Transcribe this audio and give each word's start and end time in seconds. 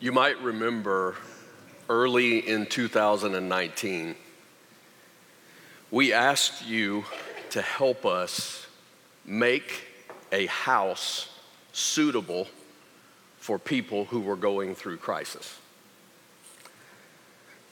You 0.00 0.12
might 0.12 0.40
remember 0.42 1.14
early 1.88 2.38
in 2.46 2.66
2019, 2.66 4.16
we 5.90 6.12
asked 6.12 6.66
you 6.66 7.04
to 7.50 7.62
help 7.62 8.04
us 8.04 8.66
make 9.24 9.84
a 10.32 10.46
house 10.46 11.28
suitable 11.72 12.48
for 13.38 13.58
people 13.58 14.06
who 14.06 14.20
were 14.20 14.36
going 14.36 14.74
through 14.74 14.96
crisis. 14.96 15.58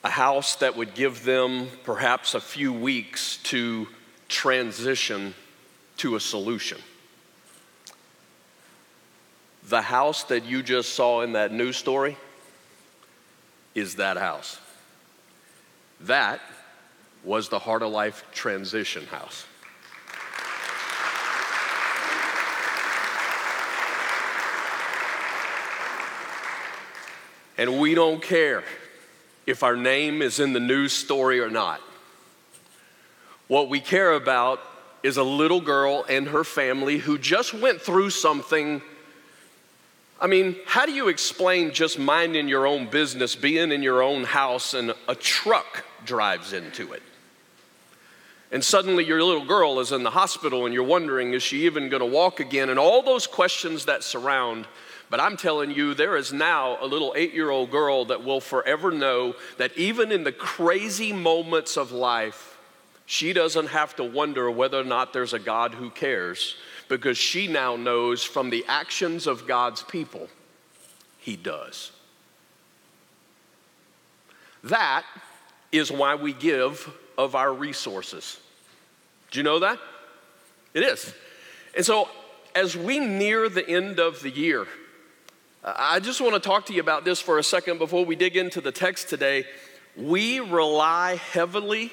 A 0.04 0.10
house 0.10 0.54
that 0.56 0.76
would 0.76 0.94
give 0.94 1.24
them 1.24 1.68
perhaps 1.82 2.34
a 2.34 2.40
few 2.40 2.72
weeks 2.72 3.38
to 3.44 3.88
transition 4.28 5.34
to 5.98 6.14
a 6.14 6.20
solution. 6.20 6.78
The 9.68 9.82
house 9.82 10.24
that 10.24 10.44
you 10.44 10.62
just 10.62 10.94
saw 10.94 11.22
in 11.22 11.32
that 11.32 11.52
news 11.52 11.76
story 11.76 12.16
is 13.74 13.96
that 13.96 14.16
house. 14.16 14.60
That 16.00 16.40
was 17.24 17.48
the 17.48 17.58
Heart 17.58 17.82
of 17.82 17.92
Life 17.92 18.24
Transition 18.32 19.06
House. 19.06 19.46
And 27.56 27.78
we 27.78 27.94
don't 27.94 28.20
care 28.20 28.64
if 29.46 29.62
our 29.62 29.76
name 29.76 30.22
is 30.22 30.40
in 30.40 30.52
the 30.52 30.60
news 30.60 30.92
story 30.92 31.38
or 31.38 31.50
not. 31.50 31.80
What 33.46 33.68
we 33.68 33.80
care 33.80 34.12
about 34.12 34.60
is 35.02 35.16
a 35.16 35.22
little 35.22 35.60
girl 35.60 36.04
and 36.08 36.28
her 36.28 36.42
family 36.42 36.98
who 36.98 37.18
just 37.18 37.54
went 37.54 37.80
through 37.80 38.10
something 38.10 38.82
I 40.22 40.28
mean, 40.28 40.54
how 40.66 40.86
do 40.86 40.92
you 40.92 41.08
explain 41.08 41.72
just 41.72 41.98
minding 41.98 42.46
your 42.46 42.64
own 42.64 42.86
business, 42.86 43.34
being 43.34 43.72
in 43.72 43.82
your 43.82 44.04
own 44.04 44.22
house, 44.22 44.72
and 44.72 44.94
a 45.08 45.16
truck 45.16 45.84
drives 46.04 46.52
into 46.52 46.92
it? 46.92 47.02
And 48.52 48.62
suddenly 48.62 49.04
your 49.04 49.20
little 49.20 49.44
girl 49.44 49.80
is 49.80 49.90
in 49.90 50.04
the 50.04 50.10
hospital 50.10 50.64
and 50.64 50.72
you're 50.72 50.84
wondering, 50.84 51.32
is 51.32 51.42
she 51.42 51.64
even 51.64 51.88
going 51.88 52.02
to 52.02 52.06
walk 52.06 52.38
again? 52.38 52.70
And 52.70 52.78
all 52.78 53.02
those 53.02 53.26
questions 53.26 53.86
that 53.86 54.04
surround. 54.04 54.68
But 55.10 55.18
I'm 55.18 55.36
telling 55.36 55.72
you, 55.72 55.92
there 55.92 56.16
is 56.16 56.32
now 56.32 56.78
a 56.80 56.86
little 56.86 57.14
eight 57.16 57.34
year 57.34 57.50
old 57.50 57.72
girl 57.72 58.04
that 58.04 58.22
will 58.22 58.40
forever 58.40 58.92
know 58.92 59.34
that 59.58 59.76
even 59.76 60.12
in 60.12 60.22
the 60.22 60.32
crazy 60.32 61.12
moments 61.12 61.76
of 61.76 61.90
life, 61.90 62.58
she 63.06 63.32
doesn't 63.32 63.68
have 63.68 63.96
to 63.96 64.04
wonder 64.04 64.48
whether 64.50 64.78
or 64.78 64.84
not 64.84 65.12
there's 65.12 65.32
a 65.32 65.40
God 65.40 65.74
who 65.74 65.90
cares 65.90 66.54
because 66.88 67.18
she 67.18 67.46
now 67.46 67.76
knows 67.76 68.22
from 68.22 68.50
the 68.50 68.64
actions 68.68 69.26
of 69.26 69.46
God's 69.46 69.82
people, 69.82 70.28
He 71.18 71.36
does. 71.36 71.92
That 74.64 75.04
is 75.72 75.90
why 75.90 76.14
we 76.14 76.32
give 76.32 76.92
of 77.18 77.34
our 77.34 77.52
resources. 77.52 78.38
Do 79.30 79.38
you 79.38 79.42
know 79.42 79.58
that? 79.60 79.78
It 80.74 80.82
is. 80.82 81.12
And 81.76 81.84
so, 81.84 82.08
as 82.54 82.76
we 82.76 83.00
near 83.00 83.48
the 83.48 83.66
end 83.66 83.98
of 83.98 84.20
the 84.20 84.30
year, 84.30 84.66
I 85.64 86.00
just 86.00 86.20
want 86.20 86.34
to 86.34 86.40
talk 86.40 86.66
to 86.66 86.72
you 86.72 86.80
about 86.80 87.04
this 87.04 87.20
for 87.20 87.38
a 87.38 87.42
second 87.42 87.78
before 87.78 88.04
we 88.04 88.16
dig 88.16 88.36
into 88.36 88.60
the 88.60 88.72
text 88.72 89.08
today. 89.08 89.44
We 89.96 90.40
rely 90.40 91.16
heavily 91.16 91.92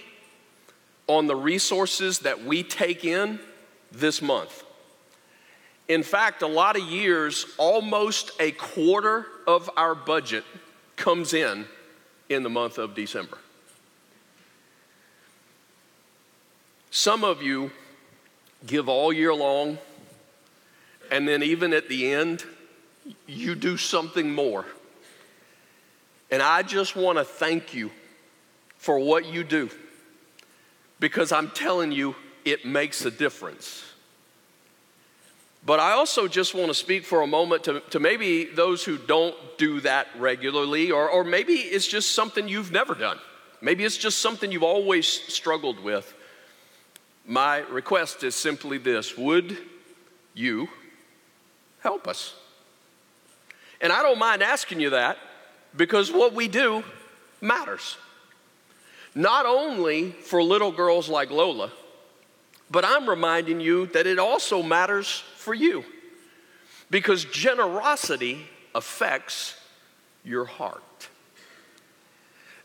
on 1.07 1.27
the 1.27 1.35
resources 1.35 2.19
that 2.19 2.43
we 2.43 2.63
take 2.63 3.05
in 3.05 3.39
this 3.91 4.21
month. 4.21 4.63
In 5.89 6.03
fact, 6.03 6.43
a 6.43 6.47
lot 6.47 6.77
of 6.77 6.83
years, 6.83 7.47
almost 7.57 8.31
a 8.39 8.51
quarter 8.51 9.25
of 9.47 9.71
our 9.75 9.95
budget 9.95 10.45
comes 10.95 11.33
in 11.33 11.65
in 12.29 12.43
the 12.43 12.49
month 12.49 12.77
of 12.77 12.93
December. 12.93 13.39
Some 16.91 17.23
of 17.23 17.41
you 17.41 17.71
give 18.67 18.87
all 18.87 19.11
year 19.11 19.33
long, 19.33 19.79
and 21.11 21.27
then 21.27 21.41
even 21.41 21.73
at 21.73 21.89
the 21.89 22.11
end, 22.11 22.45
you 23.25 23.55
do 23.55 23.75
something 23.75 24.31
more. 24.31 24.65
And 26.29 26.43
I 26.43 26.61
just 26.61 26.95
want 26.95 27.17
to 27.17 27.23
thank 27.23 27.73
you 27.73 27.89
for 28.77 28.99
what 28.99 29.25
you 29.25 29.43
do 29.43 29.71
because 30.99 31.31
I'm 31.31 31.49
telling 31.49 31.91
you, 31.91 32.15
it 32.45 32.63
makes 32.63 33.05
a 33.05 33.11
difference. 33.11 33.88
But 35.69 35.79
I 35.79 35.91
also 35.91 36.27
just 36.27 36.55
want 36.55 36.69
to 36.69 36.73
speak 36.73 37.05
for 37.05 37.21
a 37.21 37.27
moment 37.27 37.65
to, 37.65 37.81
to 37.91 37.99
maybe 37.99 38.45
those 38.45 38.83
who 38.83 38.97
don't 38.97 39.35
do 39.59 39.81
that 39.81 40.07
regularly, 40.17 40.89
or, 40.89 41.07
or 41.07 41.23
maybe 41.23 41.53
it's 41.53 41.85
just 41.85 42.13
something 42.13 42.47
you've 42.47 42.71
never 42.71 42.95
done. 42.95 43.19
Maybe 43.61 43.83
it's 43.85 43.95
just 43.95 44.17
something 44.17 44.51
you've 44.51 44.63
always 44.63 45.05
struggled 45.07 45.79
with. 45.79 46.11
My 47.23 47.59
request 47.59 48.23
is 48.23 48.33
simply 48.33 48.79
this 48.79 49.15
Would 49.15 49.59
you 50.33 50.69
help 51.81 52.07
us? 52.07 52.33
And 53.79 53.93
I 53.93 54.01
don't 54.01 54.17
mind 54.17 54.41
asking 54.41 54.79
you 54.79 54.89
that 54.89 55.19
because 55.77 56.11
what 56.11 56.33
we 56.33 56.47
do 56.47 56.83
matters. 57.41 57.95
Not 59.13 59.45
only 59.45 60.13
for 60.13 60.41
little 60.41 60.71
girls 60.71 61.09
like 61.09 61.29
Lola, 61.29 61.71
but 62.71 62.85
I'm 62.85 63.09
reminding 63.09 63.59
you 63.61 63.87
that 63.87 64.05
it 64.05 64.19
also 64.19 64.61
matters 64.61 65.23
for 65.37 65.53
you 65.53 65.83
because 66.89 67.25
generosity 67.25 68.45
affects 68.75 69.55
your 70.23 70.45
heart. 70.45 70.83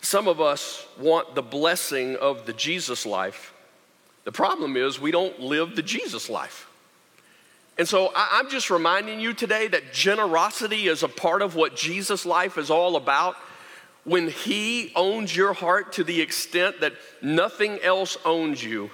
Some 0.00 0.28
of 0.28 0.40
us 0.40 0.86
want 0.98 1.34
the 1.34 1.42
blessing 1.42 2.16
of 2.16 2.44
the 2.44 2.52
Jesus 2.52 3.06
life. 3.06 3.54
The 4.24 4.32
problem 4.32 4.76
is 4.76 5.00
we 5.00 5.10
don't 5.10 5.40
live 5.40 5.76
the 5.76 5.82
Jesus 5.82 6.28
life. 6.28 6.68
And 7.78 7.88
so 7.88 8.12
I'm 8.14 8.50
just 8.50 8.70
reminding 8.70 9.18
you 9.18 9.32
today 9.32 9.66
that 9.68 9.92
generosity 9.92 10.86
is 10.86 11.02
a 11.02 11.08
part 11.08 11.42
of 11.42 11.56
what 11.56 11.74
Jesus 11.74 12.24
life 12.24 12.56
is 12.56 12.70
all 12.70 12.96
about. 12.96 13.36
When 14.04 14.28
He 14.28 14.92
owns 14.94 15.34
your 15.34 15.54
heart 15.54 15.94
to 15.94 16.04
the 16.04 16.20
extent 16.20 16.80
that 16.80 16.92
nothing 17.22 17.80
else 17.80 18.16
owns 18.24 18.62
you, 18.62 18.90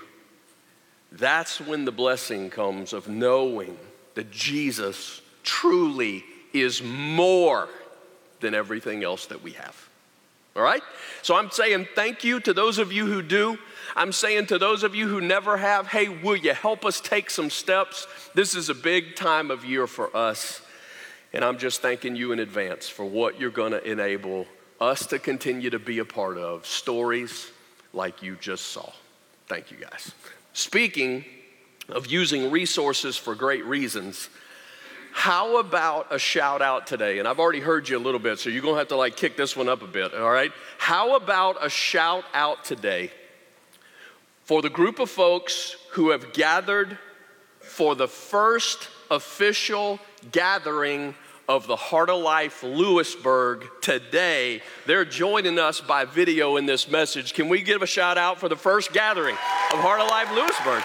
that's 1.12 1.60
when 1.60 1.84
the 1.84 1.92
blessing 1.92 2.50
comes 2.50 2.92
of 2.92 3.08
knowing 3.08 3.76
that 4.14 4.30
Jesus 4.30 5.20
truly 5.42 6.24
is 6.52 6.82
more 6.82 7.68
than 8.40 8.54
everything 8.54 9.04
else 9.04 9.26
that 9.26 9.42
we 9.42 9.52
have. 9.52 9.88
All 10.56 10.62
right? 10.62 10.82
So 11.22 11.36
I'm 11.36 11.50
saying 11.50 11.88
thank 11.94 12.24
you 12.24 12.40
to 12.40 12.52
those 12.52 12.78
of 12.78 12.92
you 12.92 13.06
who 13.06 13.22
do. 13.22 13.58
I'm 13.96 14.12
saying 14.12 14.46
to 14.46 14.58
those 14.58 14.82
of 14.82 14.94
you 14.94 15.08
who 15.08 15.20
never 15.20 15.56
have, 15.56 15.86
hey, 15.88 16.08
will 16.08 16.36
you 16.36 16.54
help 16.54 16.84
us 16.84 17.00
take 17.00 17.30
some 17.30 17.50
steps? 17.50 18.06
This 18.34 18.54
is 18.54 18.68
a 18.68 18.74
big 18.74 19.16
time 19.16 19.50
of 19.50 19.64
year 19.64 19.86
for 19.86 20.14
us. 20.16 20.62
And 21.32 21.44
I'm 21.44 21.58
just 21.58 21.80
thanking 21.82 22.16
you 22.16 22.32
in 22.32 22.40
advance 22.40 22.88
for 22.88 23.04
what 23.04 23.40
you're 23.40 23.50
going 23.50 23.72
to 23.72 23.84
enable 23.88 24.46
us 24.80 25.06
to 25.06 25.18
continue 25.18 25.70
to 25.70 25.78
be 25.78 25.98
a 25.98 26.04
part 26.04 26.38
of 26.38 26.66
stories 26.66 27.50
like 27.92 28.22
you 28.22 28.36
just 28.40 28.68
saw. 28.68 28.90
Thank 29.46 29.70
you 29.70 29.76
guys. 29.76 30.12
Speaking 30.60 31.24
of 31.88 32.08
using 32.08 32.50
resources 32.50 33.16
for 33.16 33.34
great 33.34 33.64
reasons, 33.64 34.28
how 35.10 35.56
about 35.56 36.08
a 36.12 36.18
shout 36.18 36.60
out 36.60 36.86
today? 36.86 37.18
And 37.18 37.26
I've 37.26 37.38
already 37.38 37.60
heard 37.60 37.88
you 37.88 37.96
a 37.96 37.98
little 37.98 38.20
bit, 38.20 38.38
so 38.38 38.50
you're 38.50 38.60
gonna 38.60 38.76
have 38.76 38.88
to 38.88 38.96
like 38.96 39.16
kick 39.16 39.38
this 39.38 39.56
one 39.56 39.70
up 39.70 39.80
a 39.80 39.86
bit, 39.86 40.12
all 40.12 40.30
right? 40.30 40.52
How 40.76 41.16
about 41.16 41.64
a 41.64 41.70
shout 41.70 42.24
out 42.34 42.62
today 42.62 43.10
for 44.44 44.60
the 44.60 44.68
group 44.68 44.98
of 44.98 45.08
folks 45.08 45.76
who 45.92 46.10
have 46.10 46.34
gathered 46.34 46.98
for 47.60 47.94
the 47.94 48.06
first 48.06 48.90
official 49.10 49.98
gathering 50.30 51.14
of 51.50 51.66
the 51.66 51.74
Heart 51.74 52.10
of 52.10 52.22
Life 52.22 52.62
Lewisburg 52.62 53.68
today. 53.80 54.62
They're 54.86 55.04
joining 55.04 55.58
us 55.58 55.80
by 55.80 56.04
video 56.04 56.58
in 56.58 56.64
this 56.64 56.88
message. 56.88 57.34
Can 57.34 57.48
we 57.48 57.60
give 57.60 57.82
a 57.82 57.88
shout 57.88 58.16
out 58.16 58.38
for 58.38 58.48
the 58.48 58.54
first 58.54 58.92
gathering 58.92 59.34
of 59.34 59.80
Heart 59.80 60.00
of 60.00 60.08
Life 60.08 60.30
Lewisburg? 60.32 60.84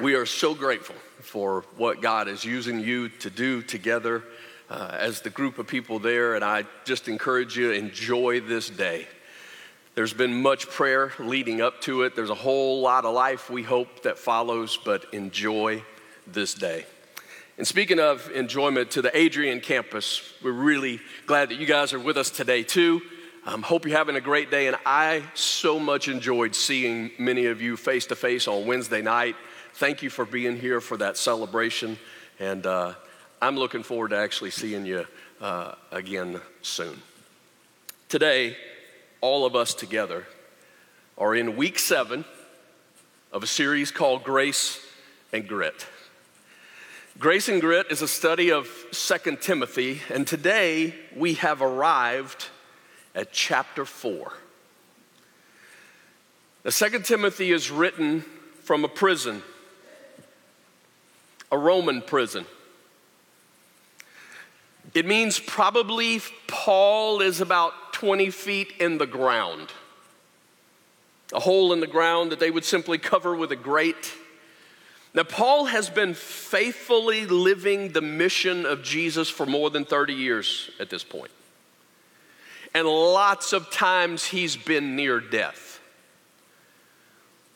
We 0.00 0.14
are 0.14 0.26
so 0.26 0.54
grateful 0.54 0.94
for 1.18 1.64
what 1.76 2.00
God 2.00 2.28
is 2.28 2.44
using 2.44 2.78
you 2.78 3.08
to 3.08 3.30
do 3.30 3.62
together 3.62 4.22
uh, 4.70 4.96
as 4.96 5.22
the 5.22 5.30
group 5.30 5.58
of 5.58 5.66
people 5.66 5.98
there, 5.98 6.36
and 6.36 6.44
I 6.44 6.66
just 6.84 7.08
encourage 7.08 7.56
you 7.56 7.72
enjoy 7.72 8.42
this 8.42 8.70
day. 8.70 9.08
There's 9.96 10.12
been 10.12 10.42
much 10.42 10.68
prayer 10.68 11.14
leading 11.18 11.62
up 11.62 11.80
to 11.80 12.02
it. 12.02 12.14
There's 12.14 12.28
a 12.28 12.34
whole 12.34 12.82
lot 12.82 13.06
of 13.06 13.14
life 13.14 13.48
we 13.48 13.62
hope 13.62 14.02
that 14.02 14.18
follows, 14.18 14.78
but 14.84 15.06
enjoy 15.14 15.82
this 16.26 16.52
day. 16.52 16.84
And 17.56 17.66
speaking 17.66 17.98
of 17.98 18.30
enjoyment 18.32 18.90
to 18.90 19.00
the 19.00 19.16
Adrian 19.16 19.58
campus, 19.58 20.34
we're 20.44 20.52
really 20.52 21.00
glad 21.24 21.48
that 21.48 21.54
you 21.54 21.64
guys 21.64 21.94
are 21.94 21.98
with 21.98 22.18
us 22.18 22.28
today 22.28 22.62
too. 22.62 23.00
Um, 23.46 23.62
hope 23.62 23.86
you're 23.86 23.96
having 23.96 24.16
a 24.16 24.20
great 24.20 24.50
day, 24.50 24.66
and 24.66 24.76
I 24.84 25.22
so 25.32 25.78
much 25.78 26.08
enjoyed 26.08 26.54
seeing 26.54 27.10
many 27.18 27.46
of 27.46 27.62
you 27.62 27.78
face 27.78 28.04
to 28.08 28.16
face 28.16 28.46
on 28.46 28.66
Wednesday 28.66 29.00
night. 29.00 29.34
Thank 29.76 30.02
you 30.02 30.10
for 30.10 30.26
being 30.26 30.58
here 30.58 30.82
for 30.82 30.98
that 30.98 31.16
celebration, 31.16 31.96
and 32.38 32.66
uh, 32.66 32.92
I'm 33.40 33.56
looking 33.56 33.82
forward 33.82 34.10
to 34.10 34.18
actually 34.18 34.50
seeing 34.50 34.84
you 34.84 35.06
uh, 35.40 35.76
again 35.90 36.38
soon. 36.60 37.00
Today, 38.10 38.58
all 39.26 39.44
of 39.44 39.56
us 39.56 39.74
together 39.74 40.24
are 41.18 41.34
in 41.34 41.56
week 41.56 41.80
seven 41.80 42.24
of 43.32 43.42
a 43.42 43.46
series 43.46 43.90
called 43.90 44.22
Grace 44.22 44.80
and 45.32 45.48
Grit. 45.48 45.84
Grace 47.18 47.48
and 47.48 47.60
Grit 47.60 47.86
is 47.90 48.02
a 48.02 48.06
study 48.06 48.52
of 48.52 48.68
Second 48.92 49.40
Timothy, 49.40 50.00
and 50.14 50.28
today 50.28 50.94
we 51.16 51.34
have 51.34 51.60
arrived 51.60 52.46
at 53.16 53.32
chapter 53.32 53.84
4. 53.84 54.32
The 56.62 56.70
Second 56.70 57.04
Timothy 57.04 57.50
is 57.50 57.68
written 57.68 58.24
from 58.62 58.84
a 58.84 58.88
prison, 58.88 59.42
a 61.50 61.58
Roman 61.58 62.00
prison. 62.00 62.46
It 64.94 65.04
means 65.04 65.40
probably 65.40 66.20
Paul 66.46 67.20
is 67.20 67.40
about 67.40 67.85
20 67.96 68.30
feet 68.30 68.74
in 68.78 68.98
the 68.98 69.06
ground, 69.06 69.72
a 71.32 71.40
hole 71.40 71.72
in 71.72 71.80
the 71.80 71.86
ground 71.86 72.30
that 72.30 72.40
they 72.40 72.50
would 72.50 72.64
simply 72.64 72.98
cover 72.98 73.34
with 73.34 73.50
a 73.52 73.56
grate 73.56 74.12
now, 75.16 75.22
Paul 75.22 75.64
has 75.64 75.88
been 75.88 76.12
faithfully 76.12 77.24
living 77.24 77.92
the 77.92 78.02
mission 78.02 78.66
of 78.66 78.82
Jesus 78.82 79.30
for 79.30 79.46
more 79.46 79.70
than 79.70 79.86
30 79.86 80.12
years 80.12 80.70
at 80.78 80.90
this 80.90 81.02
point. 81.02 81.30
And 82.74 82.86
lots 82.86 83.54
of 83.54 83.70
times 83.70 84.26
he's 84.26 84.56
been 84.56 84.94
near 84.94 85.18
death. 85.18 85.80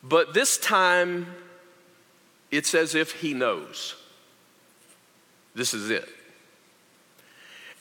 But 0.01 0.33
this 0.33 0.57
time, 0.57 1.27
it's 2.49 2.73
as 2.73 2.95
if 2.95 3.11
he 3.21 3.35
knows. 3.35 3.93
This 5.53 5.75
is 5.75 5.91
it. 5.91 6.09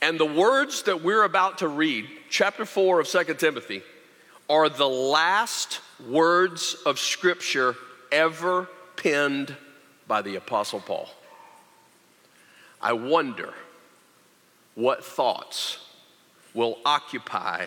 And 0.03 0.19
the 0.19 0.27
words 0.27 0.83
that 0.85 1.03
we're 1.03 1.25
about 1.25 1.59
to 1.59 1.69
read, 1.69 2.09
chapter 2.31 2.65
4 2.65 3.01
of 3.01 3.09
2 3.09 3.35
Timothy, 3.35 3.83
are 4.49 4.69
the 4.69 4.89
last 4.89 5.81
words 6.09 6.77
of 6.87 6.99
Scripture 6.99 7.77
ever 8.11 8.69
penned 8.97 9.55
by 10.09 10.23
the 10.23 10.37
Apostle 10.37 10.81
Paul. 10.81 11.09
I 12.81 12.95
wonder 12.95 13.53
what 14.75 15.05
thoughts 15.05 15.79
will 16.55 16.79
occupy 16.85 17.67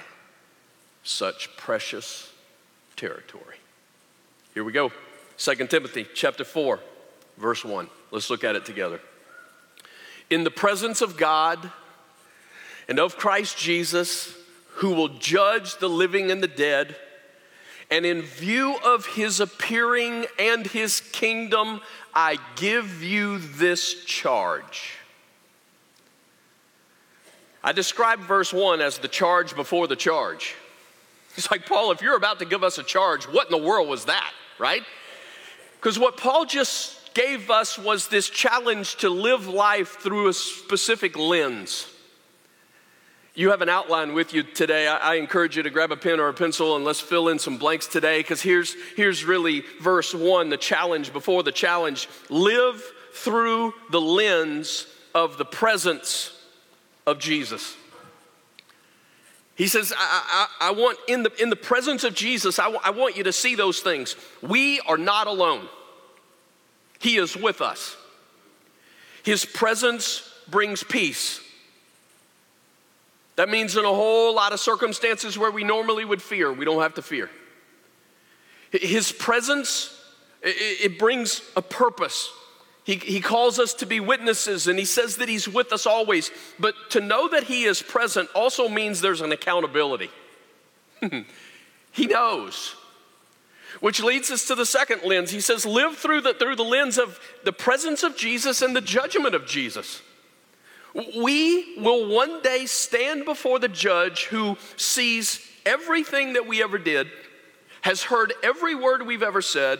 such 1.03 1.55
precious 1.55 2.31
territory. 2.95 3.57
Here 4.53 4.63
we 4.63 4.71
go. 4.71 4.91
2 5.37 5.67
Timothy 5.67 6.07
chapter 6.13 6.43
4, 6.43 6.79
verse 7.37 7.63
1. 7.63 7.87
Let's 8.11 8.29
look 8.29 8.43
at 8.43 8.55
it 8.55 8.65
together. 8.65 8.99
In 10.29 10.43
the 10.43 10.51
presence 10.51 11.01
of 11.01 11.15
God 11.17 11.71
and 12.93 12.99
of 12.99 13.17
Christ 13.17 13.57
Jesus, 13.57 14.37
who 14.75 14.91
will 14.91 15.09
judge 15.09 15.77
the 15.77 15.89
living 15.89 16.29
and 16.29 16.43
the 16.43 16.47
dead, 16.47 16.95
and 17.89 18.05
in 18.05 18.21
view 18.21 18.75
of 18.85 19.07
his 19.07 19.39
appearing 19.39 20.27
and 20.37 20.67
his 20.67 21.01
kingdom, 21.01 21.81
I 22.13 22.37
give 22.55 23.01
you 23.01 23.39
this 23.39 24.03
charge. 24.03 24.99
I 27.63 27.71
describe 27.71 28.19
verse 28.19 28.53
1 28.53 28.79
as 28.79 28.99
the 28.99 29.07
charge 29.07 29.55
before 29.55 29.87
the 29.87 29.95
charge. 29.95 30.53
It's 31.35 31.49
like, 31.49 31.65
Paul, 31.65 31.91
if 31.93 32.03
you're 32.03 32.15
about 32.15 32.37
to 32.39 32.45
give 32.45 32.63
us 32.63 32.77
a 32.77 32.83
charge, 32.83 33.23
what 33.23 33.47
in 33.47 33.59
the 33.59 33.67
world 33.67 33.89
was 33.89 34.05
that, 34.05 34.31
right? 34.59 34.83
Because 35.77 35.97
what 35.97 36.15
Paul 36.15 36.45
just 36.45 37.15
gave 37.15 37.49
us 37.49 37.79
was 37.79 38.07
this 38.07 38.29
challenge 38.29 38.97
to 38.97 39.09
live 39.09 39.47
life 39.47 39.97
through 39.99 40.27
a 40.27 40.33
specific 40.33 41.17
lens 41.17 41.87
you 43.35 43.49
have 43.49 43.61
an 43.61 43.69
outline 43.69 44.13
with 44.13 44.33
you 44.33 44.43
today. 44.43 44.87
I, 44.87 44.97
I, 44.97 45.15
encourage 45.15 45.57
you 45.57 45.63
to 45.63 45.69
grab 45.71 45.91
a 45.91 45.97
pen 45.97 46.19
or 46.19 46.27
a 46.27 46.33
pencil 46.33 46.75
and 46.75 46.85
let's 46.85 46.99
fill 46.99 47.29
in 47.29 47.39
some 47.39 47.57
blanks 47.57 47.87
today 47.87 48.19
because 48.19 48.41
here's, 48.41 48.75
here's 48.95 49.25
really 49.25 49.63
verse 49.81 50.13
one 50.13 50.49
the 50.49 50.57
challenge 50.57 51.11
before 51.11 51.41
the 51.41 51.51
challenge. 51.51 52.07
Live 52.29 52.83
through 53.13 53.73
the 53.89 54.01
lens 54.01 54.85
of 55.15 55.37
the 55.37 55.45
presence 55.45 56.39
of 57.07 57.19
Jesus. 57.19 57.75
He 59.55 59.67
says, 59.67 59.93
I, 59.95 60.47
I, 60.61 60.67
I 60.67 60.71
want 60.71 60.97
in 61.07 61.23
the, 61.23 61.41
in 61.41 61.49
the 61.49 61.55
presence 61.55 62.03
of 62.03 62.15
Jesus, 62.15 62.57
I, 62.57 62.65
w- 62.65 62.81
I 62.83 62.89
want 62.89 63.17
you 63.17 63.23
to 63.23 63.33
see 63.33 63.55
those 63.55 63.81
things. 63.81 64.15
We 64.41 64.79
are 64.81 64.97
not 64.97 65.27
alone, 65.27 65.67
He 66.99 67.17
is 67.17 67.35
with 67.35 67.61
us. 67.61 67.97
His 69.23 69.45
presence 69.45 70.29
brings 70.49 70.83
peace. 70.83 71.39
That 73.35 73.49
means 73.49 73.75
in 73.75 73.85
a 73.85 73.89
whole 73.89 74.35
lot 74.35 74.53
of 74.53 74.59
circumstances 74.59 75.37
where 75.37 75.51
we 75.51 75.63
normally 75.63 76.05
would 76.05 76.21
fear, 76.21 76.51
we 76.51 76.65
don't 76.65 76.81
have 76.81 76.95
to 76.95 77.01
fear. 77.01 77.29
His 78.71 79.11
presence, 79.11 79.99
it 80.41 80.97
brings 80.97 81.41
a 81.55 81.61
purpose. 81.61 82.31
He, 82.83 82.95
he 82.95 83.21
calls 83.21 83.59
us 83.59 83.75
to 83.75 83.85
be 83.85 83.99
witnesses 83.99 84.67
and 84.67 84.77
he 84.77 84.85
says 84.85 85.17
that 85.17 85.29
he's 85.29 85.47
with 85.47 85.71
us 85.71 85.85
always. 85.85 86.31
But 86.59 86.75
to 86.91 87.01
know 87.01 87.29
that 87.29 87.43
he 87.43 87.63
is 87.63 87.81
present 87.81 88.29
also 88.35 88.67
means 88.67 88.99
there's 88.99 89.21
an 89.21 89.31
accountability. 89.31 90.09
he 91.91 92.07
knows. 92.07 92.75
Which 93.79 94.01
leads 94.01 94.31
us 94.31 94.45
to 94.47 94.55
the 94.55 94.65
second 94.65 95.01
lens. 95.03 95.31
He 95.31 95.39
says, 95.39 95.65
live 95.65 95.97
through 95.97 96.21
the, 96.21 96.33
through 96.33 96.55
the 96.55 96.63
lens 96.63 96.97
of 96.97 97.19
the 97.43 97.53
presence 97.53 98.03
of 98.03 98.17
Jesus 98.17 98.61
and 98.61 98.75
the 98.75 98.81
judgment 98.81 99.33
of 99.35 99.45
Jesus. 99.45 100.01
We 100.93 101.75
will 101.77 102.07
one 102.07 102.41
day 102.41 102.65
stand 102.65 103.25
before 103.25 103.59
the 103.59 103.67
judge 103.67 104.25
who 104.25 104.57
sees 104.77 105.39
everything 105.65 106.33
that 106.33 106.45
we 106.45 106.61
ever 106.61 106.77
did, 106.77 107.07
has 107.81 108.03
heard 108.03 108.33
every 108.43 108.75
word 108.75 109.05
we've 109.05 109.23
ever 109.23 109.41
said, 109.41 109.79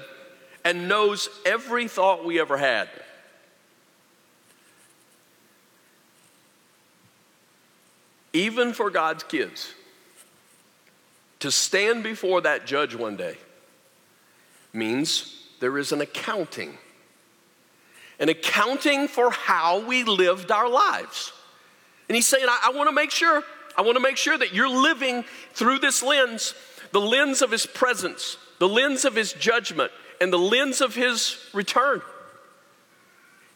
and 0.65 0.87
knows 0.87 1.29
every 1.45 1.87
thought 1.87 2.25
we 2.25 2.39
ever 2.39 2.57
had. 2.57 2.89
Even 8.31 8.73
for 8.73 8.89
God's 8.89 9.23
kids, 9.23 9.73
to 11.39 11.51
stand 11.51 12.01
before 12.03 12.41
that 12.41 12.65
judge 12.65 12.95
one 12.95 13.15
day 13.17 13.37
means 14.71 15.45
there 15.59 15.77
is 15.77 15.91
an 15.91 16.01
accounting 16.01 16.77
an 18.23 18.29
accounting 18.29 19.09
for 19.09 19.31
how 19.31 19.85
we 19.85 20.05
lived 20.05 20.49
our 20.49 20.69
lives. 20.69 21.33
And 22.07 22.15
he's 22.15 22.25
saying, 22.25 22.45
I, 22.47 22.69
I 22.69 22.71
want 22.71 22.87
to 22.87 22.95
make 22.95 23.11
sure, 23.11 23.43
I 23.77 23.81
want 23.81 23.97
to 23.97 24.01
make 24.01 24.15
sure 24.15 24.37
that 24.37 24.53
you're 24.53 24.69
living 24.69 25.25
through 25.53 25.79
this 25.79 26.01
lens, 26.01 26.55
the 26.93 27.01
lens 27.01 27.41
of 27.41 27.51
his 27.51 27.65
presence, 27.65 28.37
the 28.59 28.69
lens 28.69 29.03
of 29.03 29.13
his 29.13 29.33
judgment, 29.33 29.91
and 30.21 30.31
the 30.31 30.39
lens 30.39 30.79
of 30.79 30.95
his 30.95 31.37
return. 31.53 32.01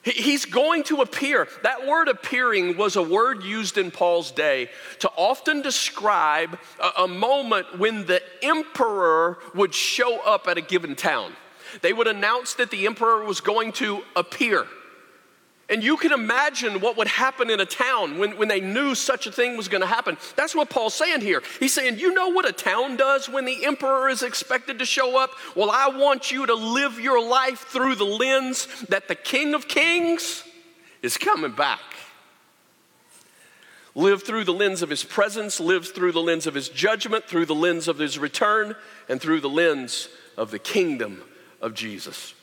He's 0.03 0.43
going 0.43 0.83
to 0.83 0.97
appear. 0.97 1.47
That 1.63 1.87
word 1.87 2.09
appearing 2.09 2.75
was 2.75 2.97
a 2.97 3.01
word 3.01 3.43
used 3.43 3.77
in 3.77 3.89
Paul's 3.89 4.31
day 4.31 4.69
to 4.99 5.09
often 5.15 5.61
describe 5.61 6.59
a, 6.97 7.07
moment 7.07 7.79
when 7.79 8.05
the 8.05 8.21
emperor 8.41 9.37
would 9.55 9.73
show 9.73 10.19
up 10.19 10.49
at 10.49 10.57
a 10.57 10.61
given 10.61 10.97
town. 10.97 11.31
They 11.81 11.93
would 11.93 12.07
announce 12.07 12.55
that 12.55 12.71
the 12.71 12.85
emperor 12.85 13.23
was 13.23 13.41
going 13.41 13.73
to 13.73 14.03
appear. 14.15 14.67
And 15.69 15.83
you 15.83 15.97
can 15.97 16.13
imagine 16.13 16.79
what 16.79 16.95
would 16.95 17.09
happen 17.09 17.49
in 17.49 17.59
a 17.59 17.65
town 17.65 18.17
when, 18.17 18.37
when 18.37 18.47
they 18.47 18.61
knew 18.61 18.95
such 18.95 19.27
a 19.27 19.31
thing 19.31 19.57
was 19.57 19.67
going 19.67 19.81
to 19.81 19.87
happen. 19.87 20.17
That's 20.37 20.55
what 20.55 20.69
Paul's 20.69 20.93
saying 20.93 21.21
here. 21.21 21.43
He's 21.59 21.73
saying, 21.73 21.99
You 21.99 22.13
know 22.13 22.29
what 22.29 22.47
a 22.47 22.53
town 22.53 22.95
does 22.95 23.27
when 23.27 23.43
the 23.43 23.65
emperor 23.65 24.07
is 24.07 24.23
expected 24.23 24.79
to 24.79 24.85
show 24.85 25.21
up? 25.21 25.31
Well, 25.55 25.69
I 25.69 25.89
want 25.89 26.31
you 26.31 26.45
to 26.45 26.53
live 26.53 26.99
your 26.99 27.21
life 27.21 27.65
through 27.67 27.95
the 27.95 28.05
lens 28.05 28.67
that 28.87 29.09
the 29.09 29.15
King 29.15 29.53
of 29.53 29.67
Kings 29.67 30.45
is 31.01 31.17
coming 31.17 31.51
back. 31.51 31.81
Live 33.93 34.23
through 34.23 34.45
the 34.45 34.53
lens 34.53 34.81
of 34.81 34.89
his 34.89 35.03
presence, 35.03 35.59
live 35.59 35.87
through 35.87 36.13
the 36.13 36.21
lens 36.21 36.47
of 36.47 36.53
his 36.53 36.69
judgment, 36.69 37.25
through 37.25 37.47
the 37.47 37.55
lens 37.55 37.89
of 37.89 37.97
his 37.97 38.17
return, 38.17 38.75
and 39.09 39.19
through 39.19 39.41
the 39.41 39.49
lens 39.49 40.07
of 40.37 40.51
the 40.51 40.59
kingdom 40.59 41.23
of 41.61 41.73
Jesus. 41.73 42.33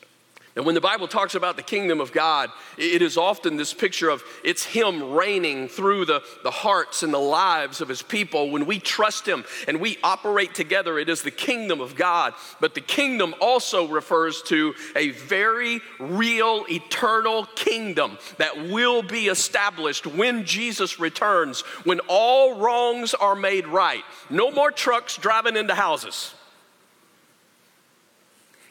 And 0.55 0.65
when 0.65 0.73
the 0.73 0.81
Bible 0.81 1.09
talks 1.09 1.35
about 1.35 1.57
the 1.57 1.61
kingdom 1.61 1.99
of 1.99 2.13
God, 2.13 2.49
it 2.77 3.01
is 3.01 3.17
often 3.17 3.57
this 3.57 3.73
picture 3.73 4.07
of 4.07 4.23
it's 4.41 4.63
Him 4.63 5.11
reigning 5.11 5.67
through 5.67 6.05
the, 6.05 6.23
the 6.43 6.51
hearts 6.51 7.03
and 7.03 7.13
the 7.13 7.17
lives 7.17 7.81
of 7.81 7.89
His 7.89 8.01
people. 8.01 8.51
When 8.51 8.65
we 8.65 8.79
trust 8.79 9.27
Him 9.27 9.43
and 9.67 9.81
we 9.81 9.97
operate 10.01 10.55
together, 10.55 10.97
it 10.97 11.09
is 11.09 11.23
the 11.23 11.31
kingdom 11.31 11.81
of 11.81 11.97
God. 11.97 12.33
But 12.61 12.73
the 12.73 12.79
kingdom 12.79 13.35
also 13.41 13.89
refers 13.89 14.41
to 14.43 14.73
a 14.95 15.09
very 15.09 15.81
real, 15.99 16.63
eternal 16.69 17.47
kingdom 17.55 18.17
that 18.37 18.69
will 18.69 19.03
be 19.03 19.27
established 19.27 20.07
when 20.07 20.45
Jesus 20.45 21.01
returns, 21.01 21.61
when 21.83 21.99
all 22.07 22.61
wrongs 22.61 23.13
are 23.13 23.35
made 23.35 23.67
right. 23.67 24.03
No 24.29 24.51
more 24.51 24.71
trucks 24.71 25.17
driving 25.17 25.57
into 25.57 25.75
houses. 25.75 26.33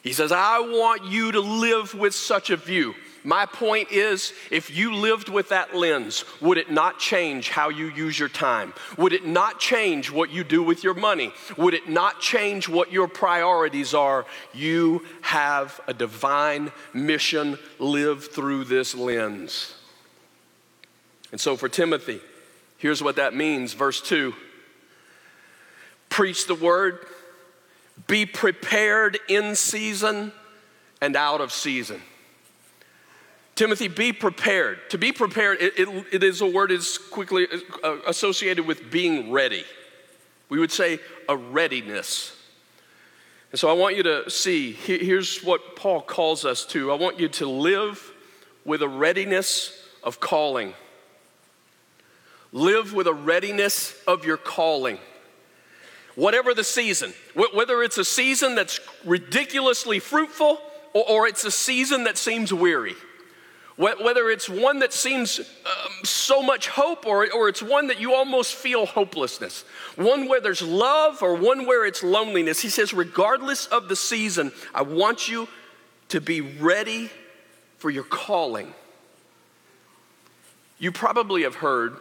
He 0.05 0.13
says, 0.13 0.31
I 0.31 0.59
want 0.59 1.05
you 1.05 1.31
to 1.31 1.39
live 1.39 1.95
with 1.95 2.13
such 2.13 2.51
a 2.51 2.55
view. 2.55 2.93
My 3.23 3.47
point 3.47 3.91
is, 3.91 4.33
if 4.51 4.69
you 4.69 4.93
lived 4.93 5.29
with 5.29 5.49
that 5.49 5.75
lens, 5.75 6.25
would 6.41 6.59
it 6.59 6.69
not 6.69 6.99
change 6.99 7.49
how 7.49 7.69
you 7.69 7.87
use 7.87 8.19
your 8.19 8.29
time? 8.29 8.75
Would 8.99 9.13
it 9.13 9.25
not 9.25 9.59
change 9.59 10.11
what 10.11 10.29
you 10.29 10.43
do 10.43 10.61
with 10.61 10.83
your 10.83 10.93
money? 10.93 11.33
Would 11.57 11.73
it 11.73 11.89
not 11.89 12.21
change 12.21 12.69
what 12.69 12.91
your 12.91 13.07
priorities 13.07 13.95
are? 13.95 14.27
You 14.53 15.03
have 15.21 15.81
a 15.87 15.93
divine 15.93 16.71
mission. 16.93 17.57
Live 17.79 18.31
through 18.31 18.65
this 18.65 18.93
lens. 18.93 19.73
And 21.31 21.41
so 21.41 21.57
for 21.57 21.67
Timothy, 21.67 22.21
here's 22.77 23.01
what 23.01 23.15
that 23.15 23.33
means. 23.33 23.73
Verse 23.73 24.01
2 24.01 24.35
Preach 26.09 26.45
the 26.45 26.53
word 26.53 26.99
be 28.07 28.25
prepared 28.25 29.19
in 29.27 29.55
season 29.55 30.31
and 31.01 31.15
out 31.15 31.41
of 31.41 31.51
season. 31.51 32.01
Timothy, 33.55 33.87
be 33.87 34.11
prepared. 34.11 34.89
To 34.89 34.97
be 34.97 35.13
prepared, 35.13 35.61
it, 35.61 35.79
it, 35.79 36.05
it 36.11 36.23
is 36.23 36.41
a 36.41 36.45
word 36.45 36.71
is 36.71 36.97
quickly 36.97 37.47
uh, 37.83 37.97
associated 38.05 38.67
with 38.67 38.91
being 38.91 39.31
ready. 39.31 39.63
We 40.49 40.59
would 40.59 40.71
say 40.71 40.99
a 41.29 41.37
readiness. 41.37 42.35
And 43.51 43.59
so 43.59 43.69
I 43.69 43.73
want 43.73 43.95
you 43.95 44.03
to 44.03 44.29
see 44.29 44.73
here's 44.73 45.41
what 45.41 45.77
Paul 45.77 46.01
calls 46.01 46.43
us 46.43 46.65
to. 46.67 46.91
I 46.91 46.95
want 46.95 47.19
you 47.19 47.29
to 47.29 47.47
live 47.47 48.11
with 48.65 48.81
a 48.81 48.89
readiness 48.89 49.81
of 50.03 50.19
calling. 50.19 50.73
Live 52.51 52.93
with 52.93 53.07
a 53.07 53.13
readiness 53.13 53.95
of 54.05 54.25
your 54.25 54.37
calling 54.37 54.99
whatever 56.15 56.53
the 56.53 56.63
season, 56.63 57.13
whether 57.53 57.83
it's 57.83 57.97
a 57.97 58.05
season 58.05 58.55
that's 58.55 58.79
ridiculously 59.03 59.99
fruitful 59.99 60.59
or, 60.93 61.27
it's 61.27 61.43
a 61.43 61.51
season 61.51 62.05
that 62.05 62.17
seems 62.17 62.53
weary. 62.53 62.95
Whether 63.75 64.29
it's 64.29 64.47
one 64.47 64.79
that 64.79 64.93
seems 64.93 65.39
um, 65.39 66.05
so 66.05 66.41
much 66.41 66.69
hope 66.69 67.05
or, 67.05 67.29
or 67.33 67.49
it's 67.49 67.61
one 67.61 67.87
that 67.87 67.99
you 67.99 68.13
almost 68.13 68.55
feel 68.55 68.85
hopelessness, 68.85 69.65
one 69.97 70.29
where 70.29 70.39
there's 70.39 70.61
love 70.61 71.21
or 71.21 71.35
one 71.35 71.65
where 71.65 71.85
it's 71.85 72.01
loneliness, 72.01 72.61
he 72.61 72.69
says, 72.69 72.93
regardless 72.93 73.65
of 73.65 73.89
the 73.89 73.95
season, 73.97 74.53
I 74.73 74.83
want 74.83 75.27
you 75.27 75.49
to 76.07 76.21
be 76.21 76.39
ready 76.39 77.09
for 77.77 77.89
your 77.89 78.05
calling. 78.05 78.73
You 80.79 80.93
probably 80.93 81.43
have 81.43 81.55
heard 81.55 81.97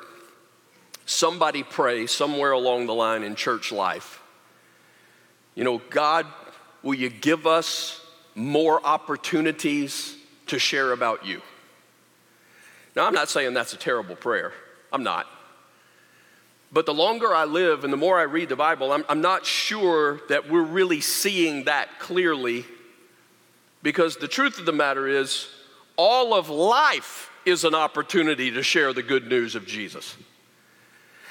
somebody 1.06 1.62
pray 1.62 2.06
somewhere 2.06 2.52
along 2.52 2.86
the 2.86 2.94
line 2.94 3.22
in 3.22 3.34
church 3.34 3.72
life. 3.72 4.22
You 5.54 5.64
know, 5.64 5.80
God, 5.90 6.26
will 6.82 6.94
you 6.94 7.10
give 7.10 7.46
us 7.46 8.00
more 8.34 8.84
opportunities 8.84 10.16
to 10.46 10.58
share 10.58 10.92
about 10.92 11.24
you? 11.24 11.40
Now, 12.96 13.06
I'm 13.06 13.14
not 13.14 13.28
saying 13.28 13.54
that's 13.54 13.72
a 13.72 13.78
terrible 13.78 14.16
prayer. 14.16 14.52
I'm 14.92 15.02
not. 15.02 15.26
But 16.72 16.86
the 16.86 16.94
longer 16.94 17.34
I 17.34 17.44
live 17.44 17.84
and 17.84 17.92
the 17.92 17.96
more 17.96 18.18
I 18.18 18.22
read 18.22 18.48
the 18.48 18.56
Bible, 18.56 18.92
I'm, 18.92 19.04
I'm 19.08 19.20
not 19.20 19.46
sure 19.46 20.20
that 20.28 20.50
we're 20.50 20.62
really 20.62 21.00
seeing 21.00 21.64
that 21.64 22.00
clearly 22.00 22.64
because 23.82 24.16
the 24.16 24.26
truth 24.26 24.58
of 24.58 24.66
the 24.66 24.72
matter 24.72 25.06
is, 25.06 25.48
all 25.96 26.34
of 26.34 26.48
life 26.48 27.30
is 27.44 27.64
an 27.64 27.74
opportunity 27.74 28.50
to 28.50 28.62
share 28.62 28.92
the 28.92 29.02
good 29.02 29.28
news 29.28 29.54
of 29.54 29.66
Jesus. 29.66 30.16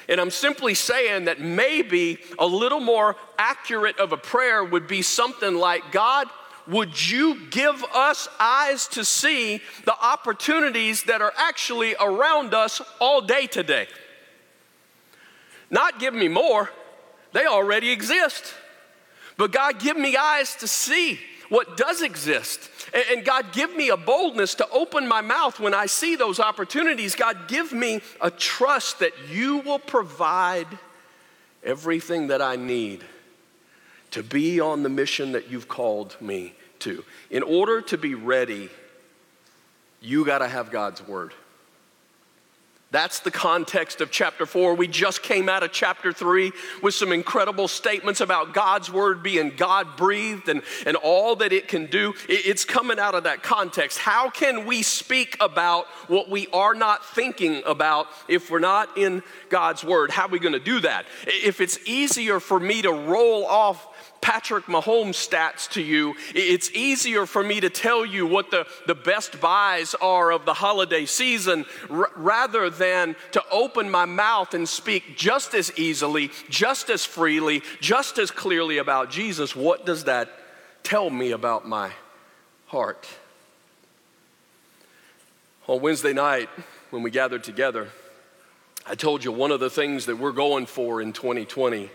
And 0.08 0.20
I'm 0.20 0.30
simply 0.30 0.74
saying 0.74 1.24
that 1.24 1.40
maybe 1.40 2.18
a 2.38 2.46
little 2.46 2.80
more 2.80 3.16
accurate 3.38 3.98
of 3.98 4.12
a 4.12 4.16
prayer 4.16 4.62
would 4.62 4.86
be 4.86 5.02
something 5.02 5.54
like 5.54 5.92
God, 5.92 6.28
would 6.66 7.10
you 7.10 7.46
give 7.50 7.84
us 7.94 8.28
eyes 8.40 8.88
to 8.88 9.04
see 9.04 9.60
the 9.84 9.94
opportunities 10.00 11.04
that 11.04 11.20
are 11.20 11.32
actually 11.36 11.94
around 12.00 12.54
us 12.54 12.80
all 13.00 13.20
day 13.20 13.46
today? 13.46 13.86
Not 15.70 15.98
give 15.98 16.14
me 16.14 16.28
more, 16.28 16.70
they 17.32 17.46
already 17.46 17.90
exist. 17.90 18.54
But 19.36 19.52
God, 19.52 19.80
give 19.80 19.96
me 19.96 20.16
eyes 20.16 20.54
to 20.56 20.68
see 20.68 21.18
what 21.48 21.76
does 21.76 22.02
exist. 22.02 22.70
And 22.94 23.24
God, 23.24 23.52
give 23.52 23.74
me 23.74 23.88
a 23.88 23.96
boldness 23.96 24.54
to 24.56 24.68
open 24.70 25.08
my 25.08 25.20
mouth 25.20 25.58
when 25.58 25.74
I 25.74 25.86
see 25.86 26.14
those 26.14 26.38
opportunities. 26.38 27.16
God, 27.16 27.48
give 27.48 27.72
me 27.72 28.00
a 28.20 28.30
trust 28.30 29.00
that 29.00 29.12
you 29.28 29.58
will 29.58 29.80
provide 29.80 30.68
everything 31.64 32.28
that 32.28 32.40
I 32.40 32.54
need 32.54 33.02
to 34.12 34.22
be 34.22 34.60
on 34.60 34.84
the 34.84 34.88
mission 34.88 35.32
that 35.32 35.50
you've 35.50 35.66
called 35.66 36.16
me 36.20 36.54
to. 36.80 37.04
In 37.30 37.42
order 37.42 37.82
to 37.82 37.98
be 37.98 38.14
ready, 38.14 38.68
you 40.00 40.24
got 40.24 40.38
to 40.38 40.46
have 40.46 40.70
God's 40.70 41.04
word. 41.06 41.34
That's 42.94 43.18
the 43.18 43.32
context 43.32 44.00
of 44.00 44.12
chapter 44.12 44.46
four. 44.46 44.76
We 44.76 44.86
just 44.86 45.20
came 45.20 45.48
out 45.48 45.64
of 45.64 45.72
chapter 45.72 46.12
three 46.12 46.52
with 46.80 46.94
some 46.94 47.10
incredible 47.10 47.66
statements 47.66 48.20
about 48.20 48.54
God's 48.54 48.88
word 48.88 49.20
being 49.20 49.50
God 49.56 49.96
breathed 49.96 50.48
and, 50.48 50.62
and 50.86 50.96
all 50.98 51.34
that 51.36 51.52
it 51.52 51.66
can 51.66 51.86
do. 51.86 52.14
It's 52.28 52.64
coming 52.64 53.00
out 53.00 53.16
of 53.16 53.24
that 53.24 53.42
context. 53.42 53.98
How 53.98 54.30
can 54.30 54.64
we 54.64 54.82
speak 54.82 55.36
about 55.40 55.86
what 56.06 56.30
we 56.30 56.46
are 56.52 56.72
not 56.72 57.04
thinking 57.04 57.64
about 57.66 58.06
if 58.28 58.48
we're 58.48 58.60
not 58.60 58.96
in 58.96 59.24
God's 59.48 59.82
word? 59.82 60.12
How 60.12 60.26
are 60.26 60.28
we 60.28 60.38
going 60.38 60.52
to 60.52 60.60
do 60.60 60.78
that? 60.78 61.04
If 61.26 61.60
it's 61.60 61.80
easier 61.88 62.38
for 62.38 62.60
me 62.60 62.80
to 62.82 62.92
roll 62.92 63.44
off 63.44 63.88
Patrick 64.24 64.64
Mahomes 64.64 65.16
stats 65.16 65.68
to 65.72 65.82
you, 65.82 66.14
it's 66.34 66.70
easier 66.70 67.26
for 67.26 67.44
me 67.44 67.60
to 67.60 67.68
tell 67.68 68.06
you 68.06 68.26
what 68.26 68.50
the, 68.50 68.66
the 68.86 68.94
best 68.94 69.38
buys 69.38 69.94
are 69.96 70.32
of 70.32 70.46
the 70.46 70.54
holiday 70.54 71.04
season 71.04 71.66
r- 71.90 72.10
rather 72.16 72.70
than 72.70 73.16
to 73.32 73.44
open 73.50 73.90
my 73.90 74.06
mouth 74.06 74.54
and 74.54 74.66
speak 74.66 75.14
just 75.14 75.52
as 75.52 75.78
easily, 75.78 76.30
just 76.48 76.88
as 76.88 77.04
freely, 77.04 77.60
just 77.82 78.16
as 78.16 78.30
clearly 78.30 78.78
about 78.78 79.10
Jesus. 79.10 79.54
What 79.54 79.84
does 79.84 80.04
that 80.04 80.30
tell 80.82 81.10
me 81.10 81.32
about 81.32 81.68
my 81.68 81.90
heart? 82.68 83.06
On 85.68 85.82
Wednesday 85.82 86.14
night, 86.14 86.48
when 86.88 87.02
we 87.02 87.10
gathered 87.10 87.44
together, 87.44 87.90
I 88.86 88.94
told 88.94 89.22
you 89.22 89.32
one 89.32 89.50
of 89.50 89.60
the 89.60 89.68
things 89.68 90.06
that 90.06 90.16
we're 90.16 90.32
going 90.32 90.64
for 90.64 91.02
in 91.02 91.12
2020 91.12 91.90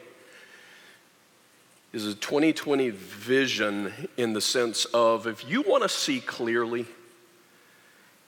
is 1.91 2.05
a 2.05 2.13
2020 2.13 2.91
vision 2.91 3.91
in 4.15 4.33
the 4.33 4.41
sense 4.41 4.85
of 4.85 5.25
if 5.25 5.49
you 5.49 5.63
want 5.63 5.83
to 5.83 5.89
see 5.89 6.19
clearly, 6.19 6.85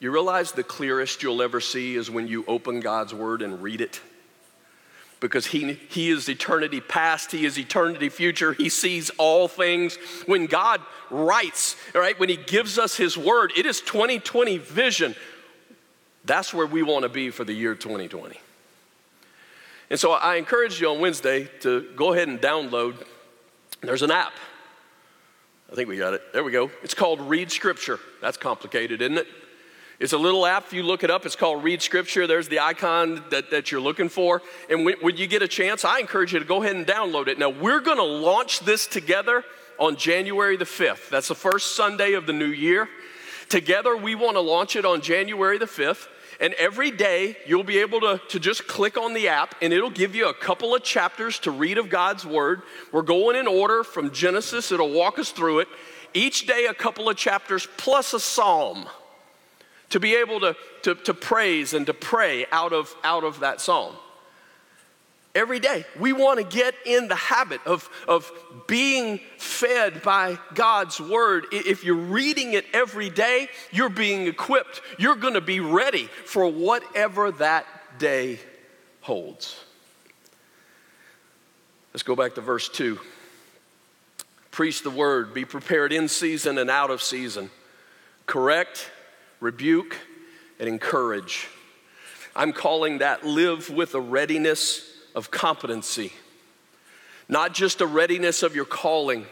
you 0.00 0.10
realize 0.10 0.50
the 0.50 0.64
clearest 0.64 1.22
you'll 1.22 1.42
ever 1.42 1.60
see 1.60 1.94
is 1.94 2.10
when 2.10 2.26
you 2.26 2.44
open 2.48 2.80
God's 2.80 3.14
Word 3.14 3.40
and 3.40 3.62
read 3.62 3.80
it. 3.80 4.00
Because 5.20 5.46
he, 5.46 5.74
he 5.88 6.10
is 6.10 6.28
eternity 6.28 6.80
past, 6.80 7.30
He 7.30 7.46
is 7.46 7.56
eternity 7.56 8.08
future, 8.08 8.52
He 8.52 8.68
sees 8.68 9.10
all 9.10 9.46
things. 9.46 9.96
When 10.26 10.46
God 10.46 10.80
writes, 11.10 11.76
right, 11.94 12.18
when 12.18 12.28
He 12.28 12.36
gives 12.36 12.80
us 12.80 12.96
His 12.96 13.16
Word, 13.16 13.52
it 13.56 13.64
is 13.64 13.80
2020 13.80 14.58
vision. 14.58 15.14
That's 16.24 16.52
where 16.52 16.66
we 16.66 16.82
want 16.82 17.04
to 17.04 17.08
be 17.08 17.30
for 17.30 17.44
the 17.44 17.52
year 17.52 17.76
2020. 17.76 18.40
And 19.90 20.00
so 20.00 20.10
I 20.10 20.36
encourage 20.36 20.80
you 20.80 20.90
on 20.90 20.98
Wednesday 20.98 21.48
to 21.60 21.88
go 21.94 22.12
ahead 22.12 22.26
and 22.26 22.40
download 22.40 23.06
there's 23.82 24.02
an 24.02 24.10
app. 24.10 24.32
I 25.70 25.74
think 25.74 25.88
we 25.88 25.96
got 25.96 26.14
it. 26.14 26.22
There 26.32 26.44
we 26.44 26.52
go. 26.52 26.70
It's 26.82 26.94
called 26.94 27.20
Read 27.20 27.50
Scripture. 27.50 27.98
That's 28.20 28.36
complicated, 28.36 29.00
isn't 29.00 29.18
it? 29.18 29.26
It's 29.98 30.12
a 30.12 30.18
little 30.18 30.44
app. 30.44 30.66
If 30.66 30.72
you 30.72 30.82
look 30.82 31.04
it 31.04 31.10
up, 31.10 31.24
it's 31.24 31.36
called 31.36 31.62
Read 31.62 31.80
Scripture. 31.80 32.26
There's 32.26 32.48
the 32.48 32.60
icon 32.60 33.22
that, 33.30 33.50
that 33.50 33.70
you're 33.70 33.80
looking 33.80 34.08
for. 34.08 34.42
And 34.68 34.84
when, 34.84 34.96
when 35.00 35.16
you 35.16 35.26
get 35.26 35.42
a 35.42 35.48
chance, 35.48 35.84
I 35.84 36.00
encourage 36.00 36.32
you 36.32 36.40
to 36.40 36.44
go 36.44 36.62
ahead 36.62 36.76
and 36.76 36.86
download 36.86 37.28
it. 37.28 37.38
Now, 37.38 37.50
we're 37.50 37.80
going 37.80 37.98
to 37.98 38.02
launch 38.02 38.60
this 38.60 38.86
together 38.86 39.44
on 39.78 39.96
January 39.96 40.56
the 40.56 40.64
5th. 40.64 41.08
That's 41.08 41.28
the 41.28 41.34
first 41.34 41.76
Sunday 41.76 42.12
of 42.14 42.26
the 42.26 42.32
new 42.32 42.46
year. 42.46 42.88
Together, 43.48 43.96
we 43.96 44.14
want 44.14 44.36
to 44.36 44.40
launch 44.40 44.76
it 44.76 44.84
on 44.84 45.00
January 45.00 45.58
the 45.58 45.66
5th. 45.66 46.08
And 46.42 46.54
every 46.54 46.90
day 46.90 47.36
you'll 47.46 47.62
be 47.62 47.78
able 47.78 48.00
to, 48.00 48.20
to 48.28 48.40
just 48.40 48.66
click 48.66 48.98
on 48.98 49.14
the 49.14 49.28
app 49.28 49.54
and 49.62 49.72
it'll 49.72 49.90
give 49.90 50.16
you 50.16 50.28
a 50.28 50.34
couple 50.34 50.74
of 50.74 50.82
chapters 50.82 51.38
to 51.40 51.52
read 51.52 51.78
of 51.78 51.88
God's 51.88 52.26
Word. 52.26 52.62
We're 52.90 53.02
going 53.02 53.36
in 53.36 53.46
order 53.46 53.84
from 53.84 54.10
Genesis, 54.10 54.72
it'll 54.72 54.92
walk 54.92 55.20
us 55.20 55.30
through 55.30 55.60
it. 55.60 55.68
Each 56.14 56.46
day, 56.46 56.66
a 56.66 56.74
couple 56.74 57.08
of 57.08 57.16
chapters 57.16 57.66
plus 57.78 58.12
a 58.12 58.20
psalm 58.20 58.86
to 59.88 60.00
be 60.00 60.14
able 60.16 60.40
to, 60.40 60.56
to, 60.82 60.94
to 60.96 61.14
praise 61.14 61.72
and 61.72 61.86
to 61.86 61.94
pray 61.94 62.44
out 62.50 62.72
of, 62.72 62.94
out 63.04 63.24
of 63.24 63.40
that 63.40 63.60
psalm 63.60 63.94
every 65.34 65.60
day. 65.60 65.84
We 65.98 66.12
want 66.12 66.38
to 66.38 66.44
get 66.44 66.74
in 66.84 67.08
the 67.08 67.14
habit 67.14 67.60
of, 67.66 67.88
of 68.06 68.30
being 68.66 69.20
fed 69.38 70.02
by 70.02 70.38
God's 70.54 71.00
word. 71.00 71.46
If 71.52 71.84
you're 71.84 71.94
reading 71.94 72.52
it 72.52 72.66
every 72.72 73.10
day, 73.10 73.48
you're 73.70 73.88
being 73.88 74.26
equipped. 74.26 74.80
You're 74.98 75.16
going 75.16 75.34
to 75.34 75.40
be 75.40 75.60
ready 75.60 76.04
for 76.26 76.46
whatever 76.46 77.30
that 77.32 77.66
day 77.98 78.38
holds. 79.00 79.58
Let's 81.92 82.02
go 82.02 82.16
back 82.16 82.34
to 82.36 82.40
verse 82.40 82.68
2. 82.68 82.98
Preach 84.50 84.82
the 84.82 84.90
word, 84.90 85.32
be 85.32 85.44
prepared 85.44 85.92
in 85.92 86.08
season 86.08 86.58
and 86.58 86.70
out 86.70 86.90
of 86.90 87.02
season. 87.02 87.50
Correct, 88.26 88.90
rebuke, 89.40 89.96
and 90.58 90.68
encourage. 90.68 91.48
I'm 92.36 92.52
calling 92.52 92.98
that 92.98 93.24
live 93.24 93.70
with 93.70 93.94
a 93.94 94.00
readiness 94.00 94.91
of 95.14 95.30
competency, 95.30 96.12
not 97.28 97.54
just 97.54 97.80
a 97.80 97.86
readiness 97.86 98.42
of 98.42 98.54
your 98.54 98.64
calling, 98.64 99.26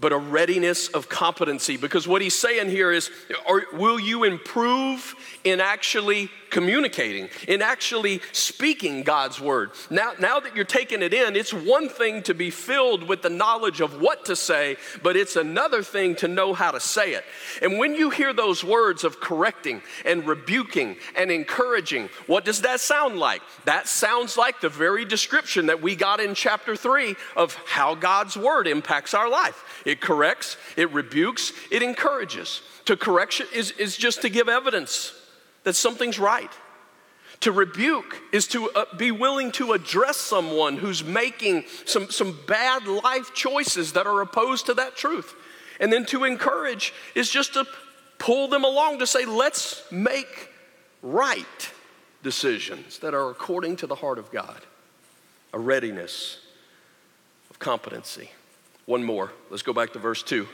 but 0.00 0.12
a 0.12 0.18
readiness 0.18 0.88
of 0.88 1.08
competency. 1.08 1.76
Because 1.76 2.08
what 2.08 2.22
he's 2.22 2.34
saying 2.34 2.70
here 2.70 2.90
is, 2.90 3.10
are, 3.46 3.62
will 3.72 4.00
you 4.00 4.24
improve 4.24 5.14
in 5.44 5.60
actually 5.60 6.30
communicating, 6.50 7.28
in 7.48 7.62
actually 7.62 8.20
speaking 8.32 9.02
God's 9.02 9.40
word. 9.40 9.70
Now, 9.88 10.12
now 10.18 10.40
that 10.40 10.54
you're 10.54 10.64
taking 10.64 11.02
it 11.02 11.14
in, 11.14 11.36
it's 11.36 11.54
one 11.54 11.88
thing 11.88 12.22
to 12.24 12.34
be 12.34 12.50
filled 12.50 13.04
with 13.04 13.22
the 13.22 13.30
knowledge 13.30 13.80
of 13.80 14.00
what 14.00 14.24
to 14.26 14.36
say, 14.36 14.76
but 15.02 15.16
it's 15.16 15.36
another 15.36 15.82
thing 15.82 16.16
to 16.16 16.28
know 16.28 16.52
how 16.52 16.72
to 16.72 16.80
say 16.80 17.14
it. 17.14 17.24
And 17.62 17.78
when 17.78 17.94
you 17.94 18.10
hear 18.10 18.32
those 18.32 18.62
words 18.64 19.04
of 19.04 19.20
correcting 19.20 19.82
and 20.04 20.26
rebuking 20.26 20.96
and 21.16 21.30
encouraging, 21.30 22.10
what 22.26 22.44
does 22.44 22.62
that 22.62 22.80
sound 22.80 23.18
like? 23.18 23.42
That 23.64 23.88
sounds 23.88 24.36
like 24.36 24.60
the 24.60 24.68
very 24.68 25.04
description 25.04 25.66
that 25.66 25.80
we 25.80 25.96
got 25.96 26.20
in 26.20 26.34
chapter 26.34 26.76
3 26.76 27.14
of 27.36 27.54
how 27.66 27.94
God's 27.94 28.36
word 28.36 28.66
impacts 28.66 29.14
our 29.14 29.30
life. 29.30 29.64
It 29.90 30.00
corrects, 30.00 30.56
it 30.76 30.92
rebukes, 30.92 31.52
it 31.68 31.82
encourages. 31.82 32.62
To 32.84 32.96
correction 32.96 33.48
is, 33.52 33.72
is 33.72 33.96
just 33.96 34.22
to 34.22 34.28
give 34.28 34.48
evidence 34.48 35.12
that 35.64 35.74
something's 35.74 36.16
right. 36.16 36.52
To 37.40 37.50
rebuke 37.50 38.22
is 38.32 38.46
to 38.48 38.70
uh, 38.70 38.84
be 38.96 39.10
willing 39.10 39.50
to 39.52 39.72
address 39.72 40.16
someone 40.16 40.76
who's 40.76 41.02
making 41.02 41.64
some, 41.86 42.08
some 42.08 42.38
bad 42.46 42.86
life 42.86 43.34
choices 43.34 43.94
that 43.94 44.06
are 44.06 44.20
opposed 44.20 44.66
to 44.66 44.74
that 44.74 44.94
truth. 44.94 45.34
And 45.80 45.92
then 45.92 46.06
to 46.06 46.22
encourage 46.22 46.94
is 47.16 47.28
just 47.28 47.54
to 47.54 47.64
pull 48.18 48.46
them 48.46 48.62
along 48.62 49.00
to 49.00 49.08
say, 49.08 49.24
let's 49.24 49.82
make 49.90 50.50
right 51.02 51.72
decisions 52.22 53.00
that 53.00 53.12
are 53.12 53.28
according 53.28 53.74
to 53.78 53.88
the 53.88 53.96
heart 53.96 54.18
of 54.18 54.30
God. 54.30 54.60
A 55.52 55.58
readiness 55.58 56.38
of 57.50 57.58
competency. 57.58 58.30
One 58.90 59.04
more. 59.04 59.30
Let's 59.50 59.62
go 59.62 59.72
back 59.72 59.92
to 59.92 60.00
verse 60.00 60.20
2. 60.24 60.48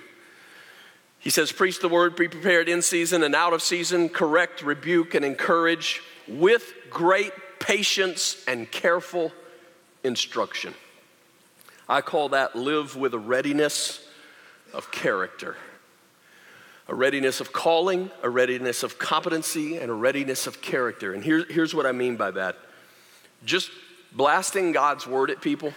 He 1.21 1.31
says, 1.31 1.52
Preach 1.52 1.81
the 1.81 1.88
word, 1.88 2.16
be 2.16 2.28
prepared 2.28 2.69
in 2.69 2.83
season 2.83 3.23
and 3.23 3.35
out 3.35 3.55
of 3.55 3.62
season, 3.62 4.11
correct, 4.11 4.61
rebuke, 4.61 5.14
and 5.14 5.25
encourage 5.25 6.02
with 6.28 6.75
great 6.90 7.33
patience 7.61 8.45
and 8.47 8.71
careful 8.71 9.33
instruction. 10.05 10.75
I 11.88 12.02
call 12.02 12.28
that 12.28 12.55
live 12.55 12.95
with 12.95 13.14
a 13.14 13.19
readiness 13.19 14.07
of 14.75 14.93
character, 14.93 15.57
a 16.88 16.95
readiness 16.95 17.40
of 17.40 17.55
calling, 17.55 18.11
a 18.23 18.28
readiness 18.28 18.83
of 18.83 18.99
competency, 18.99 19.78
and 19.78 19.90
a 19.90 19.95
readiness 19.95 20.47
of 20.47 20.61
character. 20.61 21.14
And 21.14 21.25
here, 21.25 21.47
here's 21.49 21.75
what 21.75 21.87
I 21.87 21.93
mean 21.93 22.16
by 22.16 22.33
that 22.33 22.59
just 23.47 23.71
blasting 24.12 24.73
God's 24.73 25.07
word 25.07 25.31
at 25.31 25.40
people 25.40 25.73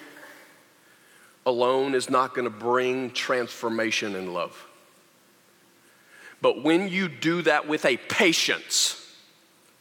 alone 1.50 1.96
is 1.96 2.10
not 2.10 2.34
going 2.34 2.46
to 2.46 2.58
bring 2.58 3.12
transformation 3.12 4.16
and 4.16 4.34
love. 4.34 4.66
But 6.42 6.64
when 6.64 6.88
you 6.88 7.10
do 7.10 7.42
that 7.42 7.68
with 7.68 7.84
a 7.84 7.98
patience, 7.98 8.96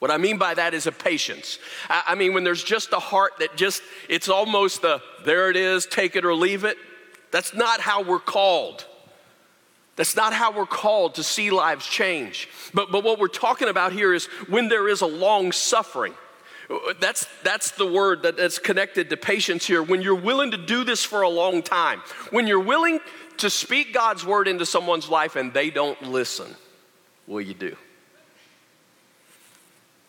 what 0.00 0.10
I 0.10 0.16
mean 0.16 0.38
by 0.38 0.54
that 0.54 0.74
is 0.74 0.86
a 0.86 0.92
patience. 0.92 1.58
I, 1.88 2.14
mean, 2.14 2.34
when 2.34 2.44
there's 2.44 2.64
just 2.64 2.92
a 2.92 2.98
heart 2.98 3.34
that 3.38 3.56
just, 3.56 3.82
it's 4.08 4.28
almost 4.28 4.82
the, 4.82 5.00
there 5.24 5.50
it 5.50 5.56
is, 5.56 5.86
take 5.86 6.16
it 6.16 6.24
or 6.24 6.34
leave 6.34 6.64
it. 6.64 6.76
That's 7.30 7.54
not 7.54 7.80
how 7.80 8.02
we're 8.02 8.18
called. 8.18 8.86
That's 9.96 10.16
not 10.16 10.32
how 10.32 10.52
we're 10.52 10.66
called 10.66 11.16
to 11.16 11.22
see 11.22 11.50
lives 11.50 11.86
change. 11.86 12.48
But, 12.72 12.90
but 12.90 13.02
what 13.02 13.18
we're 13.18 13.28
talking 13.28 13.68
about 13.68 13.92
here 13.92 14.14
is 14.14 14.26
when 14.48 14.68
there 14.68 14.88
is 14.88 15.00
a 15.00 15.06
long 15.06 15.52
suffering. 15.52 16.14
That's, 17.00 17.26
that's 17.42 17.70
the 17.72 17.86
word 17.86 18.22
that, 18.22 18.36
that's 18.36 18.58
connected 18.58 19.08
to 19.10 19.16
patience 19.16 19.66
here. 19.66 19.82
When 19.82 20.02
you're 20.02 20.14
willing 20.14 20.50
to 20.50 20.58
do 20.58 20.84
this 20.84 21.02
for 21.02 21.22
a 21.22 21.28
long 21.28 21.62
time, 21.62 22.00
when 22.30 22.46
you're 22.46 22.60
willing 22.60 23.00
to 23.38 23.48
speak 23.48 23.94
God's 23.94 24.24
word 24.24 24.48
into 24.48 24.66
someone's 24.66 25.08
life 25.08 25.36
and 25.36 25.52
they 25.52 25.70
don't 25.70 26.00
listen, 26.02 26.54
will 27.26 27.40
you 27.40 27.54
do? 27.54 27.76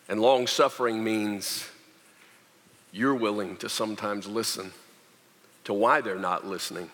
And 0.08 0.20
long 0.20 0.46
suffering 0.46 1.02
means 1.02 1.66
you're 2.92 3.14
willing 3.14 3.56
to 3.58 3.68
sometimes 3.68 4.26
listen 4.26 4.72
to 5.64 5.72
why 5.72 6.00
they're 6.00 6.16
not 6.16 6.46
listening 6.46 6.90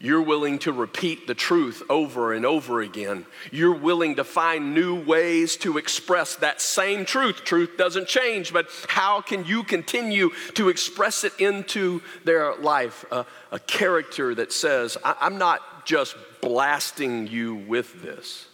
you're 0.00 0.22
willing 0.22 0.60
to 0.60 0.72
repeat 0.72 1.26
the 1.26 1.34
truth 1.34 1.82
over 1.90 2.32
and 2.32 2.46
over 2.46 2.80
again. 2.80 3.26
You're 3.50 3.74
willing 3.74 4.16
to 4.16 4.24
find 4.24 4.72
new 4.72 5.02
ways 5.02 5.56
to 5.58 5.76
express 5.76 6.36
that 6.36 6.60
same 6.60 7.04
truth. 7.04 7.44
Truth 7.44 7.76
doesn't 7.76 8.06
change, 8.06 8.52
but 8.52 8.68
how 8.86 9.20
can 9.20 9.44
you 9.44 9.64
continue 9.64 10.30
to 10.54 10.68
express 10.68 11.24
it 11.24 11.32
into 11.40 12.00
their 12.24 12.54
life? 12.54 13.04
Uh, 13.10 13.24
a 13.50 13.58
character 13.58 14.36
that 14.36 14.52
says, 14.52 14.96
I'm 15.02 15.36
not 15.36 15.84
just 15.84 16.14
blasting 16.40 17.26
you 17.26 17.56
with 17.56 18.00
this, 18.00 18.46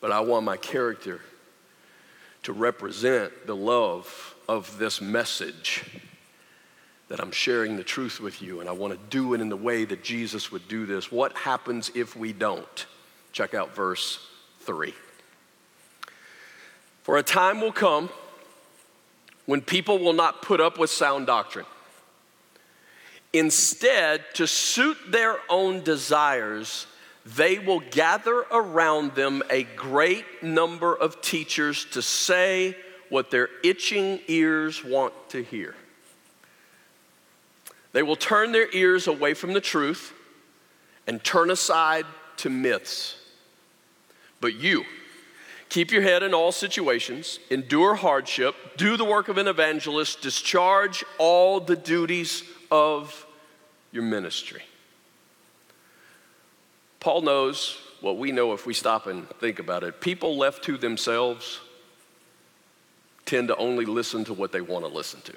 but 0.00 0.10
I 0.10 0.20
want 0.20 0.44
my 0.44 0.56
character 0.56 1.20
to 2.42 2.52
represent 2.52 3.46
the 3.46 3.54
love 3.54 4.34
of 4.48 4.76
this 4.78 5.00
message 5.00 5.84
that 7.08 7.20
I'm 7.20 7.32
sharing 7.32 7.76
the 7.76 7.84
truth 7.84 8.20
with 8.20 8.42
you 8.42 8.60
and 8.60 8.68
I 8.68 8.72
want 8.72 8.92
to 8.92 9.00
do 9.10 9.34
it 9.34 9.40
in 9.40 9.48
the 9.48 9.56
way 9.56 9.84
that 9.84 10.04
Jesus 10.04 10.52
would 10.52 10.68
do 10.68 10.86
this. 10.86 11.10
What 11.10 11.36
happens 11.36 11.90
if 11.94 12.14
we 12.14 12.32
don't? 12.32 12.86
Check 13.32 13.54
out 13.54 13.74
verse 13.74 14.26
3. 14.60 14.94
For 17.02 17.16
a 17.16 17.22
time 17.22 17.60
will 17.60 17.72
come 17.72 18.10
when 19.46 19.62
people 19.62 19.98
will 19.98 20.12
not 20.12 20.42
put 20.42 20.60
up 20.60 20.78
with 20.78 20.90
sound 20.90 21.26
doctrine. 21.26 21.64
Instead, 23.32 24.24
to 24.34 24.46
suit 24.46 24.96
their 25.08 25.38
own 25.48 25.82
desires, 25.82 26.86
they 27.24 27.58
will 27.58 27.80
gather 27.80 28.40
around 28.50 29.14
them 29.14 29.42
a 29.50 29.64
great 29.64 30.24
number 30.42 30.94
of 30.94 31.20
teachers 31.20 31.86
to 31.86 32.02
say 32.02 32.76
what 33.08 33.30
their 33.30 33.48
itching 33.62 34.20
ears 34.28 34.84
want 34.84 35.14
to 35.30 35.42
hear. 35.42 35.74
They 37.92 38.02
will 38.02 38.16
turn 38.16 38.52
their 38.52 38.68
ears 38.72 39.06
away 39.06 39.34
from 39.34 39.52
the 39.52 39.60
truth 39.60 40.12
and 41.06 41.22
turn 41.22 41.50
aside 41.50 42.04
to 42.38 42.50
myths. 42.50 43.16
But 44.40 44.54
you, 44.54 44.84
keep 45.68 45.90
your 45.90 46.02
head 46.02 46.22
in 46.22 46.34
all 46.34 46.52
situations, 46.52 47.38
endure 47.50 47.94
hardship, 47.94 48.54
do 48.76 48.96
the 48.96 49.04
work 49.04 49.28
of 49.28 49.38
an 49.38 49.48
evangelist, 49.48 50.20
discharge 50.20 51.04
all 51.18 51.60
the 51.60 51.76
duties 51.76 52.44
of 52.70 53.26
your 53.90 54.02
ministry. 54.02 54.62
Paul 57.00 57.22
knows 57.22 57.78
what 58.00 58.18
we 58.18 58.32
know 58.32 58.52
if 58.52 58.66
we 58.66 58.74
stop 58.74 59.06
and 59.06 59.28
think 59.40 59.58
about 59.58 59.82
it. 59.82 60.00
People 60.00 60.36
left 60.36 60.64
to 60.64 60.76
themselves 60.76 61.60
tend 63.24 63.48
to 63.48 63.56
only 63.56 63.84
listen 63.84 64.24
to 64.24 64.34
what 64.34 64.52
they 64.52 64.60
want 64.60 64.84
to 64.84 64.90
listen 64.90 65.20
to. 65.22 65.32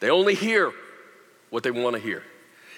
They 0.00 0.10
only 0.10 0.34
hear 0.34 0.72
what 1.50 1.62
they 1.62 1.70
want 1.70 1.96
to 1.96 2.02
hear. 2.02 2.22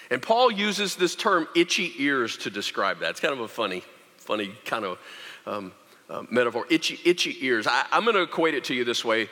And 0.09 0.21
Paul 0.21 0.51
uses 0.51 0.95
this 0.95 1.15
term 1.15 1.47
itchy 1.55 1.93
ears 1.99 2.37
to 2.37 2.49
describe 2.49 2.99
that. 2.99 3.11
It's 3.11 3.19
kind 3.19 3.33
of 3.33 3.39
a 3.39 3.47
funny, 3.47 3.83
funny 4.17 4.53
kind 4.65 4.85
of 4.85 4.99
um, 5.45 5.71
uh, 6.09 6.23
metaphor. 6.29 6.65
Itchy, 6.69 6.99
itchy 7.05 7.37
ears. 7.45 7.67
I, 7.67 7.85
I'm 7.91 8.03
going 8.03 8.15
to 8.15 8.23
equate 8.23 8.53
it 8.53 8.65
to 8.65 8.73
you 8.73 8.83
this 8.83 9.05
way. 9.05 9.29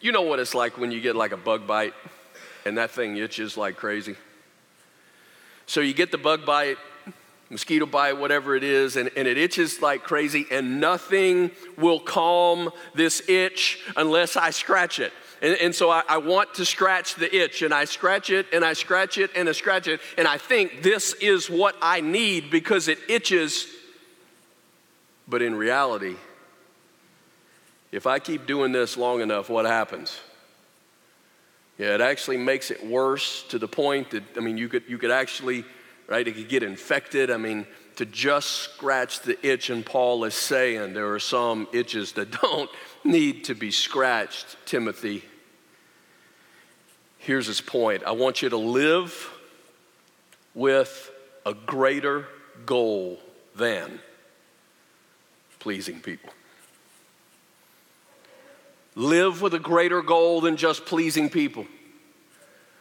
You 0.00 0.12
know 0.12 0.22
what 0.22 0.38
it's 0.38 0.54
like 0.54 0.78
when 0.78 0.90
you 0.90 1.00
get 1.00 1.16
like 1.16 1.32
a 1.32 1.36
bug 1.36 1.66
bite 1.66 1.94
and 2.64 2.78
that 2.78 2.90
thing 2.90 3.16
itches 3.16 3.56
like 3.56 3.76
crazy. 3.76 4.16
So 5.66 5.80
you 5.80 5.94
get 5.94 6.10
the 6.10 6.18
bug 6.18 6.44
bite, 6.44 6.78
mosquito 7.50 7.86
bite, 7.86 8.14
whatever 8.14 8.56
it 8.56 8.64
is, 8.64 8.96
and, 8.96 9.10
and 9.16 9.28
it 9.28 9.38
itches 9.38 9.80
like 9.80 10.02
crazy, 10.02 10.46
and 10.50 10.80
nothing 10.80 11.50
will 11.76 12.00
calm 12.00 12.70
this 12.94 13.28
itch 13.28 13.80
unless 13.96 14.36
I 14.36 14.50
scratch 14.50 14.98
it. 14.98 15.12
And, 15.42 15.56
and 15.56 15.74
so 15.74 15.90
I, 15.90 16.04
I, 16.08 16.18
want 16.18 16.54
to 16.54 16.64
scratch 16.64 17.16
the 17.16 17.34
itch, 17.36 17.62
and 17.62 17.74
I 17.74 17.84
scratch 17.84 18.30
it, 18.30 18.46
and 18.52 18.64
I 18.64 18.74
scratch 18.74 19.18
it, 19.18 19.32
and 19.34 19.48
I 19.48 19.52
scratch 19.52 19.88
it, 19.88 20.00
and 20.16 20.28
I 20.28 20.38
think 20.38 20.82
this 20.82 21.14
is 21.14 21.50
what 21.50 21.74
I 21.82 22.00
need 22.00 22.48
because 22.48 22.86
it 22.86 22.98
itches. 23.08 23.66
But 25.26 25.42
in 25.42 25.56
reality, 25.56 26.14
if 27.90 28.06
I 28.06 28.20
keep 28.20 28.46
doing 28.46 28.70
this 28.70 28.96
long 28.96 29.20
enough, 29.20 29.50
what 29.50 29.66
happens? 29.66 30.16
Yeah, 31.76 31.96
it 31.96 32.00
actually 32.00 32.36
makes 32.36 32.70
it 32.70 32.86
worse 32.86 33.42
to 33.48 33.58
the 33.58 33.66
point 33.66 34.12
that, 34.12 34.22
I 34.36 34.40
mean, 34.40 34.56
you 34.56 34.68
could, 34.68 34.84
you 34.86 34.96
could 34.96 35.10
actually, 35.10 35.64
right, 36.06 36.26
it 36.26 36.36
could 36.36 36.48
get 36.48 36.62
infected. 36.62 37.32
I 37.32 37.36
mean, 37.36 37.66
to 37.96 38.06
just 38.06 38.48
scratch 38.48 39.20
the 39.22 39.44
itch, 39.44 39.70
and 39.70 39.84
Paul 39.84 40.22
is 40.22 40.34
saying 40.34 40.94
there 40.94 41.12
are 41.12 41.18
some 41.18 41.66
itches 41.72 42.12
that 42.12 42.30
don't 42.42 42.70
need 43.02 43.44
to 43.46 43.54
be 43.54 43.72
scratched, 43.72 44.56
Timothy. 44.66 45.24
Here's 47.22 47.46
his 47.46 47.60
point 47.60 48.02
I 48.02 48.12
want 48.12 48.42
you 48.42 48.48
to 48.48 48.56
live 48.56 49.30
with 50.54 51.10
a 51.46 51.54
greater 51.54 52.26
goal 52.66 53.20
than 53.54 54.00
pleasing 55.60 56.00
people. 56.00 56.30
Live 58.96 59.40
with 59.40 59.54
a 59.54 59.60
greater 59.60 60.02
goal 60.02 60.40
than 60.40 60.56
just 60.56 60.84
pleasing 60.84 61.30
people. 61.30 61.64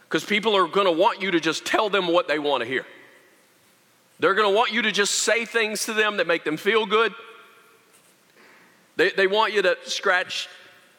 Because 0.09 0.25
people 0.25 0.57
are 0.57 0.67
going 0.67 0.87
to 0.87 0.91
want 0.91 1.21
you 1.21 1.31
to 1.31 1.39
just 1.39 1.63
tell 1.63 1.89
them 1.89 2.07
what 2.07 2.27
they 2.27 2.39
want 2.39 2.63
to 2.63 2.67
hear. 2.67 2.85
They're 4.19 4.33
going 4.33 4.51
to 4.51 4.55
want 4.55 4.73
you 4.73 4.81
to 4.81 4.91
just 4.91 5.19
say 5.19 5.45
things 5.45 5.85
to 5.85 5.93
them 5.93 6.17
that 6.17 6.25
make 6.25 6.43
them 6.43 6.57
feel 6.57 6.87
good. 6.87 7.13
They, 8.95 9.11
they 9.11 9.27
want 9.27 9.53
you 9.53 9.61
to 9.61 9.77
scratch 9.85 10.49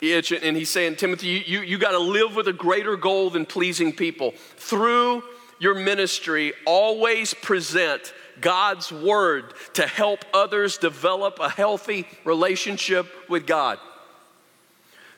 itch. 0.02 0.32
And 0.32 0.56
he's 0.56 0.70
saying, 0.70 0.96
Timothy, 0.96 1.28
you, 1.28 1.38
you, 1.46 1.60
you 1.60 1.78
got 1.78 1.92
to 1.92 1.98
live 1.98 2.34
with 2.36 2.48
a 2.48 2.52
greater 2.52 2.96
goal 2.96 3.30
than 3.30 3.46
pleasing 3.46 3.92
people. 3.92 4.32
Through 4.56 5.22
your 5.58 5.74
ministry, 5.74 6.52
always 6.66 7.32
present 7.34 8.12
God's 8.40 8.90
word 8.90 9.54
to 9.74 9.86
help 9.86 10.24
others 10.34 10.78
develop 10.78 11.38
a 11.40 11.48
healthy 11.48 12.06
relationship 12.24 13.06
with 13.28 13.46
God. 13.46 13.78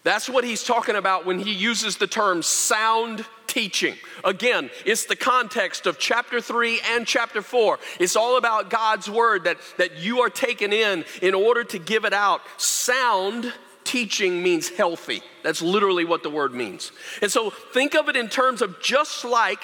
That's 0.02 0.28
what 0.28 0.44
he's 0.44 0.62
talking 0.62 0.96
about 0.96 1.24
when 1.24 1.38
he 1.38 1.52
uses 1.52 1.96
the 1.96 2.06
term 2.06 2.42
sound 2.42 3.24
teaching. 3.46 3.94
Again, 4.22 4.68
it's 4.84 5.06
the 5.06 5.16
context 5.16 5.86
of 5.86 5.98
chapter 5.98 6.42
3 6.42 6.80
and 6.90 7.06
chapter 7.06 7.40
4. 7.40 7.78
It's 7.98 8.14
all 8.14 8.36
about 8.36 8.68
God's 8.68 9.08
word 9.08 9.44
that, 9.44 9.56
that 9.78 9.96
you 9.96 10.20
are 10.20 10.28
taken 10.28 10.74
in 10.74 11.06
in 11.22 11.32
order 11.32 11.64
to 11.64 11.78
give 11.78 12.04
it 12.04 12.12
out. 12.12 12.42
Sound 12.58 13.50
teaching 13.84 14.42
means 14.42 14.68
healthy. 14.68 15.22
That's 15.42 15.62
literally 15.62 16.04
what 16.04 16.22
the 16.22 16.30
word 16.30 16.54
means. 16.54 16.92
And 17.22 17.30
so 17.30 17.50
think 17.50 17.94
of 17.94 18.08
it 18.08 18.16
in 18.16 18.28
terms 18.28 18.62
of 18.62 18.80
just 18.80 19.24
like 19.24 19.60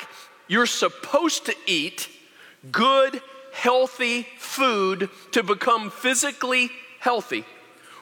you're 0.46 0.66
supposed 0.66 1.46
to 1.46 1.54
eat 1.66 2.09
good, 2.70 3.22
healthy 3.52 4.26
food 4.38 5.09
to 5.33 5.42
become 5.42 5.90
physically 5.90 6.70
healthy. 6.98 7.44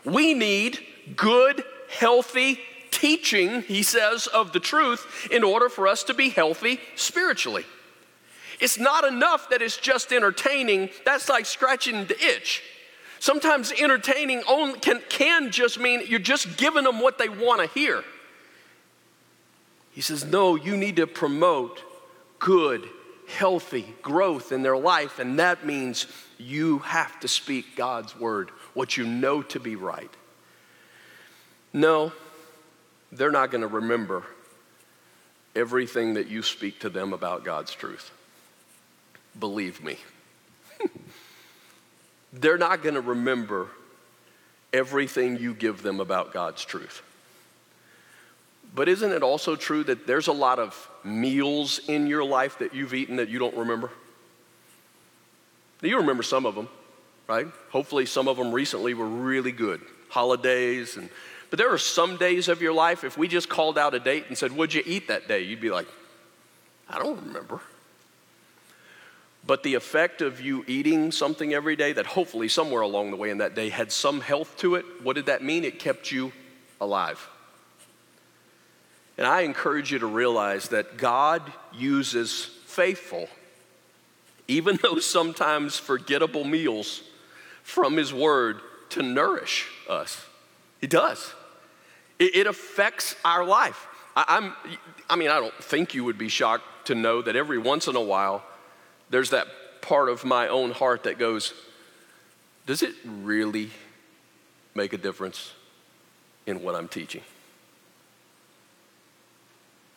We 0.04 0.34
need 0.34 0.78
good, 1.16 1.64
healthy 1.90 2.58
teaching, 2.90 3.62
he 3.62 3.82
says, 3.82 4.26
of 4.26 4.52
the 4.52 4.60
truth 4.60 5.28
in 5.30 5.44
order 5.44 5.68
for 5.68 5.86
us 5.86 6.02
to 6.04 6.14
be 6.14 6.30
healthy 6.30 6.80
spiritually. 6.96 7.64
It's 8.60 8.78
not 8.78 9.04
enough 9.04 9.50
that 9.50 9.62
it's 9.62 9.76
just 9.76 10.12
entertaining, 10.12 10.90
that's 11.04 11.28
like 11.28 11.46
scratching 11.46 12.06
the 12.06 12.18
itch. 12.20 12.62
Sometimes 13.20 13.72
entertaining 13.72 14.42
only 14.48 14.78
can, 14.78 15.02
can 15.08 15.50
just 15.50 15.78
mean 15.78 16.02
you're 16.06 16.18
just 16.18 16.56
giving 16.56 16.84
them 16.84 17.00
what 17.00 17.18
they 17.18 17.28
want 17.28 17.60
to 17.60 17.66
hear. 17.78 18.04
He 19.92 20.00
says, 20.00 20.24
No, 20.24 20.54
you 20.54 20.76
need 20.76 20.96
to 20.96 21.06
promote 21.06 21.82
good, 22.38 22.88
healthy 23.26 23.94
growth 24.02 24.52
in 24.52 24.62
their 24.62 24.76
life, 24.76 25.18
and 25.18 25.38
that 25.38 25.66
means 25.66 26.06
you 26.38 26.78
have 26.80 27.18
to 27.20 27.28
speak 27.28 27.76
God's 27.76 28.18
word, 28.18 28.50
what 28.74 28.96
you 28.96 29.04
know 29.04 29.42
to 29.42 29.58
be 29.58 29.74
right. 29.74 30.10
No, 31.72 32.12
they're 33.10 33.32
not 33.32 33.50
going 33.50 33.62
to 33.62 33.68
remember 33.68 34.24
everything 35.56 36.14
that 36.14 36.28
you 36.28 36.42
speak 36.42 36.78
to 36.80 36.88
them 36.88 37.12
about 37.12 37.44
God's 37.44 37.74
truth. 37.74 38.12
Believe 39.38 39.82
me. 39.82 39.96
They're 42.32 42.58
not 42.58 42.82
going 42.82 42.94
to 42.94 43.00
remember 43.00 43.68
everything 44.72 45.38
you 45.38 45.54
give 45.54 45.82
them 45.82 46.00
about 46.00 46.32
God's 46.32 46.64
truth. 46.64 47.02
But 48.74 48.88
isn't 48.88 49.12
it 49.12 49.22
also 49.22 49.56
true 49.56 49.82
that 49.84 50.06
there's 50.06 50.26
a 50.26 50.32
lot 50.32 50.58
of 50.58 50.90
meals 51.02 51.80
in 51.88 52.06
your 52.06 52.24
life 52.24 52.58
that 52.58 52.74
you've 52.74 52.92
eaten 52.92 53.16
that 53.16 53.28
you 53.28 53.38
don't 53.38 53.56
remember? 53.56 53.90
You 55.80 55.96
remember 55.98 56.22
some 56.22 56.44
of 56.44 56.54
them, 56.54 56.68
right? 57.28 57.46
Hopefully, 57.70 58.04
some 58.04 58.28
of 58.28 58.36
them 58.36 58.52
recently 58.52 58.94
were 58.94 59.06
really 59.06 59.52
good. 59.52 59.80
Holidays 60.10 60.96
and 60.96 61.08
but 61.50 61.58
there 61.58 61.72
are 61.72 61.78
some 61.78 62.16
days 62.16 62.48
of 62.48 62.60
your 62.60 62.72
life, 62.72 63.04
if 63.04 63.16
we 63.16 63.26
just 63.26 63.48
called 63.48 63.78
out 63.78 63.94
a 63.94 64.00
date 64.00 64.26
and 64.28 64.36
said, 64.36 64.52
What'd 64.52 64.74
you 64.74 64.82
eat 64.84 65.08
that 65.08 65.28
day? 65.28 65.42
You'd 65.42 65.60
be 65.60 65.70
like, 65.70 65.86
I 66.88 66.98
don't 66.98 67.20
remember. 67.26 67.60
But 69.48 69.62
the 69.62 69.76
effect 69.76 70.20
of 70.20 70.42
you 70.42 70.62
eating 70.66 71.10
something 71.10 71.54
every 71.54 71.74
day 71.74 71.94
that 71.94 72.04
hopefully 72.04 72.48
somewhere 72.48 72.82
along 72.82 73.12
the 73.12 73.16
way 73.16 73.30
in 73.30 73.38
that 73.38 73.54
day 73.54 73.70
had 73.70 73.90
some 73.90 74.20
health 74.20 74.54
to 74.58 74.74
it, 74.74 74.84
what 75.02 75.16
did 75.16 75.24
that 75.24 75.42
mean? 75.42 75.64
It 75.64 75.78
kept 75.78 76.12
you 76.12 76.32
alive. 76.82 77.26
And 79.16 79.26
I 79.26 79.40
encourage 79.40 79.90
you 79.90 80.00
to 80.00 80.06
realize 80.06 80.68
that 80.68 80.98
God 80.98 81.50
uses 81.72 82.44
faithful, 82.66 83.26
even 84.48 84.78
though 84.82 84.98
sometimes 84.98 85.78
forgettable 85.78 86.44
meals 86.44 87.02
from 87.62 87.96
His 87.96 88.12
Word 88.12 88.60
to 88.90 89.02
nourish 89.02 89.66
us. 89.88 90.26
He 90.78 90.86
does. 90.86 91.32
It, 92.18 92.36
it 92.36 92.46
affects 92.46 93.16
our 93.24 93.46
life. 93.46 93.86
I, 94.14 94.26
I'm, 94.28 94.52
I 95.08 95.16
mean, 95.16 95.30
I 95.30 95.40
don't 95.40 95.54
think 95.54 95.94
you 95.94 96.04
would 96.04 96.18
be 96.18 96.28
shocked 96.28 96.64
to 96.88 96.94
know 96.94 97.22
that 97.22 97.34
every 97.34 97.56
once 97.56 97.88
in 97.88 97.96
a 97.96 98.02
while, 98.02 98.44
there's 99.10 99.30
that 99.30 99.46
part 99.80 100.08
of 100.08 100.24
my 100.24 100.48
own 100.48 100.70
heart 100.70 101.04
that 101.04 101.18
goes, 101.18 101.54
does 102.66 102.82
it 102.82 102.94
really 103.04 103.70
make 104.74 104.92
a 104.92 104.98
difference 104.98 105.52
in 106.46 106.62
what 106.62 106.74
I'm 106.74 106.88
teaching? 106.88 107.22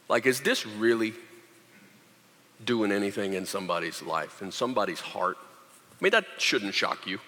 Like, 0.07 0.25
is 0.25 0.41
this 0.41 0.65
really 0.65 1.13
doing 2.63 2.91
anything 2.91 3.33
in 3.33 3.45
somebody's 3.45 4.01
life, 4.01 4.41
in 4.41 4.51
somebody's 4.51 4.99
heart? 4.99 5.37
I 5.39 6.03
mean, 6.03 6.11
that 6.11 6.25
shouldn't 6.37 6.73
shock 6.73 7.07
you. 7.07 7.19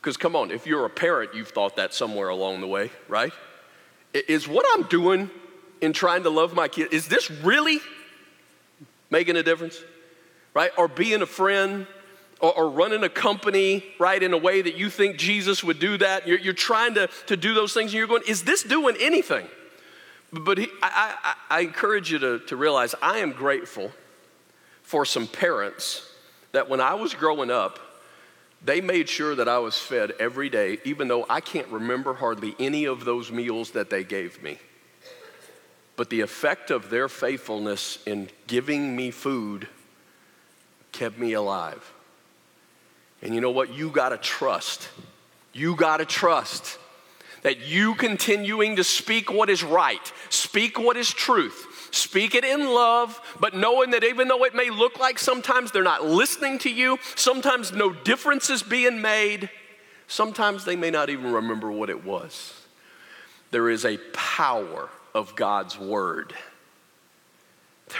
Because, 0.00 0.16
come 0.16 0.36
on, 0.36 0.50
if 0.50 0.66
you're 0.66 0.84
a 0.84 0.90
parent, 0.90 1.34
you've 1.34 1.48
thought 1.48 1.76
that 1.76 1.92
somewhere 1.94 2.28
along 2.28 2.60
the 2.60 2.66
way, 2.66 2.90
right? 3.08 3.32
Is 4.12 4.46
what 4.46 4.64
I'm 4.74 4.84
doing 4.84 5.30
in 5.80 5.92
trying 5.92 6.22
to 6.24 6.30
love 6.30 6.54
my 6.54 6.68
kid, 6.68 6.92
is 6.92 7.08
this 7.08 7.30
really 7.30 7.80
making 9.10 9.36
a 9.36 9.42
difference? 9.42 9.82
Right? 10.58 10.72
Or 10.76 10.88
being 10.88 11.22
a 11.22 11.26
friend 11.26 11.86
or, 12.40 12.52
or, 12.52 12.68
running 12.68 13.04
a 13.04 13.08
company, 13.08 13.84
right, 14.00 14.20
in 14.20 14.32
a 14.32 14.36
way 14.36 14.60
that 14.60 14.74
you 14.74 14.90
think 14.90 15.16
Jesus 15.16 15.62
would 15.62 15.78
do 15.78 15.96
that. 15.98 16.26
You're, 16.26 16.40
you're 16.40 16.52
trying 16.52 16.94
to, 16.94 17.08
to 17.26 17.36
do 17.36 17.54
those 17.54 17.72
things 17.72 17.92
and 17.92 17.98
you're 17.98 18.08
going, 18.08 18.24
is 18.26 18.42
this 18.42 18.64
doing 18.64 18.96
anything? 18.98 19.46
But 20.32 20.58
he, 20.58 20.66
I, 20.82 21.14
I, 21.22 21.58
I 21.58 21.60
encourage 21.60 22.10
you 22.10 22.18
to, 22.18 22.40
to 22.40 22.56
realize 22.56 22.96
I 23.00 23.18
am 23.18 23.30
grateful 23.30 23.92
for 24.82 25.04
some 25.04 25.28
parents 25.28 26.04
that 26.50 26.68
when 26.68 26.80
I 26.80 26.94
was 26.94 27.14
growing 27.14 27.52
up, 27.52 27.78
they 28.64 28.80
made 28.80 29.08
sure 29.08 29.36
that 29.36 29.48
I 29.48 29.58
was 29.58 29.78
fed 29.78 30.10
every 30.18 30.48
day, 30.48 30.78
even 30.84 31.06
though 31.06 31.24
I 31.30 31.40
can't 31.40 31.68
remember 31.68 32.14
hardly 32.14 32.56
any 32.58 32.84
of 32.84 33.04
those 33.04 33.30
meals 33.30 33.70
that 33.72 33.90
they 33.90 34.02
gave 34.02 34.42
me. 34.42 34.58
But 35.94 36.10
the 36.10 36.20
effect 36.20 36.72
of 36.72 36.90
their 36.90 37.08
faithfulness 37.08 38.00
in 38.06 38.28
giving 38.48 38.96
me 38.96 39.12
food 39.12 39.68
kept 40.98 41.16
me 41.16 41.34
alive. 41.34 41.92
And 43.22 43.34
you 43.34 43.40
know 43.40 43.50
what? 43.50 43.72
You 43.72 43.90
got 43.90 44.08
to 44.08 44.18
trust. 44.18 44.88
You 45.52 45.76
got 45.76 45.98
to 45.98 46.04
trust 46.04 46.78
that 47.42 47.60
you 47.60 47.94
continuing 47.94 48.76
to 48.76 48.84
speak 48.84 49.32
what 49.32 49.48
is 49.48 49.62
right, 49.62 50.12
speak 50.28 50.76
what 50.78 50.96
is 50.96 51.08
truth, 51.08 51.88
speak 51.92 52.34
it 52.34 52.44
in 52.44 52.66
love, 52.66 53.20
but 53.38 53.54
knowing 53.54 53.90
that 53.90 54.02
even 54.02 54.26
though 54.26 54.44
it 54.44 54.56
may 54.56 54.70
look 54.70 54.98
like 54.98 55.20
sometimes 55.20 55.70
they're 55.70 55.84
not 55.84 56.04
listening 56.04 56.58
to 56.58 56.68
you, 56.68 56.98
sometimes 57.14 57.72
no 57.72 57.92
difference 57.92 58.50
is 58.50 58.64
being 58.64 59.00
made, 59.00 59.48
sometimes 60.08 60.64
they 60.64 60.74
may 60.74 60.90
not 60.90 61.10
even 61.10 61.32
remember 61.32 61.70
what 61.70 61.90
it 61.90 62.04
was. 62.04 62.54
There 63.52 63.70
is 63.70 63.84
a 63.84 63.98
power 64.12 64.90
of 65.14 65.36
God's 65.36 65.78
word. 65.78 66.34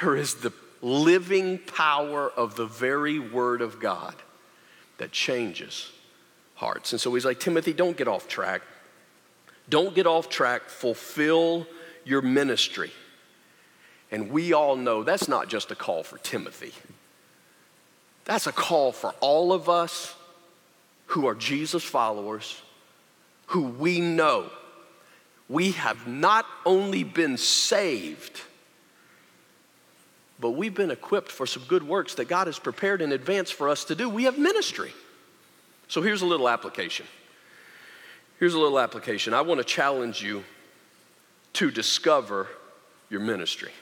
There 0.00 0.16
is 0.16 0.34
the 0.34 0.52
living 0.80 1.58
power 1.58 2.30
of 2.30 2.56
the 2.56 2.66
very 2.66 3.18
Word 3.18 3.60
of 3.62 3.80
God 3.80 4.14
that 4.98 5.12
changes 5.12 5.90
hearts. 6.54 6.92
And 6.92 7.00
so 7.00 7.14
he's 7.14 7.24
like, 7.24 7.40
Timothy, 7.40 7.72
don't 7.72 7.96
get 7.96 8.08
off 8.08 8.28
track. 8.28 8.62
Don't 9.68 9.94
get 9.94 10.06
off 10.06 10.28
track. 10.28 10.62
Fulfill 10.68 11.66
your 12.04 12.22
ministry. 12.22 12.90
And 14.10 14.30
we 14.30 14.52
all 14.52 14.76
know 14.76 15.02
that's 15.02 15.28
not 15.28 15.48
just 15.48 15.70
a 15.70 15.74
call 15.74 16.02
for 16.02 16.18
Timothy, 16.18 16.72
that's 18.24 18.46
a 18.46 18.52
call 18.52 18.92
for 18.92 19.14
all 19.20 19.52
of 19.52 19.68
us 19.68 20.14
who 21.06 21.26
are 21.26 21.34
Jesus 21.34 21.82
followers, 21.82 22.60
who 23.46 23.62
we 23.62 24.00
know 24.00 24.50
we 25.48 25.72
have 25.72 26.06
not 26.06 26.46
only 26.66 27.04
been 27.04 27.38
saved, 27.38 28.42
but 30.40 30.50
we've 30.50 30.74
been 30.74 30.90
equipped 30.90 31.30
for 31.30 31.46
some 31.46 31.64
good 31.64 31.82
works 31.82 32.14
that 32.14 32.28
God 32.28 32.46
has 32.46 32.58
prepared 32.58 33.02
in 33.02 33.12
advance 33.12 33.50
for 33.50 33.68
us 33.68 33.84
to 33.84 33.94
do. 33.94 34.08
We 34.08 34.24
have 34.24 34.38
ministry. 34.38 34.92
So 35.88 36.02
here's 36.02 36.22
a 36.22 36.26
little 36.26 36.48
application. 36.48 37.06
Here's 38.38 38.54
a 38.54 38.58
little 38.58 38.78
application. 38.78 39.34
I 39.34 39.40
want 39.40 39.58
to 39.58 39.64
challenge 39.64 40.22
you 40.22 40.44
to 41.54 41.70
discover 41.70 42.46
your 43.10 43.20
ministry. 43.20 43.72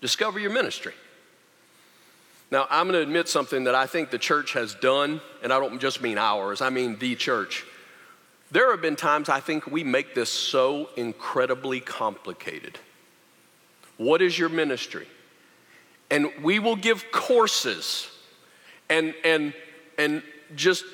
Discover 0.00 0.40
your 0.40 0.50
ministry. 0.50 0.92
Now, 2.50 2.66
I'm 2.70 2.86
going 2.86 2.94
to 2.94 3.02
admit 3.02 3.28
something 3.28 3.64
that 3.64 3.74
I 3.74 3.86
think 3.86 4.10
the 4.10 4.18
church 4.18 4.52
has 4.54 4.74
done, 4.74 5.20
and 5.42 5.52
I 5.52 5.60
don't 5.60 5.78
just 5.80 6.02
mean 6.02 6.18
ours, 6.18 6.60
I 6.60 6.70
mean 6.70 6.98
the 6.98 7.14
church. 7.14 7.64
There 8.50 8.70
have 8.70 8.80
been 8.80 8.96
times 8.96 9.28
I 9.28 9.40
think 9.40 9.66
we 9.66 9.84
make 9.84 10.14
this 10.14 10.30
so 10.30 10.88
incredibly 10.96 11.80
complicated. 11.80 12.78
What 13.98 14.22
is 14.22 14.38
your 14.38 14.48
ministry? 14.48 15.06
And 16.10 16.30
we 16.42 16.58
will 16.58 16.76
give 16.76 17.12
courses 17.12 18.08
and, 18.88 19.14
and, 19.24 19.52
and 19.98 20.22
just 20.54 20.84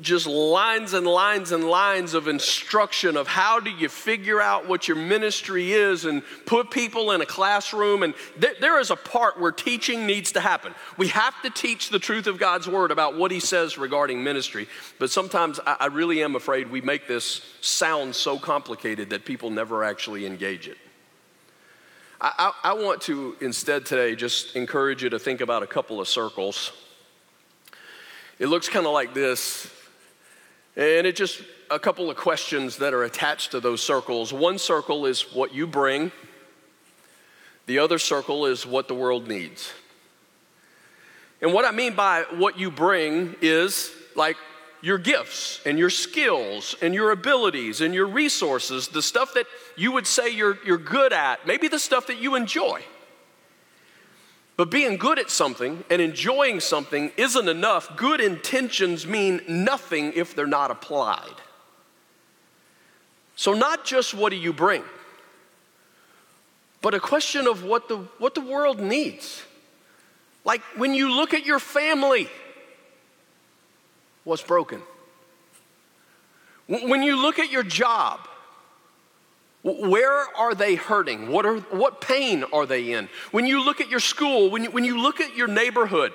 just 0.00 0.26
lines 0.26 0.92
and 0.92 1.06
lines 1.06 1.52
and 1.52 1.64
lines 1.64 2.14
of 2.14 2.28
instruction 2.28 3.16
of 3.16 3.26
how 3.26 3.60
do 3.60 3.70
you 3.70 3.88
figure 3.88 4.40
out 4.40 4.68
what 4.68 4.88
your 4.88 4.96
ministry 4.96 5.72
is 5.72 6.04
and 6.04 6.22
put 6.46 6.70
people 6.70 7.10
in 7.12 7.20
a 7.20 7.26
classroom. 7.26 8.02
And 8.02 8.14
th- 8.40 8.58
there 8.60 8.80
is 8.80 8.90
a 8.90 8.96
part 8.96 9.38
where 9.38 9.52
teaching 9.52 10.06
needs 10.06 10.32
to 10.32 10.40
happen. 10.40 10.74
We 10.96 11.08
have 11.08 11.40
to 11.42 11.50
teach 11.50 11.90
the 11.90 11.98
truth 11.98 12.26
of 12.26 12.38
God's 12.38 12.68
word 12.68 12.90
about 12.90 13.16
what 13.16 13.30
He 13.30 13.40
says 13.40 13.78
regarding 13.78 14.22
ministry. 14.22 14.68
But 14.98 15.10
sometimes 15.10 15.60
I, 15.66 15.76
I 15.80 15.86
really 15.86 16.22
am 16.22 16.36
afraid 16.36 16.70
we 16.70 16.80
make 16.80 17.06
this 17.06 17.42
sound 17.60 18.14
so 18.14 18.38
complicated 18.38 19.10
that 19.10 19.24
people 19.24 19.50
never 19.50 19.84
actually 19.84 20.26
engage 20.26 20.68
it. 20.68 20.78
I, 22.26 22.52
I, 22.64 22.72
want 22.72 23.02
to 23.02 23.36
instead 23.42 23.84
today 23.84 24.16
just 24.16 24.56
encourage 24.56 25.02
you 25.02 25.10
to 25.10 25.18
think 25.18 25.42
about 25.42 25.62
a 25.62 25.66
couple 25.66 26.00
of 26.00 26.08
circles. 26.08 26.72
It 28.38 28.46
looks 28.46 28.66
kind 28.66 28.86
of 28.86 28.94
like 28.94 29.12
this 29.12 29.70
and 30.74 31.06
it 31.06 31.16
just 31.16 31.42
a 31.70 31.78
couple 31.78 32.08
of 32.08 32.16
questions 32.16 32.78
that 32.78 32.94
are 32.94 33.04
attached 33.04 33.50
to 33.50 33.60
those 33.60 33.82
circles. 33.82 34.32
One 34.32 34.56
circle 34.56 35.04
is 35.04 35.34
what 35.34 35.52
you 35.52 35.66
bring, 35.66 36.12
the 37.66 37.78
other 37.78 37.98
circle 37.98 38.46
is 38.46 38.64
what 38.64 38.88
the 38.88 38.94
world 38.94 39.28
needs. 39.28 39.74
And 41.42 41.52
what 41.52 41.66
I 41.66 41.72
mean 41.72 41.94
by 41.94 42.24
what 42.36 42.58
you 42.58 42.70
bring 42.70 43.36
is 43.42 43.92
like 44.16 44.38
your 44.84 44.98
gifts 44.98 45.62
and 45.64 45.78
your 45.78 45.88
skills 45.88 46.76
and 46.82 46.92
your 46.92 47.10
abilities 47.10 47.80
and 47.80 47.94
your 47.94 48.06
resources, 48.06 48.88
the 48.88 49.00
stuff 49.00 49.32
that 49.32 49.46
you 49.76 49.90
would 49.90 50.06
say 50.06 50.28
you're, 50.28 50.58
you're 50.66 50.76
good 50.76 51.10
at, 51.10 51.46
maybe 51.46 51.68
the 51.68 51.78
stuff 51.78 52.06
that 52.08 52.18
you 52.18 52.34
enjoy. 52.34 52.82
But 54.58 54.70
being 54.70 54.98
good 54.98 55.18
at 55.18 55.30
something 55.30 55.84
and 55.88 56.02
enjoying 56.02 56.60
something 56.60 57.12
isn't 57.16 57.48
enough. 57.48 57.96
Good 57.96 58.20
intentions 58.20 59.06
mean 59.06 59.40
nothing 59.48 60.12
if 60.14 60.36
they're 60.36 60.46
not 60.46 60.70
applied. 60.70 61.34
So, 63.36 63.54
not 63.54 63.86
just 63.86 64.12
what 64.12 64.30
do 64.30 64.36
you 64.36 64.52
bring, 64.52 64.84
but 66.82 66.92
a 66.92 67.00
question 67.00 67.46
of 67.46 67.64
what 67.64 67.88
the, 67.88 67.96
what 68.18 68.34
the 68.34 68.42
world 68.42 68.80
needs. 68.80 69.42
Like 70.44 70.60
when 70.76 70.92
you 70.92 71.10
look 71.10 71.32
at 71.32 71.46
your 71.46 71.58
family, 71.58 72.28
what's 74.24 74.42
broken? 74.42 74.82
When 76.66 77.02
you 77.02 77.20
look 77.20 77.38
at 77.38 77.50
your 77.50 77.62
job, 77.62 78.20
where 79.62 80.36
are 80.36 80.54
they 80.54 80.74
hurting? 80.74 81.28
What, 81.30 81.46
are, 81.46 81.58
what 81.58 82.00
pain 82.00 82.44
are 82.52 82.66
they 82.66 82.92
in? 82.92 83.08
When 83.30 83.46
you 83.46 83.64
look 83.64 83.80
at 83.80 83.88
your 83.88 84.00
school, 84.00 84.50
when 84.50 84.64
you, 84.64 84.70
when 84.70 84.84
you 84.84 85.00
look 85.00 85.20
at 85.20 85.36
your 85.36 85.48
neighborhood, 85.48 86.12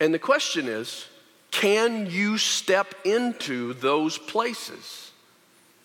and 0.00 0.12
the 0.12 0.18
question 0.18 0.68
is 0.68 1.06
can 1.50 2.06
you 2.10 2.36
step 2.36 2.94
into 3.04 3.72
those 3.74 4.18
places, 4.18 5.10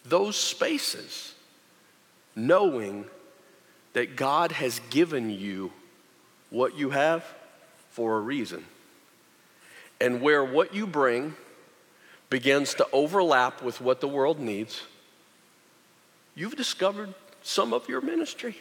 those 0.03 0.36
spaces, 0.36 1.34
knowing 2.36 3.05
that 3.93 4.17
God 4.17 4.51
has 4.51 4.81
given 4.89 5.29
you 5.29 5.71
what 6.49 6.77
you 6.77 6.89
have 6.89 7.23
for 7.91 8.17
a 8.17 8.21
reason? 8.21 8.65
And 10.02 10.20
where 10.20 10.44
what 10.44 10.74
you 10.74 10.88
bring 10.88 11.36
begins 12.32 12.74
to 12.74 12.88
overlap 12.92 13.62
with 13.62 13.80
what 13.80 14.02
the 14.02 14.08
world 14.08 14.40
needs 14.40 14.82
you've 16.34 16.56
discovered 16.56 17.14
some 17.44 17.74
of 17.74 17.88
your 17.88 18.02
ministry. 18.02 18.56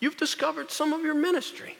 You've 0.00 0.16
discovered 0.16 0.70
some 0.70 0.92
of 0.92 1.02
your 1.02 1.14
ministry. 1.14 1.76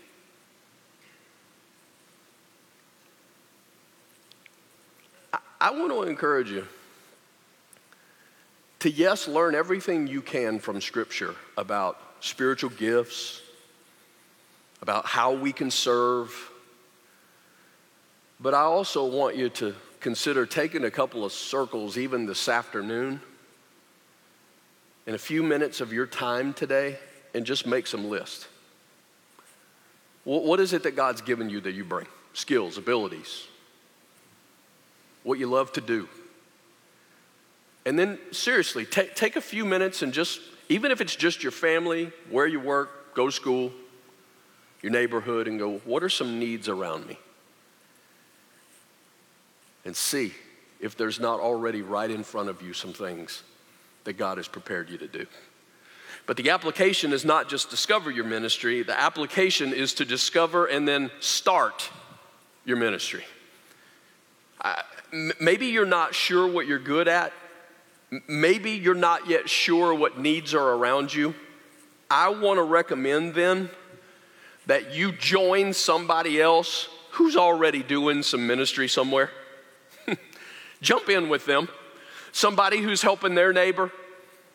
I, 5.32 5.38
I 5.60 5.70
want 5.70 5.92
to 5.92 6.02
encourage 6.02 6.50
you 6.50 6.66
to, 8.80 8.90
yes, 8.90 9.28
learn 9.28 9.54
everything 9.54 10.06
you 10.06 10.22
can 10.22 10.58
from 10.58 10.80
Scripture 10.80 11.34
about 11.56 12.00
spiritual 12.20 12.70
gifts, 12.70 13.40
about 14.82 15.06
how 15.06 15.32
we 15.32 15.52
can 15.52 15.70
serve. 15.70 16.32
But 18.40 18.54
I 18.54 18.60
also 18.60 19.04
want 19.04 19.36
you 19.36 19.48
to 19.50 19.74
consider 20.00 20.46
taking 20.46 20.84
a 20.84 20.90
couple 20.90 21.24
of 21.24 21.32
circles 21.32 21.98
even 21.98 22.26
this 22.26 22.48
afternoon 22.48 23.20
in 25.06 25.14
a 25.14 25.18
few 25.18 25.42
minutes 25.42 25.80
of 25.80 25.92
your 25.92 26.06
time 26.06 26.52
today 26.52 26.98
and 27.34 27.44
just 27.44 27.66
make 27.66 27.86
some 27.86 28.08
lists. 28.08 28.46
What 30.24 30.60
is 30.60 30.72
it 30.72 30.82
that 30.82 30.94
God's 30.94 31.22
given 31.22 31.48
you 31.48 31.60
that 31.62 31.72
you 31.72 31.84
bring? 31.84 32.06
Skills, 32.34 32.76
abilities, 32.76 33.46
what 35.22 35.38
you 35.38 35.46
love 35.46 35.72
to 35.72 35.80
do. 35.80 36.08
And 37.86 37.98
then, 37.98 38.18
seriously, 38.30 38.84
take, 38.84 39.14
take 39.14 39.36
a 39.36 39.40
few 39.40 39.64
minutes 39.64 40.02
and 40.02 40.12
just, 40.12 40.40
even 40.68 40.92
if 40.92 41.00
it's 41.00 41.16
just 41.16 41.42
your 41.42 41.52
family, 41.52 42.12
where 42.30 42.46
you 42.46 42.60
work, 42.60 43.14
go 43.14 43.26
to 43.26 43.32
school, 43.32 43.72
your 44.82 44.92
neighborhood, 44.92 45.48
and 45.48 45.58
go, 45.58 45.78
what 45.78 46.02
are 46.02 46.10
some 46.10 46.38
needs 46.38 46.68
around 46.68 47.06
me? 47.06 47.18
And 49.84 49.94
see 49.94 50.32
if 50.80 50.96
there's 50.96 51.20
not 51.20 51.40
already 51.40 51.82
right 51.82 52.10
in 52.10 52.22
front 52.22 52.48
of 52.48 52.62
you 52.62 52.72
some 52.72 52.92
things 52.92 53.42
that 54.04 54.14
God 54.14 54.38
has 54.38 54.48
prepared 54.48 54.90
you 54.90 54.98
to 54.98 55.08
do. 55.08 55.26
But 56.26 56.36
the 56.36 56.50
application 56.50 57.12
is 57.12 57.24
not 57.24 57.48
just 57.48 57.70
discover 57.70 58.10
your 58.10 58.24
ministry, 58.24 58.82
the 58.82 58.98
application 58.98 59.72
is 59.72 59.94
to 59.94 60.04
discover 60.04 60.66
and 60.66 60.86
then 60.86 61.10
start 61.20 61.90
your 62.64 62.76
ministry. 62.76 63.24
maybe 65.40 65.68
you're 65.68 65.86
not 65.86 66.14
sure 66.14 66.46
what 66.46 66.66
you're 66.66 66.78
good 66.78 67.08
at. 67.08 67.32
Maybe 68.26 68.72
you're 68.72 68.94
not 68.94 69.28
yet 69.28 69.48
sure 69.48 69.94
what 69.94 70.18
needs 70.18 70.54
are 70.54 70.74
around 70.74 71.12
you. 71.14 71.34
I 72.10 72.28
want 72.28 72.58
to 72.58 72.62
recommend 72.62 73.34
then 73.34 73.70
that 74.66 74.94
you 74.94 75.12
join 75.12 75.72
somebody 75.72 76.40
else 76.40 76.88
who's 77.12 77.36
already 77.36 77.82
doing 77.82 78.22
some 78.22 78.46
ministry 78.46 78.88
somewhere. 78.88 79.30
Jump 80.80 81.08
in 81.08 81.28
with 81.28 81.46
them. 81.46 81.68
Somebody 82.32 82.78
who's 82.78 83.02
helping 83.02 83.34
their 83.34 83.52
neighbor, 83.52 83.90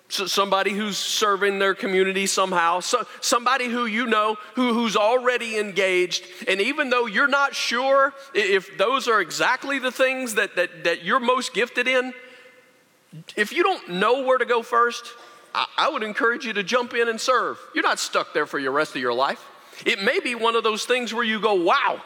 somebody 0.09 0.71
who's 0.71 0.97
serving 0.97 1.59
their 1.59 1.73
community 1.73 2.27
somehow, 2.27 2.79
so, 2.79 3.05
somebody 3.19 3.67
who 3.67 3.85
you 3.85 4.05
know 4.05 4.37
who, 4.55 4.73
who's 4.73 4.95
already 4.95 5.57
engaged. 5.57 6.23
And 6.47 6.61
even 6.61 6.89
though 6.89 7.07
you're 7.07 7.27
not 7.27 7.55
sure 7.55 8.13
if 8.33 8.77
those 8.77 9.07
are 9.07 9.21
exactly 9.21 9.79
the 9.79 9.91
things 9.91 10.35
that, 10.35 10.55
that, 10.55 10.83
that 10.83 11.03
you're 11.03 11.19
most 11.19 11.53
gifted 11.53 11.87
in, 11.87 12.13
if 13.35 13.51
you 13.51 13.63
don't 13.63 13.89
know 13.89 14.23
where 14.23 14.37
to 14.37 14.45
go 14.45 14.61
first, 14.61 15.05
I, 15.53 15.65
I 15.77 15.89
would 15.89 16.03
encourage 16.03 16.45
you 16.45 16.53
to 16.53 16.63
jump 16.63 16.93
in 16.93 17.09
and 17.09 17.19
serve. 17.19 17.59
You're 17.73 17.83
not 17.83 17.99
stuck 17.99 18.33
there 18.33 18.45
for 18.45 18.61
the 18.61 18.69
rest 18.69 18.95
of 18.95 19.01
your 19.01 19.13
life. 19.13 19.43
It 19.85 20.01
may 20.01 20.19
be 20.19 20.35
one 20.35 20.55
of 20.55 20.63
those 20.63 20.85
things 20.85 21.13
where 21.13 21.23
you 21.23 21.39
go, 21.39 21.55
wow, 21.55 22.01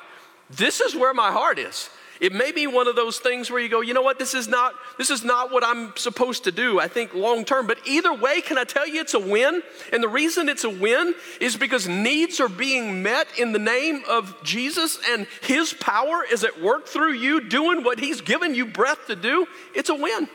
this 0.49 0.79
is 0.79 0.95
where 0.95 1.13
my 1.13 1.31
heart 1.31 1.59
is. 1.59 1.89
It 2.19 2.33
may 2.33 2.51
be 2.51 2.65
one 2.65 2.87
of 2.87 2.95
those 2.95 3.19
things 3.19 3.51
where 3.51 3.59
you 3.59 3.69
go, 3.69 3.81
you 3.81 3.93
know 3.93 4.01
what, 4.01 4.17
this 4.17 4.33
is 4.33 4.47
not 4.47 4.73
this 4.97 5.09
is 5.09 5.23
not 5.23 5.51
what 5.51 5.63
I'm 5.63 5.95
supposed 5.95 6.45
to 6.45 6.51
do, 6.51 6.79
I 6.79 6.87
think 6.87 7.13
long 7.13 7.45
term. 7.45 7.67
But 7.67 7.79
either 7.85 8.13
way, 8.13 8.41
can 8.41 8.57
I 8.57 8.63
tell 8.63 8.87
you 8.87 9.01
it's 9.01 9.13
a 9.13 9.19
win? 9.19 9.61
And 9.93 10.01
the 10.01 10.07
reason 10.07 10.49
it's 10.49 10.63
a 10.63 10.69
win 10.69 11.13
is 11.39 11.55
because 11.55 11.87
needs 11.87 12.39
are 12.39 12.49
being 12.49 13.03
met 13.03 13.27
in 13.37 13.51
the 13.51 13.59
name 13.59 14.03
of 14.09 14.35
Jesus 14.43 14.99
and 15.09 15.27
his 15.41 15.73
power 15.73 16.23
is 16.29 16.43
at 16.43 16.61
work 16.61 16.87
through 16.87 17.13
you 17.13 17.47
doing 17.47 17.83
what 17.83 17.99
he's 17.99 18.21
given 18.21 18.55
you 18.55 18.65
breath 18.65 19.07
to 19.07 19.15
do. 19.15 19.45
It's 19.75 19.89
a 19.89 19.95
win. 19.95 20.27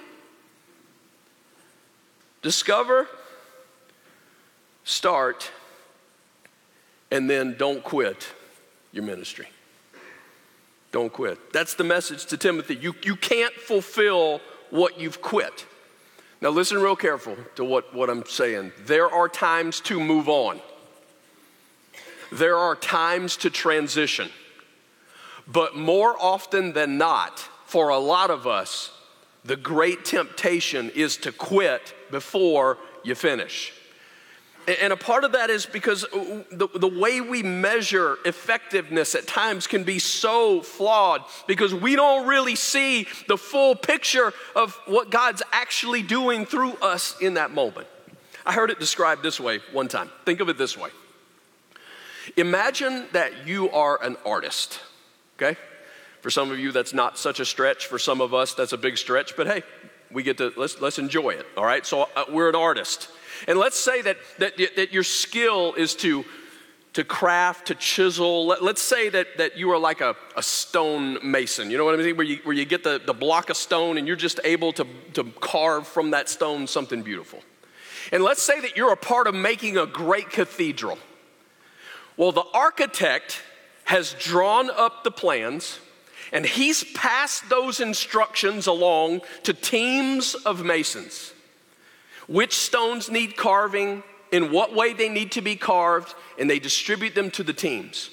Discover, 2.43 3.09
start, 4.85 5.51
and 7.11 7.29
then 7.29 7.57
don't 7.57 7.85
quit 7.85 8.29
your 8.93 9.05
ministry. 9.05 9.49
Don't 10.93 11.13
quit. 11.13 11.53
That's 11.53 11.75
the 11.75 11.85
message 11.85 12.27
to 12.27 12.37
Timothy. 12.37 12.77
You, 12.77 12.95
you 13.03 13.17
can't 13.17 13.55
fulfill 13.55 14.41
what 14.71 15.01
you've 15.01 15.21
quit. 15.23 15.67
Now, 16.43 16.51
listen 16.51 16.79
real 16.81 16.97
careful 16.97 17.37
to 17.57 17.65
what, 17.65 17.95
what 17.95 18.11
I'm 18.11 18.27
saying. 18.27 18.73
There 18.85 19.11
are 19.11 19.29
times 19.29 19.81
to 19.83 19.99
move 19.99 20.29
on, 20.29 20.61
there 22.31 22.57
are 22.57 22.77
times 22.77 23.37
to 23.39 23.51
transition. 23.51 24.29
But 25.49 25.75
more 25.77 26.15
often 26.21 26.73
than 26.73 26.99
not, 26.99 27.41
for 27.67 27.89
a 27.89 27.99
lot 27.99 28.31
of 28.31 28.47
us, 28.47 28.93
the 29.45 29.57
great 29.57 30.05
temptation 30.05 30.91
is 30.95 31.17
to 31.19 31.33
quit 31.33 31.95
before 32.13 32.79
you 33.03 33.17
finish. 33.17 33.73
And 34.67 34.93
a 34.93 34.97
part 34.97 35.25
of 35.25 35.33
that 35.33 35.51
is 35.51 35.67
because 35.67 36.03
the, 36.13 36.69
the 36.75 36.89
way 36.89 37.21
we 37.21 37.43
measure 37.43 38.19
effectiveness 38.25 39.17
at 39.17 39.27
times 39.27 39.67
can 39.67 39.83
be 39.83 39.99
so 39.99 40.63
flawed 40.63 41.23
because 41.49 41.75
we 41.75 41.97
don't 41.97 42.29
really 42.29 42.55
see 42.55 43.09
the 43.27 43.37
full 43.37 43.75
picture 43.75 44.33
of 44.55 44.79
what 44.87 45.11
God's 45.11 45.43
actually 45.51 46.03
doing 46.03 46.47
through 46.47 46.75
us 46.75 47.17
in 47.21 47.35
that 47.35 47.51
moment. 47.51 47.89
I 48.47 48.53
heard 48.53 48.71
it 48.71 48.79
described 48.79 49.23
this 49.23 49.41
way 49.41 49.61
one 49.73 49.89
time. 49.89 50.11
Think 50.25 50.41
of 50.41 50.49
it 50.49 50.59
this 50.59 50.77
way 50.79 50.91
Imagine 52.37 53.07
that 53.13 53.47
you 53.47 53.71
are 53.71 54.03
an 54.03 54.17
artist, 54.25 54.81
okay? 55.37 55.59
For 56.21 56.31
some 56.31 56.53
of 56.53 56.59
you, 56.59 56.71
that's 56.71 56.95
not 56.95 57.19
such 57.19 57.41
a 57.41 57.45
stretch. 57.45 57.87
For 57.87 57.99
some 57.99 58.21
of 58.21 58.33
us, 58.33 58.55
that's 58.55 58.73
a 58.73 58.79
big 58.79 58.97
stretch, 58.97 59.37
but 59.37 59.49
hey, 59.49 59.63
we 60.13 60.23
get 60.23 60.39
to, 60.39 60.53
let's, 60.57 60.81
let's 60.81 60.99
enjoy 60.99 61.31
it, 61.31 61.47
all 61.57 61.65
right? 61.65 61.85
So 61.85 62.09
uh, 62.17 62.25
we're 62.31 62.49
an 62.49 62.55
artist. 62.55 63.09
And 63.49 63.59
let's 63.59 63.79
say 63.79 64.03
that, 64.03 64.19
that, 64.39 64.57
that 64.77 64.93
your 64.93 65.03
skill 65.03 65.75
is 65.75 65.95
to, 65.97 66.25
to 66.93 67.05
craft, 67.05 67.69
to 67.69 67.75
chisel. 67.75 68.47
Let, 68.47 68.63
us 68.63 68.81
say 68.81 69.09
that, 69.09 69.39
that 69.39 69.57
you 69.57 69.71
are 69.71 69.79
like 69.79 70.01
a, 70.01 70.15
a 70.37 70.43
stone 70.43 71.19
mason. 71.23 71.71
You 71.71 71.79
know 71.79 71.85
what 71.85 71.99
I 71.99 72.03
mean? 72.03 72.17
Where 72.17 72.27
you, 72.27 72.39
where 72.45 72.55
you 72.55 72.65
get 72.65 72.85
the, 72.85 73.01
the 73.05 73.15
block 73.15 73.51
of 73.51 73.57
stone 73.57 73.99
and 73.99 74.07
you're 74.07 74.17
just 74.17 74.41
able 74.45 74.73
to, 74.75 74.87
to 75.15 75.25
carve 75.41 75.87
from 75.87 76.11
that 76.11 76.29
stone 76.29 76.67
something 76.67 77.03
beautiful. 77.03 77.41
And 78.13 78.23
let's 78.23 78.43
say 78.43 78.61
that 78.61 78.77
you're 78.77 78.93
a 78.93 78.97
part 78.97 79.27
of 79.27 79.35
making 79.35 79.79
a 79.79 79.87
great 79.87 80.31
cathedral. 80.31 80.99
Well, 82.17 82.33
the 82.33 82.45
architect 82.53 83.41
has 83.85 84.15
drawn 84.19 84.71
up 84.71 85.05
the 85.05 85.11
plans 85.11 85.79
and 86.33 86.45
he's 86.47 86.85
passed 86.95 87.49
those 87.49 87.81
instructions 87.81 88.67
along 88.67 89.21
to 89.43 89.53
teams 89.53 90.35
of 90.35 90.65
masons 90.65 91.33
which 92.27 92.57
stones 92.57 93.11
need 93.11 93.37
carving, 93.37 94.03
in 94.31 94.51
what 94.51 94.75
way 94.75 94.95
they 94.95 95.09
need 95.09 95.33
to 95.33 95.43
be 95.43 95.57
carved, 95.57 96.15
and 96.39 96.49
they 96.49 96.59
distribute 96.59 97.15
them 97.15 97.31
to 97.31 97.43
the 97.43 97.53
teams. 97.53 98.11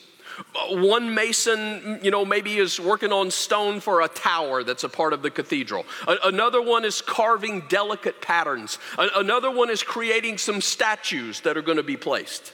One 0.69 1.13
mason, 1.13 1.99
you 2.01 2.11
know, 2.11 2.25
maybe 2.25 2.57
is 2.57 2.79
working 2.79 3.11
on 3.11 3.31
stone 3.31 3.79
for 3.79 4.01
a 4.01 4.07
tower 4.07 4.63
that's 4.63 4.83
a 4.83 4.89
part 4.89 5.13
of 5.13 5.21
the 5.21 5.29
cathedral. 5.29 5.85
Another 6.07 6.61
one 6.61 6.85
is 6.85 7.01
carving 7.01 7.61
delicate 7.67 8.21
patterns. 8.21 8.79
Another 8.97 9.51
one 9.51 9.69
is 9.69 9.83
creating 9.83 10.37
some 10.37 10.61
statues 10.61 11.41
that 11.41 11.57
are 11.57 11.61
going 11.61 11.77
to 11.77 11.83
be 11.83 11.97
placed. 11.97 12.53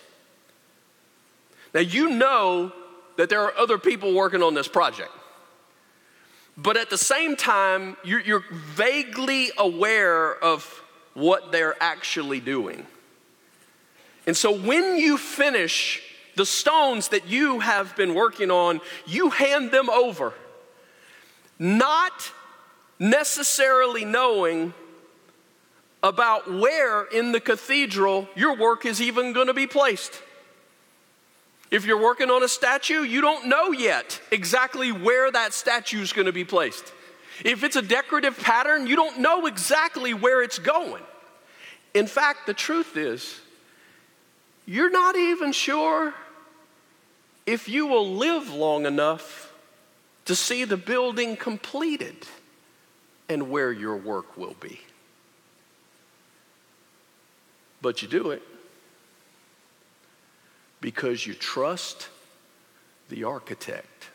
Now, 1.73 1.81
you 1.81 2.09
know 2.11 2.71
that 3.17 3.29
there 3.29 3.41
are 3.41 3.53
other 3.57 3.77
people 3.77 4.13
working 4.13 4.41
on 4.41 4.53
this 4.53 4.67
project. 4.67 5.11
But 6.57 6.77
at 6.77 6.89
the 6.89 6.97
same 6.97 7.35
time, 7.35 7.97
you're, 8.03 8.21
you're 8.21 8.45
vaguely 8.51 9.51
aware 9.57 10.33
of 10.33 10.63
what 11.13 11.51
they're 11.51 11.81
actually 11.81 12.39
doing. 12.39 12.85
And 14.27 14.35
so 14.35 14.51
when 14.51 14.97
you 14.97 15.17
finish 15.17 16.01
the 16.35 16.45
stones 16.45 17.09
that 17.09 17.27
you 17.27 17.59
have 17.59 17.95
been 17.95 18.13
working 18.13 18.51
on, 18.51 18.81
you 19.05 19.29
hand 19.29 19.71
them 19.71 19.89
over, 19.89 20.33
not 21.59 22.31
necessarily 22.99 24.05
knowing 24.05 24.73
about 26.03 26.51
where 26.51 27.03
in 27.05 27.31
the 27.31 27.39
cathedral 27.39 28.27
your 28.35 28.55
work 28.55 28.85
is 28.85 29.01
even 29.01 29.33
going 29.33 29.47
to 29.47 29.53
be 29.53 29.67
placed. 29.67 30.21
If 31.71 31.85
you're 31.85 32.01
working 32.01 32.29
on 32.29 32.43
a 32.43 32.47
statue, 32.47 33.01
you 33.03 33.21
don't 33.21 33.47
know 33.47 33.71
yet 33.71 34.21
exactly 34.31 34.91
where 34.91 35.31
that 35.31 35.53
statue 35.53 36.01
is 36.01 36.13
going 36.13 36.27
to 36.27 36.31
be 36.31 36.45
placed. 36.45 36.93
If 37.43 37.63
it's 37.63 37.75
a 37.75 37.81
decorative 37.81 38.39
pattern, 38.39 38.87
you 38.87 38.95
don't 38.95 39.19
know 39.19 39.45
exactly 39.45 40.13
where 40.13 40.41
it's 40.41 40.59
going. 40.59 41.03
In 41.93 42.07
fact, 42.07 42.45
the 42.45 42.53
truth 42.53 42.95
is, 42.97 43.39
you're 44.65 44.91
not 44.91 45.15
even 45.15 45.51
sure 45.51 46.13
if 47.45 47.67
you 47.67 47.87
will 47.87 48.15
live 48.15 48.53
long 48.53 48.85
enough 48.85 49.53
to 50.25 50.35
see 50.35 50.65
the 50.65 50.77
building 50.77 51.35
completed 51.35 52.15
and 53.29 53.49
where 53.49 53.71
your 53.71 53.95
work 53.95 54.37
will 54.37 54.55
be. 54.59 54.79
But 57.81 58.01
you 58.01 58.07
do 58.07 58.31
it 58.31 58.41
because 60.85 61.25
you 61.25 61.33
trust 61.33 62.09
the 63.09 63.23
architect 63.23 64.09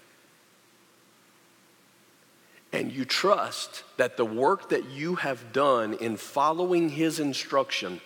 and 2.73 2.93
you 2.93 3.05
trust 3.05 3.83
that 3.97 4.17
the 4.17 4.25
work 4.25 4.69
that 4.69 4.89
you 4.89 5.17
have 5.17 5.53
done 5.53 5.95
in 5.95 6.17
following 6.17 6.91
his 6.91 7.19
instruction 7.19 8.01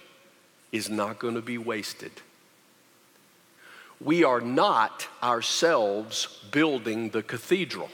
is 0.72 0.88
not 0.88 1.18
going 1.18 1.34
to 1.34 1.42
be 1.42 1.58
wasted. 1.58 2.10
We 4.00 4.24
are 4.24 4.40
not 4.40 5.08
ourselves 5.22 6.42
building 6.50 7.10
the 7.10 7.22
cathedral. 7.22 7.90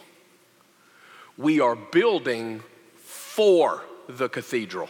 We 1.37 1.59
are 1.59 1.75
building 1.75 2.63
for 2.97 3.83
the 4.09 4.29
cathedral. 4.29 4.89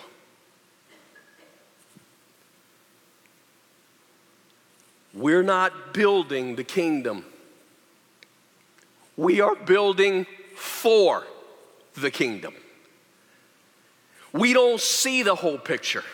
We're 5.12 5.42
not 5.42 5.92
building 5.92 6.56
the 6.56 6.64
kingdom. 6.64 7.24
We 9.16 9.40
are 9.40 9.54
building 9.54 10.26
for 10.54 11.26
the 11.94 12.10
kingdom. 12.10 12.54
We 14.32 14.52
don't 14.52 14.80
see 14.80 15.22
the 15.22 15.34
whole 15.34 15.58
picture. 15.58 16.04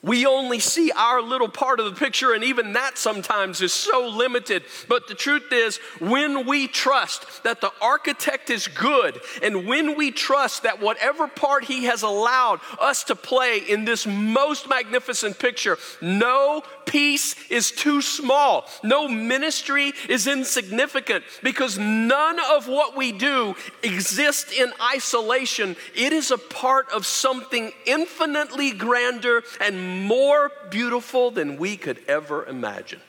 We 0.00 0.26
only 0.26 0.60
see 0.60 0.92
our 0.92 1.20
little 1.20 1.48
part 1.48 1.80
of 1.80 1.86
the 1.86 1.98
picture, 1.98 2.32
and 2.32 2.44
even 2.44 2.74
that 2.74 2.96
sometimes 2.96 3.60
is 3.60 3.72
so 3.72 4.06
limited. 4.06 4.62
But 4.88 5.08
the 5.08 5.14
truth 5.14 5.52
is, 5.52 5.78
when 5.98 6.46
we 6.46 6.68
trust 6.68 7.42
that 7.42 7.60
the 7.60 7.72
architect 7.82 8.48
is 8.48 8.68
good, 8.68 9.20
and 9.42 9.66
when 9.66 9.96
we 9.96 10.12
trust 10.12 10.62
that 10.62 10.80
whatever 10.80 11.26
part 11.26 11.64
he 11.64 11.84
has 11.86 12.02
allowed 12.02 12.60
us 12.80 13.02
to 13.04 13.16
play 13.16 13.58
in 13.58 13.84
this 13.84 14.06
most 14.06 14.68
magnificent 14.68 15.38
picture, 15.38 15.78
no 16.00 16.62
piece 16.86 17.34
is 17.50 17.72
too 17.72 18.00
small, 18.00 18.66
no 18.84 19.08
ministry 19.08 19.92
is 20.08 20.28
insignificant, 20.28 21.24
because 21.42 21.76
none 21.76 22.38
of 22.52 22.68
what 22.68 22.96
we 22.96 23.10
do 23.10 23.56
exists 23.82 24.52
in 24.52 24.72
isolation. 24.94 25.74
It 25.96 26.12
is 26.12 26.30
a 26.30 26.38
part 26.38 26.88
of 26.92 27.04
something 27.04 27.72
infinitely 27.84 28.70
grander 28.70 29.42
and 29.60 29.87
more 29.88 30.50
beautiful 30.70 31.30
than 31.30 31.56
we 31.56 31.76
could 31.76 31.98
ever 32.06 32.44
imagine. 32.46 33.00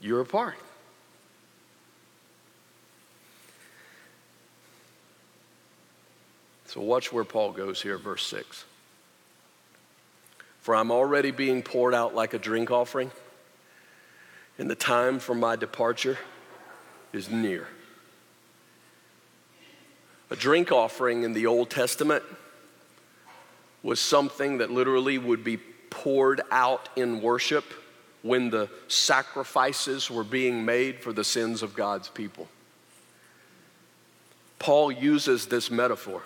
You're 0.00 0.20
a 0.20 0.26
part. 0.26 0.56
So, 6.66 6.80
watch 6.80 7.12
where 7.12 7.24
Paul 7.24 7.52
goes 7.52 7.80
here, 7.80 7.96
verse 7.96 8.26
6. 8.26 8.64
For 10.60 10.74
I'm 10.74 10.90
already 10.90 11.30
being 11.30 11.62
poured 11.62 11.94
out 11.94 12.14
like 12.14 12.34
a 12.34 12.38
drink 12.38 12.70
offering, 12.70 13.10
and 14.58 14.68
the 14.68 14.74
time 14.74 15.18
for 15.18 15.34
my 15.34 15.56
departure 15.56 16.18
is 17.12 17.30
near. 17.30 17.68
A 20.30 20.36
drink 20.36 20.72
offering 20.72 21.22
in 21.22 21.32
the 21.32 21.46
Old 21.46 21.70
Testament 21.70 22.24
was 23.86 24.00
something 24.00 24.58
that 24.58 24.68
literally 24.68 25.16
would 25.16 25.44
be 25.44 25.58
poured 25.90 26.40
out 26.50 26.88
in 26.96 27.22
worship 27.22 27.64
when 28.22 28.50
the 28.50 28.68
sacrifices 28.88 30.10
were 30.10 30.24
being 30.24 30.64
made 30.64 30.98
for 30.98 31.12
the 31.12 31.22
sins 31.22 31.62
of 31.62 31.72
God's 31.72 32.08
people. 32.08 32.48
Paul 34.58 34.90
uses 34.90 35.46
this 35.46 35.70
metaphor 35.70 36.20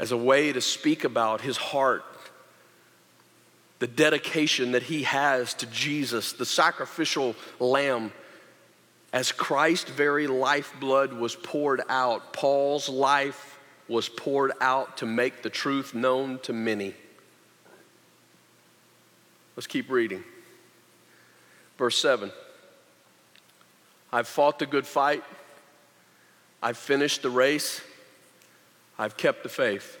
as 0.00 0.10
a 0.10 0.16
way 0.16 0.52
to 0.52 0.60
speak 0.60 1.04
about 1.04 1.42
his 1.42 1.56
heart, 1.56 2.02
the 3.78 3.86
dedication 3.86 4.72
that 4.72 4.82
he 4.82 5.04
has 5.04 5.54
to 5.54 5.66
Jesus, 5.66 6.32
the 6.32 6.44
sacrificial 6.44 7.36
lamb. 7.60 8.10
As 9.12 9.30
Christ's 9.30 9.90
very 9.90 10.26
lifeblood 10.26 11.12
was 11.12 11.36
poured 11.36 11.82
out, 11.88 12.32
Paul's 12.32 12.88
life 12.88 13.55
was 13.88 14.08
poured 14.08 14.52
out 14.60 14.96
to 14.98 15.06
make 15.06 15.42
the 15.42 15.50
truth 15.50 15.94
known 15.94 16.38
to 16.40 16.52
many. 16.52 16.94
Let's 19.54 19.66
keep 19.66 19.90
reading. 19.90 20.24
Verse 21.78 21.98
7 21.98 22.30
I've 24.12 24.28
fought 24.28 24.58
the 24.58 24.66
good 24.66 24.86
fight, 24.86 25.22
I've 26.62 26.78
finished 26.78 27.22
the 27.22 27.30
race, 27.30 27.80
I've 28.98 29.16
kept 29.16 29.42
the 29.42 29.48
faith. 29.48 29.98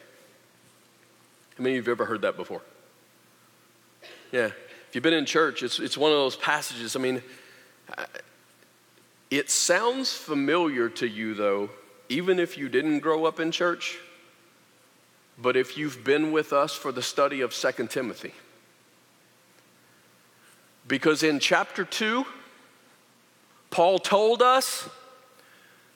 How 1.56 1.64
many 1.64 1.76
of 1.76 1.86
you 1.86 1.90
have 1.90 2.00
ever 2.00 2.06
heard 2.06 2.22
that 2.22 2.36
before? 2.36 2.62
Yeah. 4.30 4.50
If 4.88 4.94
you've 4.94 5.02
been 5.02 5.14
in 5.14 5.26
church, 5.26 5.62
it's, 5.62 5.78
it's 5.80 5.96
one 5.96 6.12
of 6.12 6.18
those 6.18 6.36
passages. 6.36 6.96
I 6.96 7.00
mean, 7.00 7.22
it 9.30 9.50
sounds 9.50 10.12
familiar 10.12 10.88
to 10.90 11.08
you, 11.08 11.34
though, 11.34 11.70
even 12.08 12.38
if 12.38 12.56
you 12.56 12.68
didn't 12.68 13.00
grow 13.00 13.24
up 13.24 13.40
in 13.40 13.50
church, 13.50 13.98
but 15.38 15.56
if 15.56 15.76
you've 15.76 16.04
been 16.04 16.32
with 16.32 16.52
us 16.52 16.74
for 16.74 16.92
the 16.92 17.02
study 17.02 17.40
of 17.40 17.52
Second 17.52 17.90
Timothy. 17.90 18.32
Because 20.88 21.22
in 21.22 21.40
chapter 21.40 21.84
2, 21.84 22.24
Paul 23.70 23.98
told 23.98 24.40
us 24.40 24.88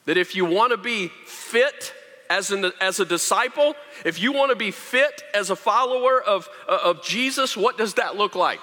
that 0.05 0.17
if 0.17 0.35
you 0.35 0.45
want 0.45 0.73
to 0.73 0.77
be 0.77 1.09
fit 1.27 1.95
as, 2.29 2.51
an, 2.51 2.73
as 2.81 3.01
a 3.01 3.05
disciple, 3.05 3.75
if 4.05 4.21
you 4.21 4.33
want 4.33 4.51
to 4.51 4.57
be 4.57 4.71
fit 4.71 5.23
as 5.35 5.51
a 5.51 5.57
follower 5.57 6.21
of, 6.21 6.49
uh, 6.69 6.79
of 6.85 7.03
Jesus, 7.03 7.57
what 7.57 7.79
does 7.79 7.95
that 7.95 8.17
look 8.17 8.35
like? 8.35 8.61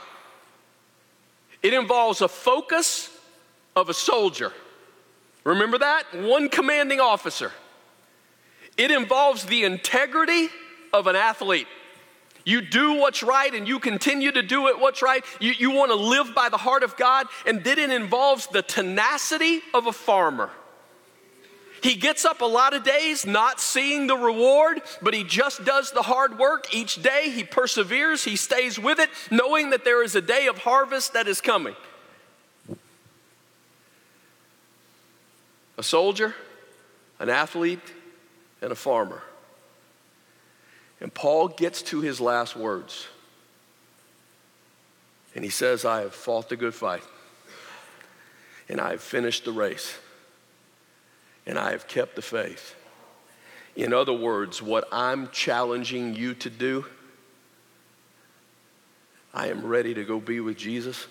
It 1.63 1.73
involves 1.73 2.21
a 2.21 2.27
focus 2.27 3.09
of 3.75 3.89
a 3.89 3.93
soldier. 3.93 4.53
Remember 5.47 5.77
that? 5.77 6.03
One 6.13 6.49
commanding 6.49 6.99
officer. 6.99 7.53
It 8.75 8.91
involves 8.91 9.45
the 9.45 9.63
integrity 9.63 10.49
of 10.91 11.07
an 11.07 11.15
athlete. 11.15 11.67
You 12.43 12.59
do 12.59 12.95
what's 12.95 13.23
right 13.23 13.53
and 13.53 13.65
you 13.65 13.79
continue 13.79 14.33
to 14.33 14.41
do 14.41 14.67
it 14.67 14.77
what's 14.77 15.01
right. 15.01 15.23
You, 15.39 15.53
you 15.57 15.71
want 15.71 15.91
to 15.91 15.95
live 15.95 16.35
by 16.35 16.49
the 16.49 16.57
heart 16.57 16.83
of 16.83 16.97
God, 16.97 17.27
and 17.45 17.63
then 17.63 17.79
it 17.79 17.91
involves 17.91 18.47
the 18.47 18.61
tenacity 18.61 19.61
of 19.73 19.87
a 19.87 19.93
farmer. 19.93 20.49
He 21.81 21.95
gets 21.95 22.25
up 22.25 22.41
a 22.41 22.45
lot 22.45 22.73
of 22.73 22.83
days 22.83 23.25
not 23.25 23.61
seeing 23.61 24.07
the 24.07 24.17
reward, 24.17 24.81
but 25.01 25.13
he 25.13 25.23
just 25.23 25.63
does 25.63 25.93
the 25.93 26.01
hard 26.01 26.37
work 26.37 26.75
each 26.75 27.01
day. 27.01 27.29
He 27.29 27.45
perseveres, 27.45 28.25
he 28.25 28.35
stays 28.35 28.77
with 28.77 28.99
it, 28.99 29.09
knowing 29.31 29.69
that 29.69 29.85
there 29.85 30.03
is 30.03 30.13
a 30.13 30.21
day 30.21 30.47
of 30.47 30.57
harvest 30.57 31.13
that 31.13 31.27
is 31.29 31.39
coming. 31.39 31.75
A 35.77 35.83
soldier, 35.83 36.33
an 37.19 37.29
athlete, 37.29 37.79
and 38.61 38.71
a 38.71 38.75
farmer. 38.75 39.21
And 40.99 41.13
Paul 41.13 41.49
gets 41.49 41.81
to 41.83 42.01
his 42.01 42.19
last 42.19 42.55
words. 42.55 43.07
And 45.35 45.43
he 45.43 45.51
says, 45.51 45.85
I 45.85 46.01
have 46.01 46.15
fought 46.15 46.49
the 46.49 46.55
good 46.55 46.73
fight, 46.73 47.03
and 48.67 48.81
I 48.81 48.91
have 48.91 49.03
finished 49.03 49.45
the 49.45 49.51
race, 49.51 49.95
and 51.45 51.59
I 51.59 51.71
have 51.71 51.87
kept 51.87 52.15
the 52.15 52.23
faith. 52.23 52.73
In 53.75 53.93
other 53.93 54.13
words, 54.13 54.59
what 54.59 54.87
I'm 54.91 55.29
challenging 55.29 56.15
you 56.15 56.33
to 56.33 56.49
do, 56.49 56.85
I 59.31 59.49
am 59.49 59.63
ready 59.63 59.93
to 59.93 60.03
go 60.03 60.19
be 60.19 60.39
with 60.39 60.57
Jesus 60.57 61.05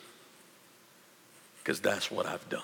because 1.62 1.78
that's 1.78 2.10
what 2.10 2.26
I've 2.26 2.48
done. 2.48 2.62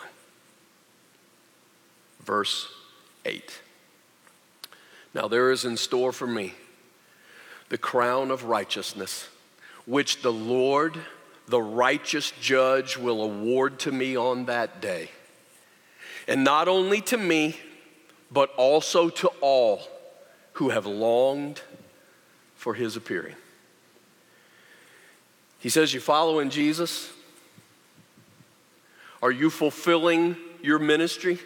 Verse 2.25 2.69
8. 3.25 3.61
Now 5.15 5.29
there 5.29 5.51
is 5.51 5.65
in 5.65 5.77
store 5.77 6.13
for 6.13 6.27
me 6.27 6.55
the 7.69 7.79
crown 7.79 8.31
of 8.31 8.45
righteousness, 8.45 9.29
which 9.87 10.21
the 10.23 10.33
Lord, 10.33 10.99
the 11.49 11.63
righteous 11.63 12.33
judge, 12.41 12.99
will 12.99 13.23
award 13.23 13.79
to 13.81 13.93
me 13.93 14.17
on 14.17 14.45
that 14.47 14.81
day. 14.81 15.11
And 16.29 16.45
not 16.45 16.69
only 16.69 17.01
to 17.03 17.17
me, 17.17 17.57
but 18.31 18.51
also 18.57 19.09
to 19.09 19.29
all 19.41 19.83
who 20.55 20.69
have 20.69 20.87
longed 20.87 21.63
for 22.55 22.75
his 22.75 22.97
appearing. 22.97 23.37
He 25.59 25.69
says, 25.69 25.95
You 25.95 26.01
following 26.01 26.51
Jesus? 26.51 27.11
Are 29.23 29.31
you 29.31 29.51
fulfilling 29.51 30.37
your 30.63 30.79
ministry? 30.79 31.39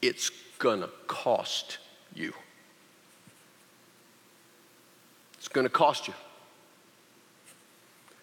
It's 0.00 0.30
gonna 0.58 0.88
cost 1.06 1.78
you. 2.14 2.32
It's 5.48 5.54
going 5.54 5.64
to 5.64 5.70
cost 5.70 6.08
you. 6.08 6.14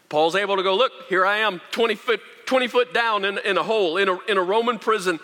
Paul's 0.09 0.36
able 0.36 0.57
to 0.57 0.63
go, 0.63 0.76
look, 0.76 0.91
here 1.09 1.26
I 1.26 1.38
am, 1.38 1.59
20 1.71 1.95
foot, 1.95 2.21
20 2.45 2.67
foot 2.67 2.93
down 2.93 3.26
in, 3.26 3.39
in 3.39 3.57
a 3.57 3.63
hole, 3.63 3.97
in 3.97 4.07
a, 4.07 4.19
in 4.28 4.38
a 4.38 4.43
Roman 4.43 4.78
prison. 4.78 5.19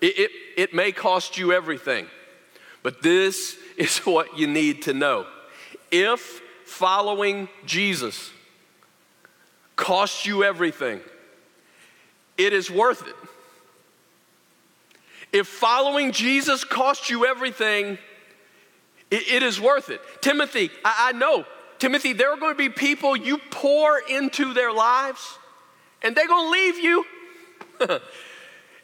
It, 0.00 0.18
it, 0.18 0.30
it 0.56 0.74
may 0.74 0.90
cost 0.90 1.38
you 1.38 1.52
everything. 1.52 2.08
But 2.82 3.02
this 3.02 3.56
is 3.76 3.98
what 3.98 4.36
you 4.36 4.48
need 4.48 4.82
to 4.82 4.94
know. 4.94 5.26
If 5.92 6.40
following 6.64 7.48
Jesus 7.66 8.32
costs 9.76 10.26
you 10.26 10.42
everything, 10.42 11.00
it 12.36 12.52
is 12.52 12.68
worth 12.68 13.06
it. 13.06 13.14
If 15.34 15.48
following 15.48 16.12
Jesus 16.12 16.62
costs 16.62 17.10
you 17.10 17.26
everything, 17.26 17.98
it, 19.10 19.28
it 19.28 19.42
is 19.42 19.60
worth 19.60 19.90
it. 19.90 20.00
Timothy, 20.20 20.70
I, 20.84 21.08
I 21.08 21.12
know, 21.18 21.44
Timothy, 21.80 22.12
there 22.12 22.30
are 22.30 22.36
going 22.36 22.52
to 22.52 22.56
be 22.56 22.68
people 22.68 23.16
you 23.16 23.38
pour 23.50 23.98
into 24.08 24.54
their 24.54 24.72
lives 24.72 25.36
and 26.02 26.14
they're 26.14 26.28
going 26.28 26.46
to 26.46 26.50
leave 26.50 26.78
you. 26.78 27.04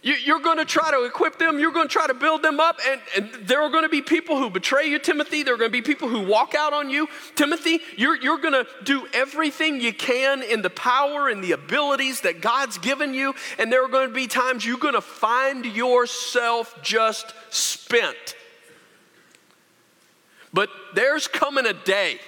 you 0.03 0.35
are 0.35 0.41
going 0.41 0.57
to 0.57 0.65
try 0.65 0.91
to 0.91 1.05
equip 1.05 1.39
them, 1.39 1.59
you're 1.59 1.73
going 1.73 1.89
to 1.89 1.93
try 1.93 2.07
to 2.07 2.15
build 2.15 2.43
them 2.43 2.59
up, 2.59 2.79
and, 2.89 3.01
and, 3.17 3.47
there 3.47 3.61
are 3.61 3.69
going 3.69 3.83
to 3.83 3.91
be 3.91 4.01
people 4.01 4.39
who 4.39 4.49
betray 4.49 4.87
you, 4.87 4.99
Timothy. 4.99 5.43
There 5.43 5.55
are 5.55 5.59
going 5.59 5.71
to 5.71 5.73
be 5.73 5.83
people 5.83 6.09
who 6.09 6.21
walk 6.21 6.55
out 6.55 6.73
on 6.73 6.89
you. 6.89 7.07
Timothy, 7.37 7.81
you're, 7.97 8.17
you're 8.17 8.39
going 8.39 8.55
to 8.55 8.67
do 8.83 9.07
everything 9.13 9.81
you 9.81 9.93
can 9.93 10.43
in 10.43 10.63
the 10.63 10.71
power 10.71 11.29
and 11.29 11.45
the 11.45 11.53
abilities 11.53 12.23
that 12.23 12.41
God's 12.41 12.79
given 12.79 13.13
you, 13.13 13.35
and 13.59 13.71
there 13.71 13.85
are 13.85 13.89
going 13.89 14.09
to 14.09 14.15
be 14.15 14.27
times 14.27 14.65
you're 14.65 14.79
going 14.79 14.95
to 14.95 15.03
find 15.03 15.67
yourself 15.67 16.75
just 16.83 17.35
spent. 17.51 18.37
But 20.53 20.71
there's 20.95 21.29
coming 21.29 21.67
a 21.67 21.75
day. 21.75 22.21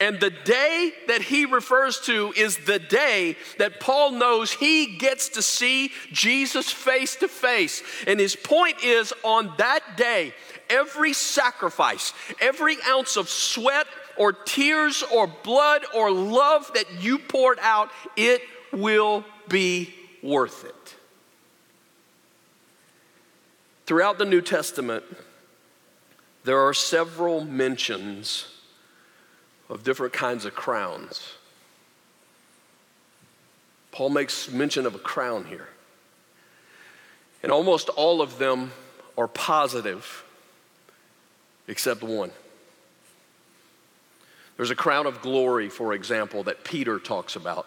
And 0.00 0.18
the 0.18 0.30
day 0.30 0.92
that 1.08 1.22
he 1.22 1.44
refers 1.44 2.00
to 2.00 2.32
is 2.36 2.58
the 2.58 2.78
day 2.78 3.36
that 3.58 3.80
Paul 3.80 4.12
knows 4.12 4.52
he 4.52 4.96
gets 4.98 5.28
to 5.30 5.42
see 5.42 5.90
Jesus 6.12 6.70
face 6.70 7.16
to 7.16 7.28
face. 7.28 7.82
And 8.06 8.18
his 8.18 8.36
point 8.36 8.82
is 8.82 9.12
on 9.22 9.52
that 9.58 9.96
day, 9.96 10.34
every 10.68 11.12
sacrifice, 11.12 12.12
every 12.40 12.76
ounce 12.88 13.16
of 13.16 13.28
sweat 13.28 13.86
or 14.16 14.32
tears 14.32 15.02
or 15.12 15.26
blood 15.26 15.82
or 15.94 16.10
love 16.10 16.70
that 16.74 16.86
you 17.00 17.18
poured 17.18 17.58
out, 17.60 17.90
it 18.16 18.42
will 18.72 19.24
be 19.48 19.94
worth 20.22 20.64
it. 20.64 20.94
Throughout 23.86 24.18
the 24.18 24.24
New 24.24 24.40
Testament, 24.40 25.04
there 26.44 26.58
are 26.58 26.74
several 26.74 27.44
mentions 27.44 28.46
of 29.74 29.82
different 29.82 30.12
kinds 30.12 30.44
of 30.44 30.54
crowns. 30.54 31.34
Paul 33.90 34.08
makes 34.08 34.50
mention 34.50 34.86
of 34.86 34.94
a 34.94 34.98
crown 34.98 35.44
here. 35.46 35.68
And 37.42 37.50
almost 37.50 37.88
all 37.90 38.22
of 38.22 38.38
them 38.38 38.72
are 39.18 39.28
positive, 39.28 40.24
except 41.68 42.02
one. 42.02 42.30
There's 44.56 44.70
a 44.70 44.76
crown 44.76 45.06
of 45.06 45.20
glory, 45.20 45.68
for 45.68 45.92
example, 45.92 46.44
that 46.44 46.62
Peter 46.62 47.00
talks 47.00 47.34
about. 47.34 47.66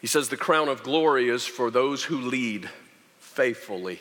He 0.00 0.06
says 0.06 0.30
the 0.30 0.38
crown 0.38 0.68
of 0.68 0.82
glory 0.82 1.28
is 1.28 1.46
for 1.46 1.70
those 1.70 2.02
who 2.04 2.18
lead 2.18 2.70
faithfully 3.18 4.00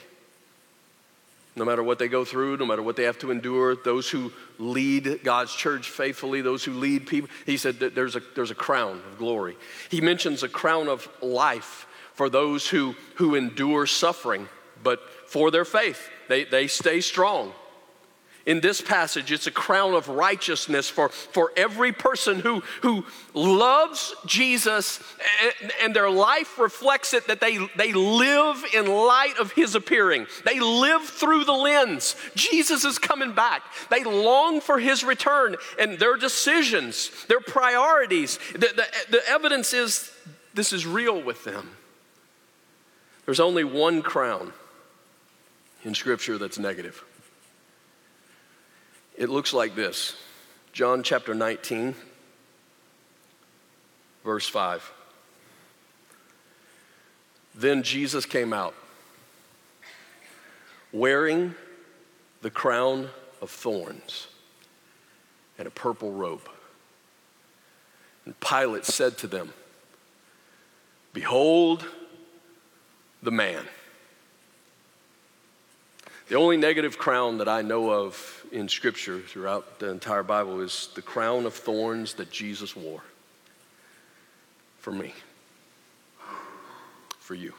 no 1.60 1.66
matter 1.66 1.84
what 1.84 1.99
they 1.99 2.07
go 2.07 2.26
through, 2.26 2.57
no 2.57 2.66
matter 2.66 2.82
what 2.82 2.95
they 2.95 3.03
have 3.03 3.20
to 3.20 3.30
endure, 3.30 3.76
those 3.76 4.10
who 4.10 4.32
lead 4.57 5.24
God's 5.24 5.53
church 5.53 5.89
faithfully, 5.89 6.41
those 6.41 6.64
who 6.64 6.74
lead 6.74 7.05
people, 7.05 7.30
he 7.45 7.57
said 7.57 7.80
that 7.82 7.93
there's 7.93 8.16
a, 8.16 8.22
there's 8.34 8.49
a 8.49 8.55
crown 8.55 9.01
of 9.12 9.18
glory. 9.18 9.57
He 9.91 10.01
mentions 10.01 10.41
a 10.41 10.49
crown 10.49 10.88
of 10.88 11.07
life 11.22 11.86
for 12.14 12.30
those 12.30 12.68
who, 12.68 12.95
who 13.16 13.36
endure 13.36 13.86
suffering, 13.86 14.47
but 14.82 15.01
for 15.28 15.51
their 15.51 15.66
faith, 15.66 16.10
they, 16.28 16.45
they 16.45 16.68
stay 16.68 17.01
strong 17.01 17.53
in 18.50 18.62
this 18.62 18.82
passage, 18.82 19.32
it's 19.32 19.45
a 19.45 19.52
crown 19.52 19.93
of 19.93 20.10
righteousness 20.10 20.89
for, 20.89 21.10
for 21.10 21.52
every 21.56 21.91
person 21.91 22.39
who, 22.39 22.64
who 22.82 23.06
loves 23.36 24.16
Jesus 24.26 25.04
and, 25.62 25.72
and, 25.84 25.95
their 25.95 26.10
life 26.10 26.58
reflects 26.58 27.14
it 27.14 27.28
that 27.28 27.41
they, 27.41 27.60
they 27.76 27.93
live 27.93 28.66
in 28.74 28.88
light 28.88 29.36
of 29.39 29.52
his 29.52 29.76
appearing. 29.76 30.26
They 30.45 30.60
live 30.60 31.04
through 31.04 31.43
the 31.43 31.54
lens. 31.54 32.16
Jesus 32.34 32.86
is 32.86 32.97
coming 32.97 33.34
back. 33.34 33.62
They 33.91 34.04
long 34.04 34.62
for 34.62 34.80
his 34.80 35.04
return 35.04 35.56
and 35.80 36.00
their 36.00 36.18
decisions, 36.18 37.12
their 37.28 37.41
priorities. 37.41 38.39
The, 38.54 38.60
the, 38.76 38.86
the 39.12 39.30
evidence 39.30 39.74
is 39.74 40.12
this 40.56 40.74
is 40.74 40.88
real 40.88 41.22
with 41.22 41.43
them. 41.43 41.70
There's 43.26 43.39
only 43.39 43.64
one 43.64 44.02
crown 44.02 44.54
in 45.86 45.93
Scripture 45.93 46.39
that's 46.39 46.58
negative. 46.58 47.06
It 49.20 49.28
looks 49.28 49.51
like 49.53 49.76
this 49.76 50.15
John 50.72 51.03
chapter 51.03 51.36
19, 51.36 51.93
verse 54.24 54.47
5. 54.47 54.93
Then 57.53 57.84
Jesus 57.84 58.26
came 58.26 58.53
out 58.53 58.74
wearing 60.93 61.53
the 62.41 62.49
crown 62.49 63.09
of 63.41 63.49
thorns 63.49 64.28
and 65.57 65.67
a 65.67 65.72
purple 65.72 66.13
robe. 66.13 66.47
And 68.24 68.39
Pilate 68.39 68.86
said 68.86 69.17
to 69.17 69.28
them, 69.28 69.51
Behold 71.11 71.86
the 73.22 73.32
man. 73.32 73.65
The 76.30 76.36
only 76.36 76.58
negative 76.58 77.00
crown 77.00 77.40
that 77.40 77.50
I 77.50 77.64
know 77.64 77.90
of 77.90 78.46
in 78.52 78.70
Scripture 78.70 79.20
throughout 79.20 79.80
the 79.80 79.90
entire 79.90 80.22
Bible 80.22 80.62
is 80.62 80.90
the 80.94 81.02
crown 81.02 81.48
of 81.48 81.56
thorns 81.56 82.14
that 82.16 82.30
Jesus 82.30 82.76
wore 82.76 83.02
for 84.78 84.92
me, 84.92 85.14
for 87.20 87.34
you. 87.34 87.54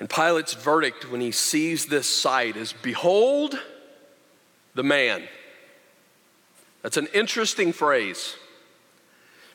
And 0.00 0.08
Pilate's 0.08 0.52
verdict 0.52 1.10
when 1.10 1.22
he 1.22 1.32
sees 1.32 1.86
this 1.86 2.08
sight 2.08 2.56
is 2.56 2.74
Behold 2.74 3.58
the 4.74 4.82
man. 4.82 5.22
That's 6.82 6.98
an 6.98 7.08
interesting 7.14 7.72
phrase 7.72 8.36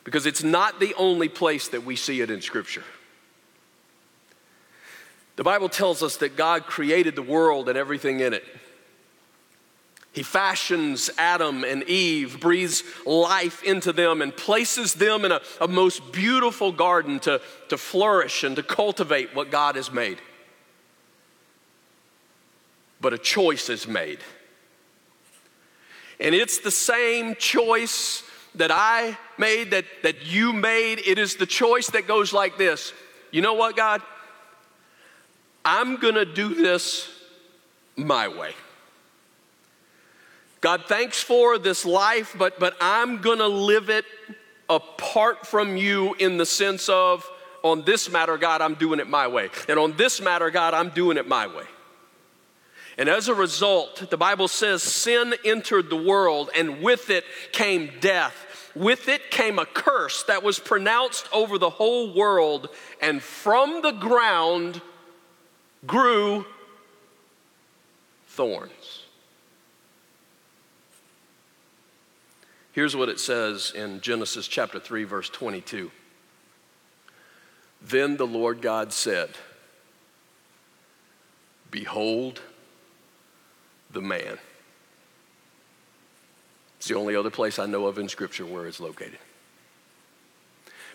because 0.02 0.26
it's 0.26 0.42
not 0.42 0.80
the 0.80 0.94
only 0.94 1.28
place 1.28 1.68
that 1.68 1.84
we 1.84 1.94
see 1.94 2.20
it 2.20 2.30
in 2.30 2.40
Scripture. 2.40 2.84
The 5.38 5.44
Bible 5.44 5.68
tells 5.68 6.02
us 6.02 6.16
that 6.16 6.36
God 6.36 6.64
created 6.64 7.14
the 7.14 7.22
world 7.22 7.68
and 7.68 7.78
everything 7.78 8.18
in 8.18 8.32
it. 8.32 8.44
He 10.10 10.24
fashions 10.24 11.10
Adam 11.16 11.62
and 11.62 11.84
Eve, 11.84 12.40
breathes 12.40 12.82
life 13.06 13.62
into 13.62 13.92
them, 13.92 14.20
and 14.20 14.36
places 14.36 14.94
them 14.94 15.24
in 15.24 15.30
a, 15.30 15.40
a, 15.60 15.68
most 15.68 16.10
beautiful 16.10 16.72
garden 16.72 17.20
to, 17.20 17.40
to 17.68 17.78
flourish 17.78 18.42
and 18.42 18.56
to 18.56 18.64
cultivate 18.64 19.32
what 19.32 19.52
God 19.52 19.76
has 19.76 19.92
made. 19.92 20.18
But 23.00 23.12
a 23.12 23.18
choice 23.18 23.70
is 23.70 23.86
made. 23.86 24.18
And 26.18 26.34
it's 26.34 26.58
the 26.58 26.72
same 26.72 27.36
choice 27.36 28.24
that 28.56 28.72
I 28.72 29.16
made, 29.38 29.70
that, 29.70 29.84
that 30.02 30.26
you 30.26 30.52
made. 30.52 30.98
It 30.98 31.16
is 31.16 31.36
the 31.36 31.46
choice 31.46 31.90
that 31.90 32.08
goes 32.08 32.32
like 32.32 32.58
this 32.58 32.92
You 33.30 33.40
know 33.40 33.54
what, 33.54 33.76
God? 33.76 34.02
I'm 35.70 35.96
gonna 35.96 36.24
do 36.24 36.54
this 36.54 37.10
my 37.94 38.28
way. 38.28 38.54
God, 40.60 40.84
thanks 40.86 41.22
for 41.22 41.58
this 41.58 41.84
life, 41.84 42.34
but, 42.36 42.58
but 42.58 42.76
I'm 42.80 43.20
going 43.20 43.38
to 43.38 43.46
live 43.46 43.90
it 43.90 44.04
apart 44.68 45.46
from 45.46 45.76
you 45.76 46.14
in 46.14 46.36
the 46.36 46.46
sense 46.46 46.88
of, 46.88 47.28
on 47.62 47.84
this 47.84 48.10
matter, 48.10 48.36
God, 48.36 48.60
I'm 48.60 48.74
doing 48.74 48.98
it 48.98 49.08
my 49.08 49.28
way. 49.28 49.50
And 49.68 49.78
on 49.78 49.96
this 49.96 50.20
matter, 50.20 50.50
God, 50.50 50.74
I'm 50.74 50.90
doing 50.90 51.16
it 51.16 51.28
my 51.28 51.46
way. 51.46 51.64
And 52.96 53.08
as 53.08 53.28
a 53.28 53.34
result, 53.34 54.10
the 54.10 54.16
Bible 54.16 54.48
says 54.48 54.82
sin 54.82 55.34
entered 55.44 55.90
the 55.90 55.96
world, 55.96 56.50
and 56.56 56.82
with 56.82 57.10
it 57.10 57.24
came 57.52 57.92
death. 58.00 58.34
With 58.74 59.08
it 59.08 59.30
came 59.30 59.60
a 59.60 59.66
curse 59.66 60.24
that 60.24 60.42
was 60.42 60.58
pronounced 60.58 61.28
over 61.32 61.58
the 61.58 61.70
whole 61.70 62.12
world, 62.14 62.68
and 63.00 63.22
from 63.22 63.82
the 63.82 63.92
ground 63.92 64.82
grew 65.86 66.44
thorns. 68.26 69.04
Here's 72.72 72.94
what 72.94 73.08
it 73.08 73.18
says 73.18 73.72
in 73.74 74.00
Genesis 74.00 74.46
chapter 74.46 74.78
3, 74.78 75.04
verse 75.04 75.28
22. 75.28 75.90
Then 77.82 78.16
the 78.16 78.26
Lord 78.26 78.62
God 78.62 78.92
said, 78.92 79.30
Behold 81.70 82.40
the 83.90 84.00
man. 84.00 84.38
It's 86.78 86.88
the 86.88 86.94
only 86.94 87.16
other 87.16 87.30
place 87.30 87.58
I 87.58 87.66
know 87.66 87.86
of 87.86 87.98
in 87.98 88.08
Scripture 88.08 88.46
where 88.46 88.66
it's 88.66 88.78
located. 88.78 89.18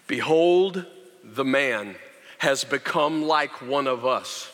Behold, 0.07 0.86
the 1.23 1.45
man 1.45 1.95
has 2.38 2.63
become 2.63 3.23
like 3.23 3.61
one 3.61 3.88
of 3.88 4.05
us 4.05 4.49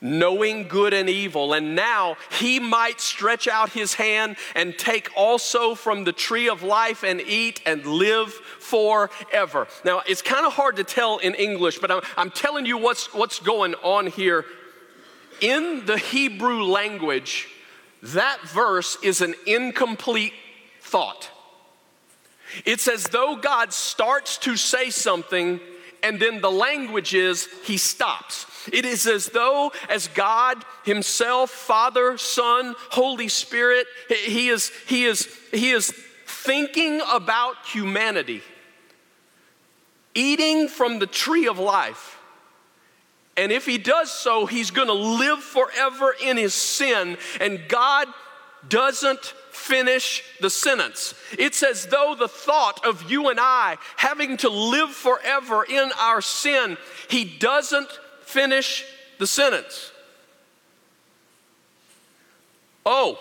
knowing 0.00 0.68
good 0.68 0.94
and 0.94 1.08
evil. 1.08 1.52
And 1.52 1.74
now 1.74 2.16
he 2.38 2.60
might 2.60 3.00
stretch 3.00 3.48
out 3.48 3.70
his 3.70 3.94
hand 3.94 4.36
and 4.54 4.76
take 4.76 5.10
also 5.16 5.74
from 5.74 6.04
the 6.04 6.12
tree 6.12 6.48
of 6.48 6.62
life 6.62 7.02
and 7.02 7.20
eat 7.20 7.60
and 7.66 7.84
live 7.84 8.32
forever. 8.32 9.66
Now, 9.84 10.02
it's 10.06 10.22
kind 10.22 10.46
of 10.46 10.52
hard 10.52 10.76
to 10.76 10.84
tell 10.84 11.18
in 11.18 11.34
English, 11.34 11.78
but 11.78 11.90
I'm, 11.90 12.02
I'm 12.16 12.30
telling 12.30 12.66
you 12.66 12.78
what's, 12.78 13.12
what's 13.14 13.40
going 13.40 13.74
on 13.76 14.06
here. 14.06 14.44
In 15.40 15.86
the 15.86 15.98
Hebrew 15.98 16.62
language, 16.64 17.48
that 18.02 18.40
verse 18.42 18.96
is 19.02 19.20
an 19.20 19.34
incomplete 19.46 20.32
thought. 20.80 21.30
It's 22.64 22.88
as 22.88 23.04
though 23.04 23.36
God 23.36 23.72
starts 23.72 24.38
to 24.38 24.56
say 24.56 24.90
something, 24.90 25.60
and 26.02 26.20
then 26.20 26.40
the 26.40 26.50
language 26.50 27.14
is 27.14 27.48
he 27.64 27.76
stops. 27.76 28.46
It 28.72 28.84
is 28.84 29.06
as 29.06 29.26
though, 29.26 29.72
as 29.88 30.08
God 30.08 30.64
Himself, 30.84 31.50
Father, 31.50 32.18
Son, 32.18 32.74
Holy 32.90 33.28
Spirit, 33.28 33.86
He 34.08 34.48
is, 34.48 34.70
he 34.86 35.04
is, 35.04 35.28
he 35.52 35.70
is 35.70 35.92
thinking 36.26 37.00
about 37.10 37.56
humanity, 37.66 38.42
eating 40.14 40.68
from 40.68 40.98
the 40.98 41.06
tree 41.06 41.46
of 41.46 41.58
life. 41.58 42.18
And 43.36 43.52
if 43.52 43.66
he 43.66 43.78
does 43.78 44.10
so, 44.10 44.46
he's 44.46 44.72
going 44.72 44.88
to 44.88 44.94
live 44.94 45.38
forever 45.38 46.12
in 46.20 46.36
his 46.36 46.54
sin. 46.54 47.16
And 47.40 47.68
God 47.68 48.08
doesn't 48.68 49.34
finish 49.50 50.24
the 50.40 50.50
sentence. 50.50 51.14
It's 51.38 51.62
as 51.62 51.86
though 51.86 52.14
the 52.18 52.28
thought 52.28 52.84
of 52.86 53.10
you 53.10 53.28
and 53.28 53.38
I 53.40 53.76
having 53.96 54.36
to 54.38 54.48
live 54.48 54.90
forever 54.90 55.64
in 55.64 55.90
our 55.98 56.20
sin, 56.20 56.76
he 57.08 57.24
doesn't 57.24 57.90
finish 58.22 58.84
the 59.18 59.26
sentence. 59.26 59.92
Oh, 62.86 63.18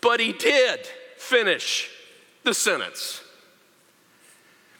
but 0.00 0.20
he 0.20 0.32
did 0.32 0.86
finish 1.16 1.90
the 2.44 2.54
sentence. 2.54 3.22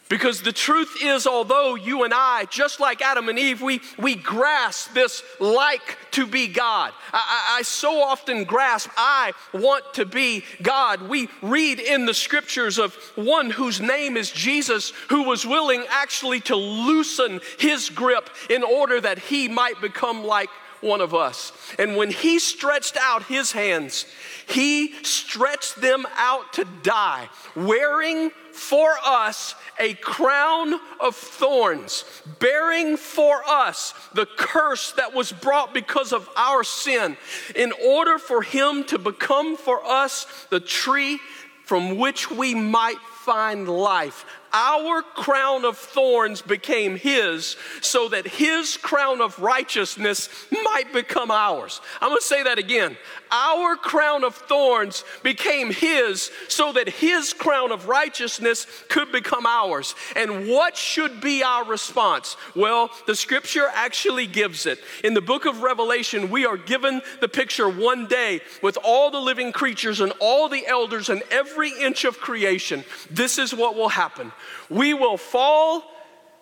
Because 0.08 0.40
the 0.40 0.52
truth 0.52 0.96
is, 1.02 1.26
although 1.26 1.74
you 1.74 2.04
and 2.04 2.14
I, 2.14 2.46
just 2.46 2.80
like 2.80 3.02
Adam 3.02 3.28
and 3.28 3.38
Eve, 3.38 3.60
we, 3.60 3.80
we 3.98 4.14
grasp 4.14 4.94
this 4.94 5.22
like 5.38 5.98
to 6.12 6.26
be 6.26 6.48
God. 6.48 6.94
I, 7.12 7.56
I, 7.56 7.58
I, 7.58 7.62
so 7.62 8.02
often 8.02 8.44
grasp, 8.44 8.88
I 8.96 9.32
want 9.52 9.84
to 9.94 10.06
be 10.06 10.44
God. 10.62 11.02
We 11.02 11.28
read 11.42 11.78
in 11.78 12.06
the 12.06 12.14
scriptures 12.14 12.78
of 12.78 12.94
one 13.16 13.50
whose 13.50 13.82
name 13.82 14.16
is 14.16 14.30
Jesus, 14.30 14.94
who 15.10 15.24
was 15.24 15.44
willing 15.44 15.84
actually 15.90 16.40
to 16.40 16.56
loosen 16.56 17.40
his 17.58 17.90
grip 17.90 18.30
in 18.48 18.62
order 18.62 19.00
that 19.02 19.18
he 19.18 19.46
might 19.46 19.78
become 19.82 20.24
like 20.24 20.48
one 20.80 21.00
of 21.00 21.14
us. 21.14 21.52
And 21.78 21.96
when 21.96 22.10
he 22.10 22.38
stretched 22.38 22.96
out 22.96 23.24
his 23.24 23.52
hands, 23.52 24.06
he 24.46 24.92
stretched 25.02 25.80
them 25.80 26.06
out 26.16 26.52
to 26.54 26.64
die, 26.82 27.28
wearing 27.54 28.30
for 28.52 28.96
us 29.04 29.54
a 29.78 29.94
crown 29.94 30.74
of 31.00 31.14
thorns, 31.14 32.04
bearing 32.40 32.96
for 32.96 33.42
us 33.46 33.94
the 34.14 34.26
curse 34.26 34.92
that 34.92 35.14
was 35.14 35.32
brought 35.32 35.72
because 35.72 36.12
of 36.12 36.28
our 36.36 36.64
sin, 36.64 37.16
in 37.54 37.72
order 37.84 38.18
for 38.18 38.42
him 38.42 38.84
to 38.84 38.98
become 38.98 39.56
for 39.56 39.84
us 39.84 40.26
the 40.50 40.60
tree 40.60 41.20
from 41.64 41.98
which 41.98 42.30
we 42.30 42.54
might 42.54 42.98
find 42.98 43.68
life 43.68 44.24
our 44.52 45.02
crown 45.02 45.64
of 45.64 45.76
thorns 45.76 46.42
became 46.42 46.96
his 46.96 47.56
so 47.80 48.08
that 48.08 48.26
his 48.26 48.76
crown 48.76 49.20
of 49.20 49.38
righteousness 49.38 50.28
might 50.50 50.92
become 50.92 51.30
ours. 51.30 51.80
I'm 52.00 52.08
going 52.08 52.20
to 52.20 52.26
say 52.26 52.42
that 52.44 52.58
again. 52.58 52.96
Our 53.30 53.76
crown 53.76 54.24
of 54.24 54.34
thorns 54.34 55.04
became 55.22 55.70
his 55.70 56.30
so 56.48 56.72
that 56.72 56.88
his 56.88 57.32
crown 57.32 57.72
of 57.72 57.88
righteousness 57.88 58.66
could 58.88 59.12
become 59.12 59.44
ours. 59.44 59.94
And 60.16 60.48
what 60.48 60.76
should 60.76 61.20
be 61.20 61.42
our 61.42 61.64
response? 61.64 62.36
Well, 62.56 62.90
the 63.06 63.14
scripture 63.14 63.68
actually 63.74 64.26
gives 64.26 64.66
it. 64.66 64.78
In 65.04 65.14
the 65.14 65.20
book 65.20 65.44
of 65.44 65.62
Revelation, 65.62 66.30
we 66.30 66.46
are 66.46 66.56
given 66.56 67.02
the 67.20 67.28
picture 67.28 67.68
one 67.68 68.06
day 68.06 68.40
with 68.62 68.78
all 68.82 69.10
the 69.10 69.20
living 69.20 69.52
creatures 69.52 70.00
and 70.00 70.12
all 70.20 70.48
the 70.48 70.66
elders 70.66 71.08
and 71.08 71.22
every 71.30 71.70
inch 71.78 72.04
of 72.04 72.18
creation. 72.18 72.84
This 73.10 73.38
is 73.38 73.54
what 73.54 73.74
will 73.74 73.90
happen. 73.90 74.32
We 74.68 74.94
will 74.94 75.16
fall 75.16 75.84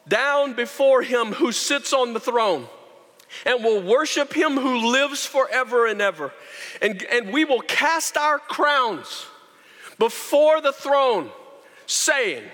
down 0.09 0.55
before 0.55 1.03
him 1.03 1.33
who 1.33 1.53
sits 1.53 1.93
on 1.93 2.13
the 2.13 2.21
throne 2.21 2.67
and 3.45 3.63
will 3.63 3.83
worship 3.83 4.33
him 4.33 4.57
who 4.57 4.91
lives 4.93 5.27
forever 5.27 5.87
and 5.87 6.01
ever. 6.01 6.33
And, 6.81 7.03
and 7.05 7.33
we 7.33 7.45
will 7.45 7.61
cast 7.61 8.17
our 8.17 8.39
crowns 8.39 9.27
before 9.99 10.61
the 10.61 10.73
throne, 10.73 11.31
saying, 11.87 12.45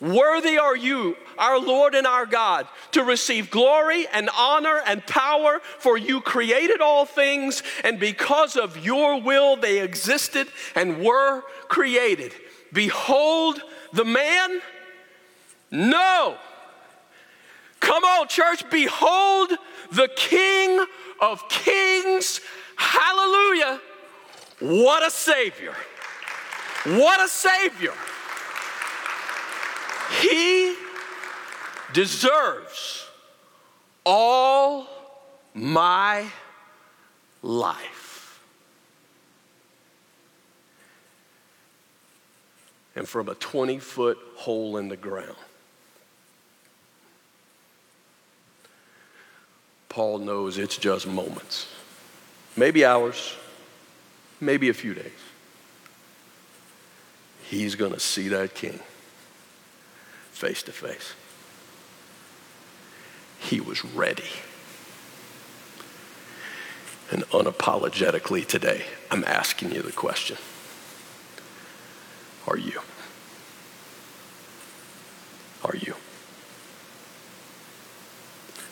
Worthy 0.00 0.58
are 0.58 0.74
you, 0.74 1.16
our 1.38 1.60
Lord 1.60 1.94
and 1.94 2.08
our 2.08 2.26
God, 2.26 2.66
to 2.90 3.04
receive 3.04 3.52
glory 3.52 4.06
and 4.12 4.28
honor 4.36 4.80
and 4.84 5.06
power, 5.06 5.60
for 5.78 5.96
you 5.96 6.20
created 6.20 6.80
all 6.80 7.06
things, 7.06 7.62
and 7.84 8.00
because 8.00 8.56
of 8.56 8.84
your 8.84 9.20
will 9.20 9.54
they 9.54 9.78
existed 9.78 10.48
and 10.74 11.04
were 11.04 11.42
created. 11.68 12.34
Behold 12.72 13.62
the 13.92 14.04
man? 14.04 14.60
No. 15.72 16.36
Come 17.80 18.04
on, 18.04 18.28
church, 18.28 18.68
behold 18.70 19.52
the 19.90 20.08
King 20.14 20.84
of 21.18 21.48
Kings. 21.48 22.40
Hallelujah. 22.76 23.80
What 24.60 25.04
a 25.04 25.10
Savior. 25.10 25.74
What 26.84 27.20
a 27.20 27.28
Savior. 27.28 27.94
He 30.20 30.76
deserves 31.94 33.06
all 34.04 34.88
my 35.54 36.26
life. 37.42 38.40
And 42.94 43.08
from 43.08 43.30
a 43.30 43.34
20 43.34 43.78
foot 43.78 44.18
hole 44.36 44.76
in 44.76 44.88
the 44.88 44.96
ground. 44.98 45.36
Paul 49.92 50.20
knows 50.20 50.56
it's 50.56 50.78
just 50.78 51.06
moments, 51.06 51.66
maybe 52.56 52.82
hours, 52.82 53.36
maybe 54.40 54.70
a 54.70 54.74
few 54.74 54.94
days. 54.94 55.12
He's 57.44 57.74
going 57.74 57.92
to 57.92 58.00
see 58.00 58.28
that 58.28 58.54
king 58.54 58.80
face 60.30 60.62
to 60.62 60.72
face. 60.72 61.12
He 63.38 63.60
was 63.60 63.84
ready. 63.84 64.30
And 67.10 67.24
unapologetically 67.24 68.46
today, 68.46 68.86
I'm 69.10 69.24
asking 69.24 69.72
you 69.72 69.82
the 69.82 69.92
question 69.92 70.38
Are 72.46 72.56
you? 72.56 72.80
Are 75.62 75.76
you? 75.76 75.96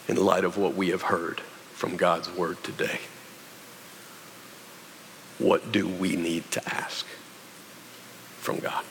In 0.09 0.17
light 0.17 0.45
of 0.45 0.57
what 0.57 0.75
we 0.75 0.91
have 0.91 1.03
heard 1.03 1.41
from 1.75 1.97
God's 1.97 2.31
word 2.31 2.63
today? 2.63 3.01
What 5.39 5.73
do 5.73 5.89
we 5.89 6.17
need 6.17 6.51
to 6.53 6.69
ask 6.69 7.07
from 8.39 8.59
God? 8.59 8.85